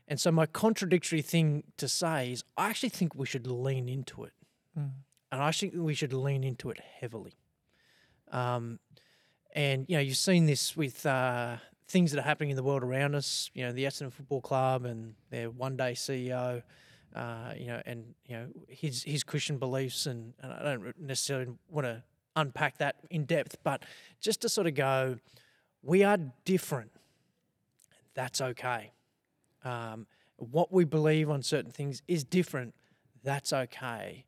And 0.09 0.19
so, 0.19 0.31
my 0.31 0.47
contradictory 0.47 1.21
thing 1.21 1.63
to 1.77 1.87
say 1.87 2.31
is, 2.31 2.43
I 2.57 2.69
actually 2.69 2.89
think 2.89 3.13
we 3.13 3.27
should 3.27 3.45
lean 3.45 3.87
into 3.87 4.23
it. 4.23 4.33
Mm. 4.77 4.89
And 5.31 5.41
I 5.41 5.51
think 5.51 5.73
we 5.75 5.93
should 5.93 6.13
lean 6.13 6.43
into 6.43 6.71
it 6.71 6.79
heavily. 6.99 7.35
Um, 8.31 8.79
and, 9.53 9.85
you 9.87 9.95
know, 9.95 10.01
you've 10.01 10.17
seen 10.17 10.47
this 10.47 10.75
with 10.75 11.05
uh, 11.05 11.57
things 11.87 12.11
that 12.11 12.19
are 12.19 12.23
happening 12.23 12.49
in 12.49 12.55
the 12.55 12.63
world 12.63 12.83
around 12.83 13.13
us, 13.13 13.51
you 13.53 13.63
know, 13.63 13.71
the 13.71 13.83
Essendon 13.83 14.11
Football 14.11 14.41
Club 14.41 14.85
and 14.85 15.13
their 15.29 15.51
one 15.51 15.77
day 15.77 15.91
CEO, 15.91 16.63
uh, 17.15 17.53
you 17.55 17.67
know, 17.67 17.81
and, 17.85 18.15
you 18.25 18.35
know, 18.35 18.47
his, 18.67 19.03
his 19.03 19.23
Christian 19.23 19.59
beliefs. 19.59 20.07
And, 20.07 20.33
and 20.41 20.51
I 20.51 20.63
don't 20.63 20.99
necessarily 20.99 21.51
want 21.69 21.85
to 21.85 22.01
unpack 22.35 22.79
that 22.79 22.95
in 23.11 23.25
depth, 23.25 23.57
but 23.63 23.83
just 24.19 24.41
to 24.41 24.49
sort 24.49 24.65
of 24.65 24.73
go, 24.73 25.17
we 25.83 26.03
are 26.03 26.17
different. 26.45 26.91
That's 28.15 28.41
okay. 28.41 28.91
Um, 29.63 30.07
what 30.37 30.71
we 30.71 30.85
believe 30.85 31.29
on 31.29 31.41
certain 31.43 31.71
things 31.71 32.01
is 32.07 32.23
different. 32.23 32.73
That's 33.23 33.51
okay. 33.51 34.25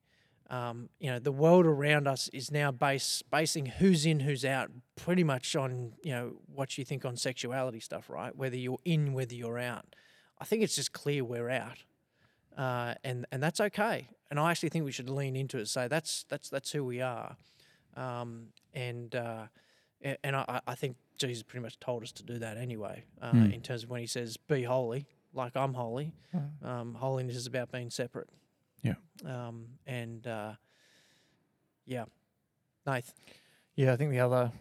Um, 0.50 0.90
you 1.00 1.10
know, 1.10 1.20
the 1.20 1.32
world 1.32 1.66
around 1.66 2.08
us 2.10 2.30
is 2.34 2.52
now 2.52 2.72
base, 2.72 3.22
basing 3.32 3.68
who's 3.68 4.06
in, 4.06 4.20
who's 4.20 4.44
out, 4.44 4.70
pretty 4.98 5.24
much 5.24 5.56
on 5.56 5.94
you 6.04 6.12
know 6.12 6.34
what 6.54 6.78
you 6.78 6.84
think 6.84 7.06
on 7.06 7.16
sexuality 7.16 7.80
stuff, 7.80 8.10
right? 8.10 8.36
Whether 8.36 8.58
you're 8.58 8.80
in, 8.84 9.14
whether 9.14 9.34
you're 9.34 9.58
out. 9.60 9.96
I 10.40 10.44
think 10.44 10.62
it's 10.64 10.76
just 10.76 10.92
clear 10.92 11.24
we're 11.24 11.50
out, 11.50 11.78
uh, 12.58 12.96
and 13.06 13.26
and 13.32 13.42
that's 13.42 13.62
okay. 13.62 14.10
And 14.30 14.40
I 14.40 14.52
actually 14.52 14.70
think 14.70 14.84
we 14.84 14.92
should 14.92 15.10
lean 15.10 15.38
into 15.38 15.58
it, 15.58 15.68
say 15.70 15.88
that's 15.88 16.26
that's 16.28 16.50
that's 16.50 16.72
who 16.72 16.84
we 16.84 17.00
are, 17.00 17.38
um, 17.96 18.48
and 18.74 19.16
uh, 19.16 19.46
and 20.02 20.36
I, 20.36 20.60
I 20.68 20.76
think 20.76 20.98
Jesus 21.18 21.44
pretty 21.44 21.64
much 21.64 21.80
told 21.80 22.04
us 22.04 22.12
to 22.14 22.24
do 22.24 22.40
that 22.40 22.58
anyway, 22.58 23.04
uh, 23.22 23.32
Mm. 23.32 23.54
in 23.54 23.62
terms 23.62 23.84
of 23.84 23.90
when 23.90 24.02
he 24.02 24.08
says, 24.08 24.36
"Be 24.36 24.64
holy, 24.64 25.06
like 25.34 25.56
I'm 25.56 25.74
holy." 25.74 26.14
Mm. 26.36 26.66
Um, 26.66 26.94
holiness 26.96 27.36
is 27.36 27.48
about 27.48 27.72
being 27.72 27.90
separate. 27.90 28.30
Yeah. 28.84 28.96
Um, 29.26 29.66
and 29.86 30.26
uh, 30.26 30.54
yeah, 31.86 32.06
Nath. 32.86 33.14
Yeah, 33.76 33.94
I 33.94 33.96
think 33.96 34.12
the 34.12 34.20
other, 34.20 34.52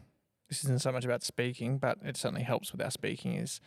this 0.48 0.62
isn't 0.64 0.80
so 0.82 0.92
much 0.92 1.04
about 1.04 1.22
speaking, 1.22 1.78
but 1.78 1.98
it 2.04 2.16
certainly 2.16 2.42
helps 2.44 2.72
with 2.72 2.80
our 2.80 2.90
speaking, 2.90 3.34
is 3.34 3.60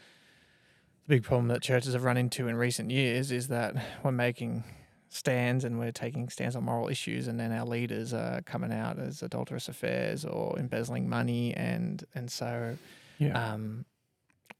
the 1.05 1.15
big 1.15 1.23
problem 1.23 1.47
that 1.49 1.61
churches 1.61 1.93
have 1.93 2.03
run 2.03 2.17
into 2.17 2.47
in 2.47 2.55
recent 2.55 2.91
years 2.91 3.31
is 3.31 3.47
that 3.49 3.75
we're 4.03 4.11
making 4.11 4.63
stands 5.09 5.63
and 5.63 5.77
we're 5.77 5.91
taking 5.91 6.29
stands 6.29 6.55
on 6.55 6.63
moral 6.63 6.87
issues, 6.87 7.27
and 7.27 7.39
then 7.39 7.51
our 7.51 7.65
leaders 7.65 8.13
are 8.13 8.41
coming 8.43 8.71
out 8.71 8.97
as 8.99 9.21
adulterous 9.21 9.67
affairs 9.67 10.23
or 10.25 10.57
embezzling 10.57 11.09
money, 11.09 11.53
and 11.55 12.03
and 12.15 12.31
so 12.31 12.77
Yeah. 13.17 13.53
um, 13.53 13.85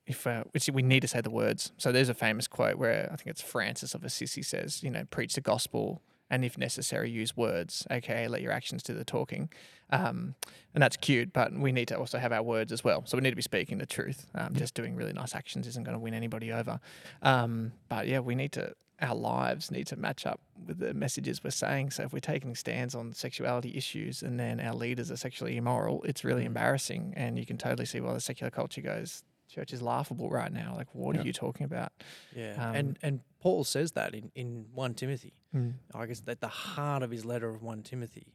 if 0.06 0.28
uh, 0.28 0.44
which 0.52 0.70
we 0.72 0.82
need 0.82 1.02
to 1.02 1.08
say 1.08 1.22
the 1.22 1.30
words. 1.30 1.72
So 1.78 1.92
there's 1.92 2.10
a 2.10 2.13
famous 2.13 2.48
quote 2.48 2.78
where 2.78 3.10
I 3.12 3.16
think 3.16 3.28
it's 3.28 3.42
Francis 3.42 3.94
of 3.94 4.04
Assisi 4.04 4.42
says, 4.42 4.84
you 4.84 4.89
know, 4.89 5.06
preach 5.10 5.36
the 5.36 5.42
gospel 5.42 6.02
and 6.30 6.44
if 6.44 6.58
necessary 6.58 7.12
use 7.12 7.38
words, 7.38 7.86
aka 7.92 8.28
let 8.28 8.42
your 8.42 8.52
actions 8.52 8.82
do 8.82 8.94
the 8.94 9.06
talking. 9.06 9.50
Um, 9.92 10.34
and 10.74 10.82
that's 10.82 10.98
cute, 10.98 11.32
but 11.32 11.54
we 11.54 11.72
need 11.72 11.88
to 11.89 12.00
also 12.00 12.18
have 12.18 12.32
our 12.32 12.42
words 12.42 12.72
as 12.72 12.84
well. 12.84 13.04
So 13.06 13.16
we 13.18 13.22
need 13.22 13.30
to 13.30 13.36
be 13.36 13.44
speaking 13.44 13.78
the 13.78 13.86
truth. 13.86 14.26
Um, 14.34 14.56
Just 14.56 14.74
doing 14.74 14.96
really 14.96 15.13
nice 15.13 15.36
actions 15.36 15.68
isn't 15.68 15.84
going 15.84 15.94
to 15.94 16.00
win 16.00 16.16
anybody 16.16 16.52
over. 16.52 16.80
Um, 17.22 17.74
but 17.88 18.08
yeah, 18.08 18.20
we 18.20 18.34
need 18.34 18.52
to. 18.54 18.74
Our 19.02 19.16
lives 19.16 19.70
need 19.70 19.88
to 19.88 19.98
match 19.98 20.26
up 20.26 20.39
with 20.66 20.80
the 20.80 20.94
messages 20.94 21.44
we're 21.44 21.50
saying. 21.52 21.92
So 21.92 22.04
if 22.04 22.13
we're 22.13 22.20
taking 22.20 22.56
stands 22.56 22.96
on 22.96 23.13
sexuality 23.13 23.76
issues 23.76 24.24
and 24.24 24.39
then 24.39 24.60
our 24.62 24.74
leaders 24.74 25.12
are 25.12 25.18
sexually 25.18 25.58
immoral, 25.58 26.04
it's 26.04 26.24
really 26.24 26.46
embarrassing. 26.46 27.13
And 27.18 27.38
you 27.38 27.46
can 27.46 27.58
totally 27.58 27.86
see 27.86 28.00
why 28.00 28.13
the 28.13 28.22
secular 28.22 28.50
culture 28.50 28.82
goes, 28.82 29.24
church 29.54 29.72
is 29.74 29.82
laughable 29.82 30.30
right 30.30 30.52
now. 30.52 30.74
Like, 30.76 30.94
what 30.94 31.16
Yeah. 31.16 31.22
are 31.22 31.26
you 31.26 31.34
talking 31.34 31.66
about? 31.66 31.92
Yeah. 32.36 32.54
Um, 32.70 32.76
and 32.76 33.00
and 33.02 33.20
Paul 33.39 33.63
says 33.63 33.92
that 33.94 34.13
in, 34.16 34.32
in 34.36 34.66
1 34.74 34.94
Timothy. 34.96 35.34
Mm. 35.56 35.74
I 35.94 36.06
guess 36.08 36.22
that 36.22 36.39
the 36.42 36.48
heart 36.48 37.04
of 37.04 37.12
his 37.12 37.24
letter 37.26 37.50
of 37.50 37.62
1 37.62 37.84
Timothy 37.84 38.34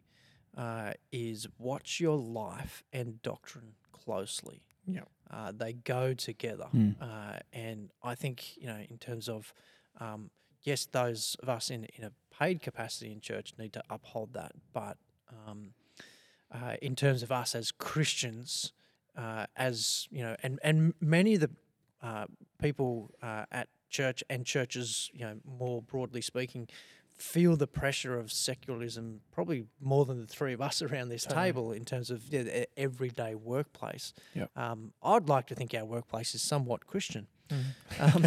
uh, 0.57 0.93
is 1.11 1.47
watch 1.59 2.01
your 2.01 2.17
life 2.17 2.83
and 2.93 3.21
doctrine 3.23 3.75
closely. 3.93 4.63
Yeah. 4.87 5.01
Uh, 5.31 5.53
they 5.55 5.73
go 5.75 6.15
together. 6.15 6.69
Mm. 6.75 6.95
Uh, 7.01 7.39
and 7.53 7.91
I 8.03 8.15
think, 8.15 8.57
you 8.57 8.67
know, 8.67 8.81
in 8.89 8.99
terms 8.99 9.29
of, 9.29 9.53
um, 10.01 10.31
yes, 10.63 10.87
those 10.87 11.37
of 11.43 11.49
us 11.49 11.71
in, 11.71 11.85
in 11.97 12.05
a 12.05 12.13
paid 12.39 12.63
capacity 12.63 13.11
in 13.13 13.21
church 13.21 13.55
need 13.59 13.73
to 13.75 13.83
uphold 13.91 14.33
that. 14.35 14.53
But 14.73 14.97
um, 15.47 15.73
uh, 16.53 16.77
in 16.81 16.95
terms 16.97 17.23
of 17.23 17.31
us 17.33 17.55
as 17.55 17.71
Christians, 17.73 18.73
uh, 19.19 19.47
as, 19.57 20.07
you 20.11 20.23
know, 20.23 20.37
and, 20.43 20.59
and 20.63 20.95
many 21.01 21.35
of 21.35 21.41
the 21.41 21.51
uh, 22.03 22.27
people 22.63 23.11
uh, 23.23 23.45
at 23.51 23.69
church 23.91 24.23
and 24.31 24.47
churches, 24.47 25.11
you 25.13 25.21
know, 25.27 25.35
more 25.45 25.83
broadly 25.83 26.21
speaking, 26.21 26.69
feel 27.17 27.57
the 27.57 27.67
pressure 27.67 28.17
of 28.17 28.31
secularism 28.31 29.21
probably 29.33 29.65
more 29.81 30.05
than 30.05 30.21
the 30.21 30.27
three 30.27 30.53
of 30.53 30.61
us 30.61 30.81
around 30.87 31.09
this 31.09 31.25
table 31.27 31.73
in 31.73 31.85
terms 31.85 32.11
of 32.11 32.23
yeah, 32.31 32.43
the 32.45 32.79
everyday 32.79 33.35
workplace. 33.35 34.15
Yep. 34.35 34.51
Um, 34.57 34.93
I'd 35.03 35.29
like 35.29 35.47
to 35.49 35.55
think 35.57 35.75
our 35.75 35.85
workplace 35.85 36.35
is 36.35 36.43
somewhat 36.43 36.87
Christian. 36.87 37.27
Um, 37.51 37.65
Um, 37.99 38.27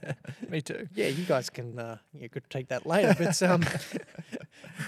Me 0.48 0.60
too. 0.62 0.88
yeah, 0.94 1.08
you 1.08 1.24
guys 1.24 1.50
can 1.50 1.78
uh, 1.78 1.98
you 2.14 2.28
could 2.30 2.48
take 2.50 2.68
that 2.68 2.86
later, 2.86 3.14
but 3.18 3.40
um, 3.42 3.62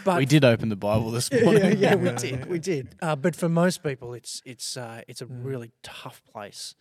but 0.04 0.18
we 0.18 0.26
did 0.26 0.44
open 0.44 0.68
the 0.68 0.76
Bible 0.76 1.10
this 1.10 1.30
morning. 1.42 1.78
yeah, 1.78 1.94
we 1.94 2.10
did, 2.16 2.46
we 2.46 2.58
did. 2.58 2.94
Uh, 3.02 3.16
but 3.16 3.36
for 3.36 3.48
most 3.48 3.82
people, 3.82 4.14
it's 4.14 4.42
it's 4.44 4.76
uh, 4.76 5.02
it's 5.08 5.20
a 5.22 5.26
Mm. 5.26 5.44
really 5.44 5.72
tough 5.82 6.22
place, 6.30 6.74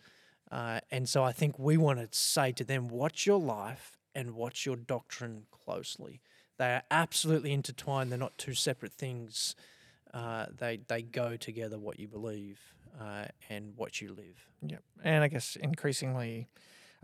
uh, 0.50 0.80
and 0.90 1.08
so 1.08 1.22
I 1.24 1.32
think 1.32 1.58
we 1.58 1.76
want 1.76 1.98
to 2.00 2.08
say 2.18 2.52
to 2.52 2.64
them, 2.64 2.88
watch 2.88 3.26
your 3.26 3.38
life 3.40 3.98
and 4.14 4.34
watch 4.34 4.64
your 4.66 4.76
doctrine 4.76 5.46
closely. 5.50 6.20
They 6.58 6.66
are 6.74 6.82
absolutely 6.90 7.52
intertwined. 7.52 8.10
They're 8.12 8.18
not 8.18 8.38
two 8.38 8.54
separate 8.54 8.92
things. 8.92 9.56
Uh, 10.12 10.46
they 10.56 10.78
they 10.86 11.02
go 11.02 11.36
together. 11.36 11.78
What 11.78 11.98
you 11.98 12.06
believe 12.08 12.60
uh, 13.00 13.24
and 13.50 13.72
what 13.76 14.00
you 14.00 14.10
live. 14.14 14.46
Yep. 14.66 14.82
And 15.02 15.24
I 15.24 15.28
guess 15.28 15.56
increasingly, 15.56 16.46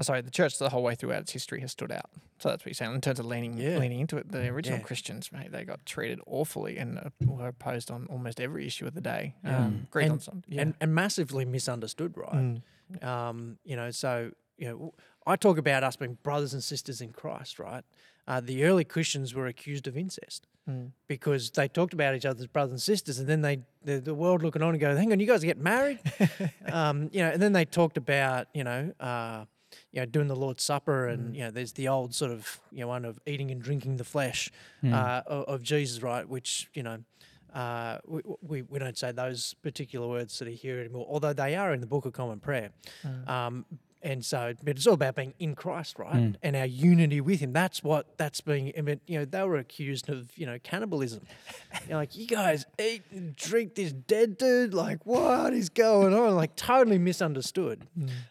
oh, 0.00 0.02
sorry, 0.02 0.22
the 0.22 0.30
church 0.30 0.58
the 0.58 0.70
whole 0.70 0.82
way 0.82 0.94
throughout 0.94 1.20
its 1.20 1.32
history 1.32 1.60
has 1.60 1.70
stood 1.72 1.92
out. 1.92 2.10
So 2.38 2.48
that's 2.48 2.62
what 2.62 2.66
you're 2.68 2.74
saying 2.74 2.94
in 2.94 3.00
terms 3.02 3.20
of 3.20 3.26
leaning 3.26 3.58
Yeah. 3.58 3.76
leaning 3.78 4.00
into 4.00 4.16
it. 4.16 4.32
The 4.32 4.48
original 4.48 4.78
Yeah. 4.78 4.84
Christians, 4.84 5.30
mate, 5.30 5.52
they 5.52 5.64
got 5.64 5.84
treated 5.84 6.20
awfully 6.26 6.78
and 6.78 6.98
uh, 6.98 7.10
were 7.26 7.48
opposed 7.48 7.90
on 7.90 8.06
almost 8.06 8.40
every 8.40 8.66
issue 8.66 8.86
of 8.86 8.94
the 8.94 9.00
day. 9.02 9.34
Um, 9.44 9.86
on 9.94 10.02
And- 10.02 10.22
some, 10.22 10.42
yeah. 10.48 10.62
And 10.62 10.74
and 10.80 10.94
massively 10.94 11.44
misunderstood, 11.44 12.16
right? 12.16 12.32
Mm. 12.34 13.04
Um, 13.04 13.58
you 13.64 13.76
know, 13.76 13.90
so 13.90 14.32
you 14.56 14.68
know, 14.68 14.94
I 15.26 15.36
talk 15.36 15.58
about 15.58 15.84
us 15.84 15.96
being 15.96 16.18
brothers 16.22 16.52
and 16.54 16.62
sisters 16.64 17.00
in 17.00 17.12
Christ, 17.12 17.58
right? 17.58 17.84
Uh, 18.26 18.40
the 18.40 18.64
early 18.64 18.84
Christians 18.84 19.34
were 19.34 19.46
accused 19.46 19.86
of 19.86 19.96
incest 19.96 20.46
Mm. 20.68 20.92
because 21.08 21.50
they 21.52 21.66
talked 21.68 21.94
about 21.94 22.14
each 22.14 22.26
other 22.26 22.40
as 22.40 22.46
brothers 22.46 22.72
and 22.72 22.82
sisters, 22.82 23.18
and 23.18 23.26
then 23.28 23.40
they 23.42 23.60
the, 23.82 23.98
the 24.00 24.14
world 24.14 24.42
looking 24.42 24.62
on 24.62 24.70
and 24.70 24.80
go, 24.80 24.94
"Hang 24.94 25.10
on, 25.12 25.18
you 25.20 25.26
guys 25.26 25.42
get 25.42 25.56
married?" 25.58 25.98
um, 26.66 27.08
you 27.12 27.20
know, 27.20 27.30
and 27.30 27.40
then 27.42 27.52
they 27.52 27.64
talked 27.64 27.96
about 27.96 28.48
you 28.54 28.64
know. 28.64 28.92
Uh, 29.00 29.44
you 29.92 30.00
know, 30.00 30.06
doing 30.06 30.28
the 30.28 30.36
Lord's 30.36 30.62
Supper, 30.62 31.06
and 31.08 31.32
Mm. 31.32 31.36
you 31.36 31.40
know, 31.44 31.50
there's 31.50 31.72
the 31.72 31.88
old 31.88 32.14
sort 32.14 32.30
of 32.32 32.60
you 32.72 32.80
know 32.80 32.88
one 32.88 33.04
of 33.04 33.18
eating 33.26 33.50
and 33.50 33.60
drinking 33.62 33.96
the 33.96 34.04
flesh 34.04 34.50
Mm. 34.82 34.92
uh, 34.92 35.22
of, 35.26 35.44
of 35.46 35.62
Jesus, 35.62 36.02
right? 36.02 36.28
Which 36.28 36.68
you 36.74 36.82
know, 36.82 36.98
uh, 37.54 37.98
we, 38.06 38.20
we 38.40 38.62
we 38.62 38.78
don't 38.78 38.96
say 38.96 39.10
those 39.12 39.54
particular 39.62 40.06
words 40.08 40.38
that 40.38 40.48
are 40.48 40.52
here 40.52 40.78
anymore, 40.80 41.06
although 41.08 41.32
they 41.32 41.56
are 41.56 41.72
in 41.74 41.80
the 41.80 41.86
Book 41.86 42.04
of 42.06 42.12
Common 42.12 42.38
Prayer. 42.40 42.70
Mm. 43.04 43.28
Um, 43.28 43.64
and 44.02 44.24
so, 44.24 44.54
but 44.62 44.76
it's 44.76 44.86
all 44.86 44.94
about 44.94 45.16
being 45.16 45.34
in 45.38 45.54
Christ, 45.54 45.98
right? 45.98 46.14
Mm. 46.14 46.36
And 46.42 46.56
our 46.56 46.64
unity 46.66 47.20
with 47.20 47.40
Him. 47.40 47.52
That's 47.52 47.82
what 47.84 48.16
that's 48.16 48.40
being. 48.40 48.72
I 48.76 48.80
mean, 48.80 49.00
you 49.06 49.18
know, 49.18 49.24
they 49.24 49.42
were 49.42 49.56
accused 49.56 50.08
of 50.08 50.30
you 50.38 50.46
know 50.46 50.58
cannibalism. 50.62 51.22
You're 51.88 51.98
like, 51.98 52.16
you 52.16 52.26
guys 52.26 52.64
eat 52.80 53.02
and 53.10 53.36
drink 53.36 53.74
this 53.74 53.92
dead 53.92 54.38
dude. 54.38 54.72
Like, 54.74 55.04
what 55.04 55.52
is 55.52 55.68
going 55.68 56.14
on? 56.14 56.34
Like, 56.34 56.56
totally 56.56 56.98
misunderstood 56.98 57.86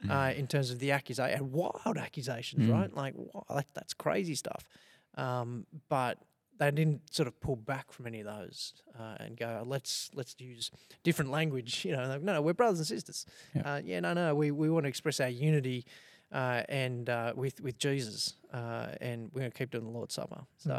uh, 0.10 0.34
in 0.36 0.48
terms 0.48 0.72
of 0.72 0.80
the 0.80 0.92
accusation 0.92 1.52
wild 1.52 1.98
accusations, 1.98 2.68
Mm. 2.68 2.74
right? 2.74 2.94
Like, 2.96 3.14
wow, 3.16 3.46
like 3.50 3.72
that's 3.74 3.94
crazy 3.94 4.36
stuff. 4.36 4.68
Um, 5.16 5.66
but 5.90 6.18
they 6.60 6.70
didn't 6.72 7.02
sort 7.14 7.28
of 7.28 7.40
pull 7.42 7.56
back 7.56 7.92
from 7.92 8.06
any 8.06 8.20
of 8.20 8.26
those 8.28 8.74
uh, 9.00 9.16
and 9.20 9.36
go, 9.38 9.64
let's 9.66 10.12
let's 10.14 10.36
use 10.40 10.70
different 11.04 11.32
language. 11.32 11.84
You 11.86 11.94
know, 11.94 12.08
like, 12.08 12.22
no, 12.22 12.34
no, 12.34 12.42
we're 12.42 12.54
brothers 12.54 12.80
and 12.80 12.88
sisters. 12.88 13.26
Yeah. 13.56 13.62
Uh, 13.74 13.82
yeah, 13.84 14.00
no, 14.02 14.14
no, 14.14 14.36
we, 14.36 14.52
we 14.52 14.70
want 14.70 14.84
to 14.84 14.90
express 14.90 15.20
our 15.20 15.30
unity 15.30 15.86
uh, 16.32 16.62
and 16.70 17.10
uh, 17.10 17.34
with 17.36 17.60
with 17.62 17.78
Jesus, 17.80 18.36
uh, 18.54 18.88
and 19.02 19.32
we're 19.34 19.40
going 19.40 19.52
to 19.52 19.58
keep 19.58 19.72
doing 19.72 19.86
the 19.86 19.90
Lord's 19.92 20.14
Supper. 20.14 20.42
So 20.58 20.70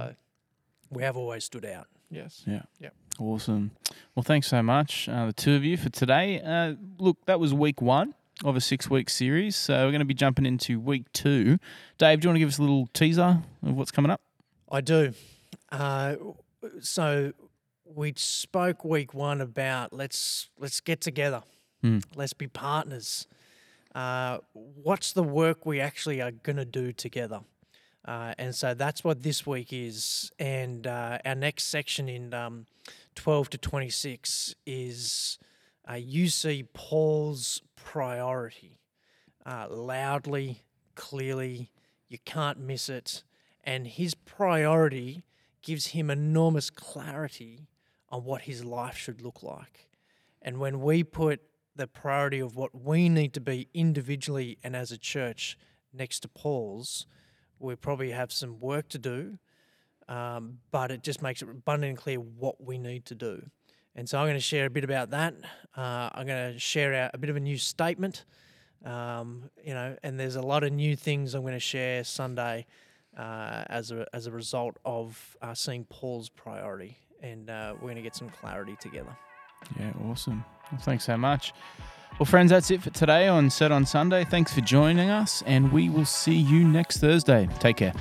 Mm. 0.93 0.97
we 0.97 1.03
have 1.03 1.16
always 1.16 1.45
stood 1.45 1.64
out. 1.64 1.87
Yes. 2.11 2.43
Yeah. 2.47 2.62
Yeah. 2.81 2.91
Awesome. 3.18 3.70
Well, 4.14 4.22
thanks 4.24 4.49
so 4.49 4.62
much, 4.62 5.09
uh, 5.09 5.26
the 5.26 5.33
two 5.33 5.55
of 5.55 5.64
you, 5.64 5.76
for 5.76 5.89
today. 5.89 6.41
Uh, 6.41 6.74
look, 6.99 7.16
that 7.26 7.39
was 7.39 7.55
week 7.55 7.81
one 7.81 8.14
of 8.45 8.57
a 8.57 8.61
six 8.61 8.91
week 8.91 9.09
series. 9.09 9.55
So 9.55 9.74
we're 9.85 9.93
going 9.93 10.01
to 10.01 10.05
be 10.05 10.14
jumping 10.14 10.47
into 10.47 10.81
week 10.81 11.05
two. 11.12 11.59
Dave, 11.99 12.20
do 12.20 12.26
you 12.26 12.28
want 12.31 12.37
to 12.37 12.41
give 12.41 12.49
us 12.49 12.59
a 12.59 12.62
little 12.62 12.89
teaser 12.93 13.43
of 13.62 13.74
what's 13.76 13.91
coming 13.93 14.11
up? 14.11 14.20
I 14.70 14.81
do. 14.81 15.12
Uh, 15.71 16.16
so 16.81 17.33
we 17.85 18.12
spoke 18.16 18.85
week 18.85 19.14
one 19.14 19.41
about 19.41 19.93
let's 19.93 20.49
let's 20.59 20.81
get 20.81 21.01
together, 21.01 21.43
Mm. 21.83 22.03
let's 22.14 22.33
be 22.35 22.47
partners. 22.47 23.27
Uh, 23.95 24.39
what's 24.53 25.12
the 25.12 25.23
work 25.23 25.64
we 25.66 25.81
actually 25.81 26.21
are 26.21 26.31
going 26.31 26.57
to 26.57 26.64
do 26.64 26.93
together? 26.93 27.41
Uh, 28.05 28.35
and 28.39 28.55
so 28.55 28.75
that's 28.75 29.03
what 29.03 29.23
this 29.23 29.47
week 29.47 29.73
is. 29.73 30.31
And 30.39 30.87
uh, 30.87 31.18
our 31.25 31.35
next 31.35 31.64
section 31.64 32.09
in 32.09 32.33
um, 32.35 32.66
12 33.14 33.51
to 33.51 33.59
26 33.59 34.55
is 34.66 35.39
uh, 35.91 35.95
you 35.95 36.29
see 36.29 36.62
Paul's 36.73 37.62
priority 37.77 38.79
uh, 39.45 39.66
loudly, 39.71 40.62
clearly. 40.95 41.71
You 42.09 42.18
can't 42.25 42.59
miss 42.61 42.89
it. 42.89 43.23
And 43.64 43.87
his 43.87 44.14
priority 44.14 45.23
gives 45.62 45.88
him 45.88 46.11
enormous 46.11 46.70
clarity 46.70 47.68
on 48.08 48.24
what 48.24 48.42
his 48.42 48.64
life 48.64 48.96
should 48.96 49.22
look 49.22 49.42
like. 49.42 49.88
And 50.42 50.58
when 50.58 50.80
we 50.80 51.04
put 51.04 51.40
the 51.76 51.86
priority 51.86 52.40
of 52.40 52.56
what 52.56 52.74
we 52.74 53.08
need 53.08 53.32
to 53.34 53.40
be 53.40 53.68
individually 53.72 54.58
and 54.62 54.74
as 54.74 54.90
a 54.90 54.98
church 54.98 55.56
next 55.92 56.20
to 56.20 56.28
Paul's, 56.28 57.06
we 57.58 57.74
probably 57.76 58.11
have 58.11 58.32
some 58.32 58.58
work 58.58 58.88
to 58.88 58.98
do, 58.98 59.38
um, 60.08 60.58
but 60.70 60.90
it 60.90 61.02
just 61.02 61.22
makes 61.22 61.42
it 61.42 61.48
abundantly 61.48 61.96
clear 61.96 62.18
what 62.18 62.62
we 62.62 62.78
need 62.78 63.04
to 63.06 63.14
do. 63.14 63.42
And 63.94 64.08
so 64.08 64.18
I'm 64.18 64.24
going 64.24 64.36
to 64.36 64.40
share 64.40 64.66
a 64.66 64.70
bit 64.70 64.84
about 64.84 65.11
that. 65.11 65.34
Uh, 65.76 66.11
I'm 66.14 66.26
going 66.26 66.52
to 66.54 66.58
share 66.58 66.94
out 66.94 67.11
a 67.12 67.18
bit 67.18 67.28
of 67.28 67.36
a 67.36 67.40
new 67.40 67.58
statement, 67.58 68.24
um, 68.84 69.50
you 69.62 69.74
know, 69.74 69.96
and 70.02 70.18
there's 70.18 70.36
a 70.36 70.42
lot 70.42 70.64
of 70.64 70.72
new 70.72 70.96
things 70.96 71.34
I'm 71.34 71.42
going 71.42 71.52
to 71.54 71.61
share 71.61 72.02
Sunday 72.04 72.66
uh, 73.16 73.64
as 73.68 73.90
a 73.90 74.06
as 74.12 74.26
a 74.26 74.30
result 74.30 74.76
of 74.84 75.36
uh, 75.42 75.54
seeing 75.54 75.84
Paul's 75.84 76.28
priority, 76.28 76.98
and 77.22 77.50
uh, 77.50 77.74
we're 77.76 77.88
going 77.88 77.96
to 77.96 78.02
get 78.02 78.16
some 78.16 78.30
clarity 78.30 78.76
together. 78.80 79.16
Yeah, 79.78 79.92
awesome. 80.08 80.44
Well, 80.70 80.80
thanks 80.80 81.04
so 81.04 81.16
much. 81.16 81.52
Well, 82.18 82.26
friends, 82.26 82.50
that's 82.50 82.70
it 82.70 82.82
for 82.82 82.90
today 82.90 83.28
on 83.28 83.50
Said 83.50 83.72
on 83.72 83.86
Sunday. 83.86 84.24
Thanks 84.24 84.52
for 84.52 84.61
joining 84.61 85.11
us, 85.11 85.42
and 85.46 85.72
we 85.72 85.88
will 85.88 86.04
see 86.04 86.34
you 86.34 86.66
next 86.66 86.98
Thursday. 86.98 87.48
Take 87.58 87.78
care. 87.78 87.94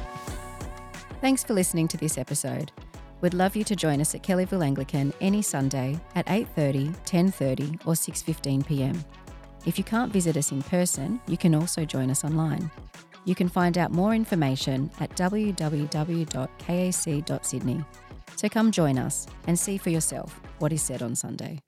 Thanks 1.21 1.43
for 1.43 1.53
listening 1.53 1.87
to 1.89 1.97
this 1.97 2.17
episode. 2.17 2.71
We'd 3.21 3.33
love 3.33 3.55
you 3.55 3.63
to 3.65 3.75
join 3.75 3.99
us 3.99 4.15
at 4.15 4.23
Kellyville 4.23 4.63
Anglican 4.63 5.13
any 5.19 5.41
Sunday 5.41 5.99
at 6.15 6.25
8:30, 6.27 6.95
10:30 7.05 7.85
or 7.85 7.93
6:15 7.93 8.65
p.m. 8.65 9.03
If 9.65 9.77
you 9.77 9.83
can't 9.83 10.11
visit 10.11 10.37
us 10.37 10.51
in 10.51 10.63
person, 10.63 11.19
you 11.27 11.37
can 11.37 11.53
also 11.53 11.83
join 11.83 12.09
us 12.09 12.23
online. 12.23 12.71
You 13.25 13.35
can 13.35 13.49
find 13.49 13.77
out 13.77 13.91
more 13.91 14.13
information 14.15 14.89
at 14.99 15.11
www.kac.sydney. 15.15 15.65
So 18.35 18.49
come 18.49 18.71
join 18.71 18.97
us 18.97 19.27
and 19.47 19.59
see 19.59 19.77
for 19.77 19.89
yourself 19.89 20.39
what 20.59 20.71
is 20.71 20.81
said 20.81 21.01
on 21.01 21.15
Sunday. 21.15 21.59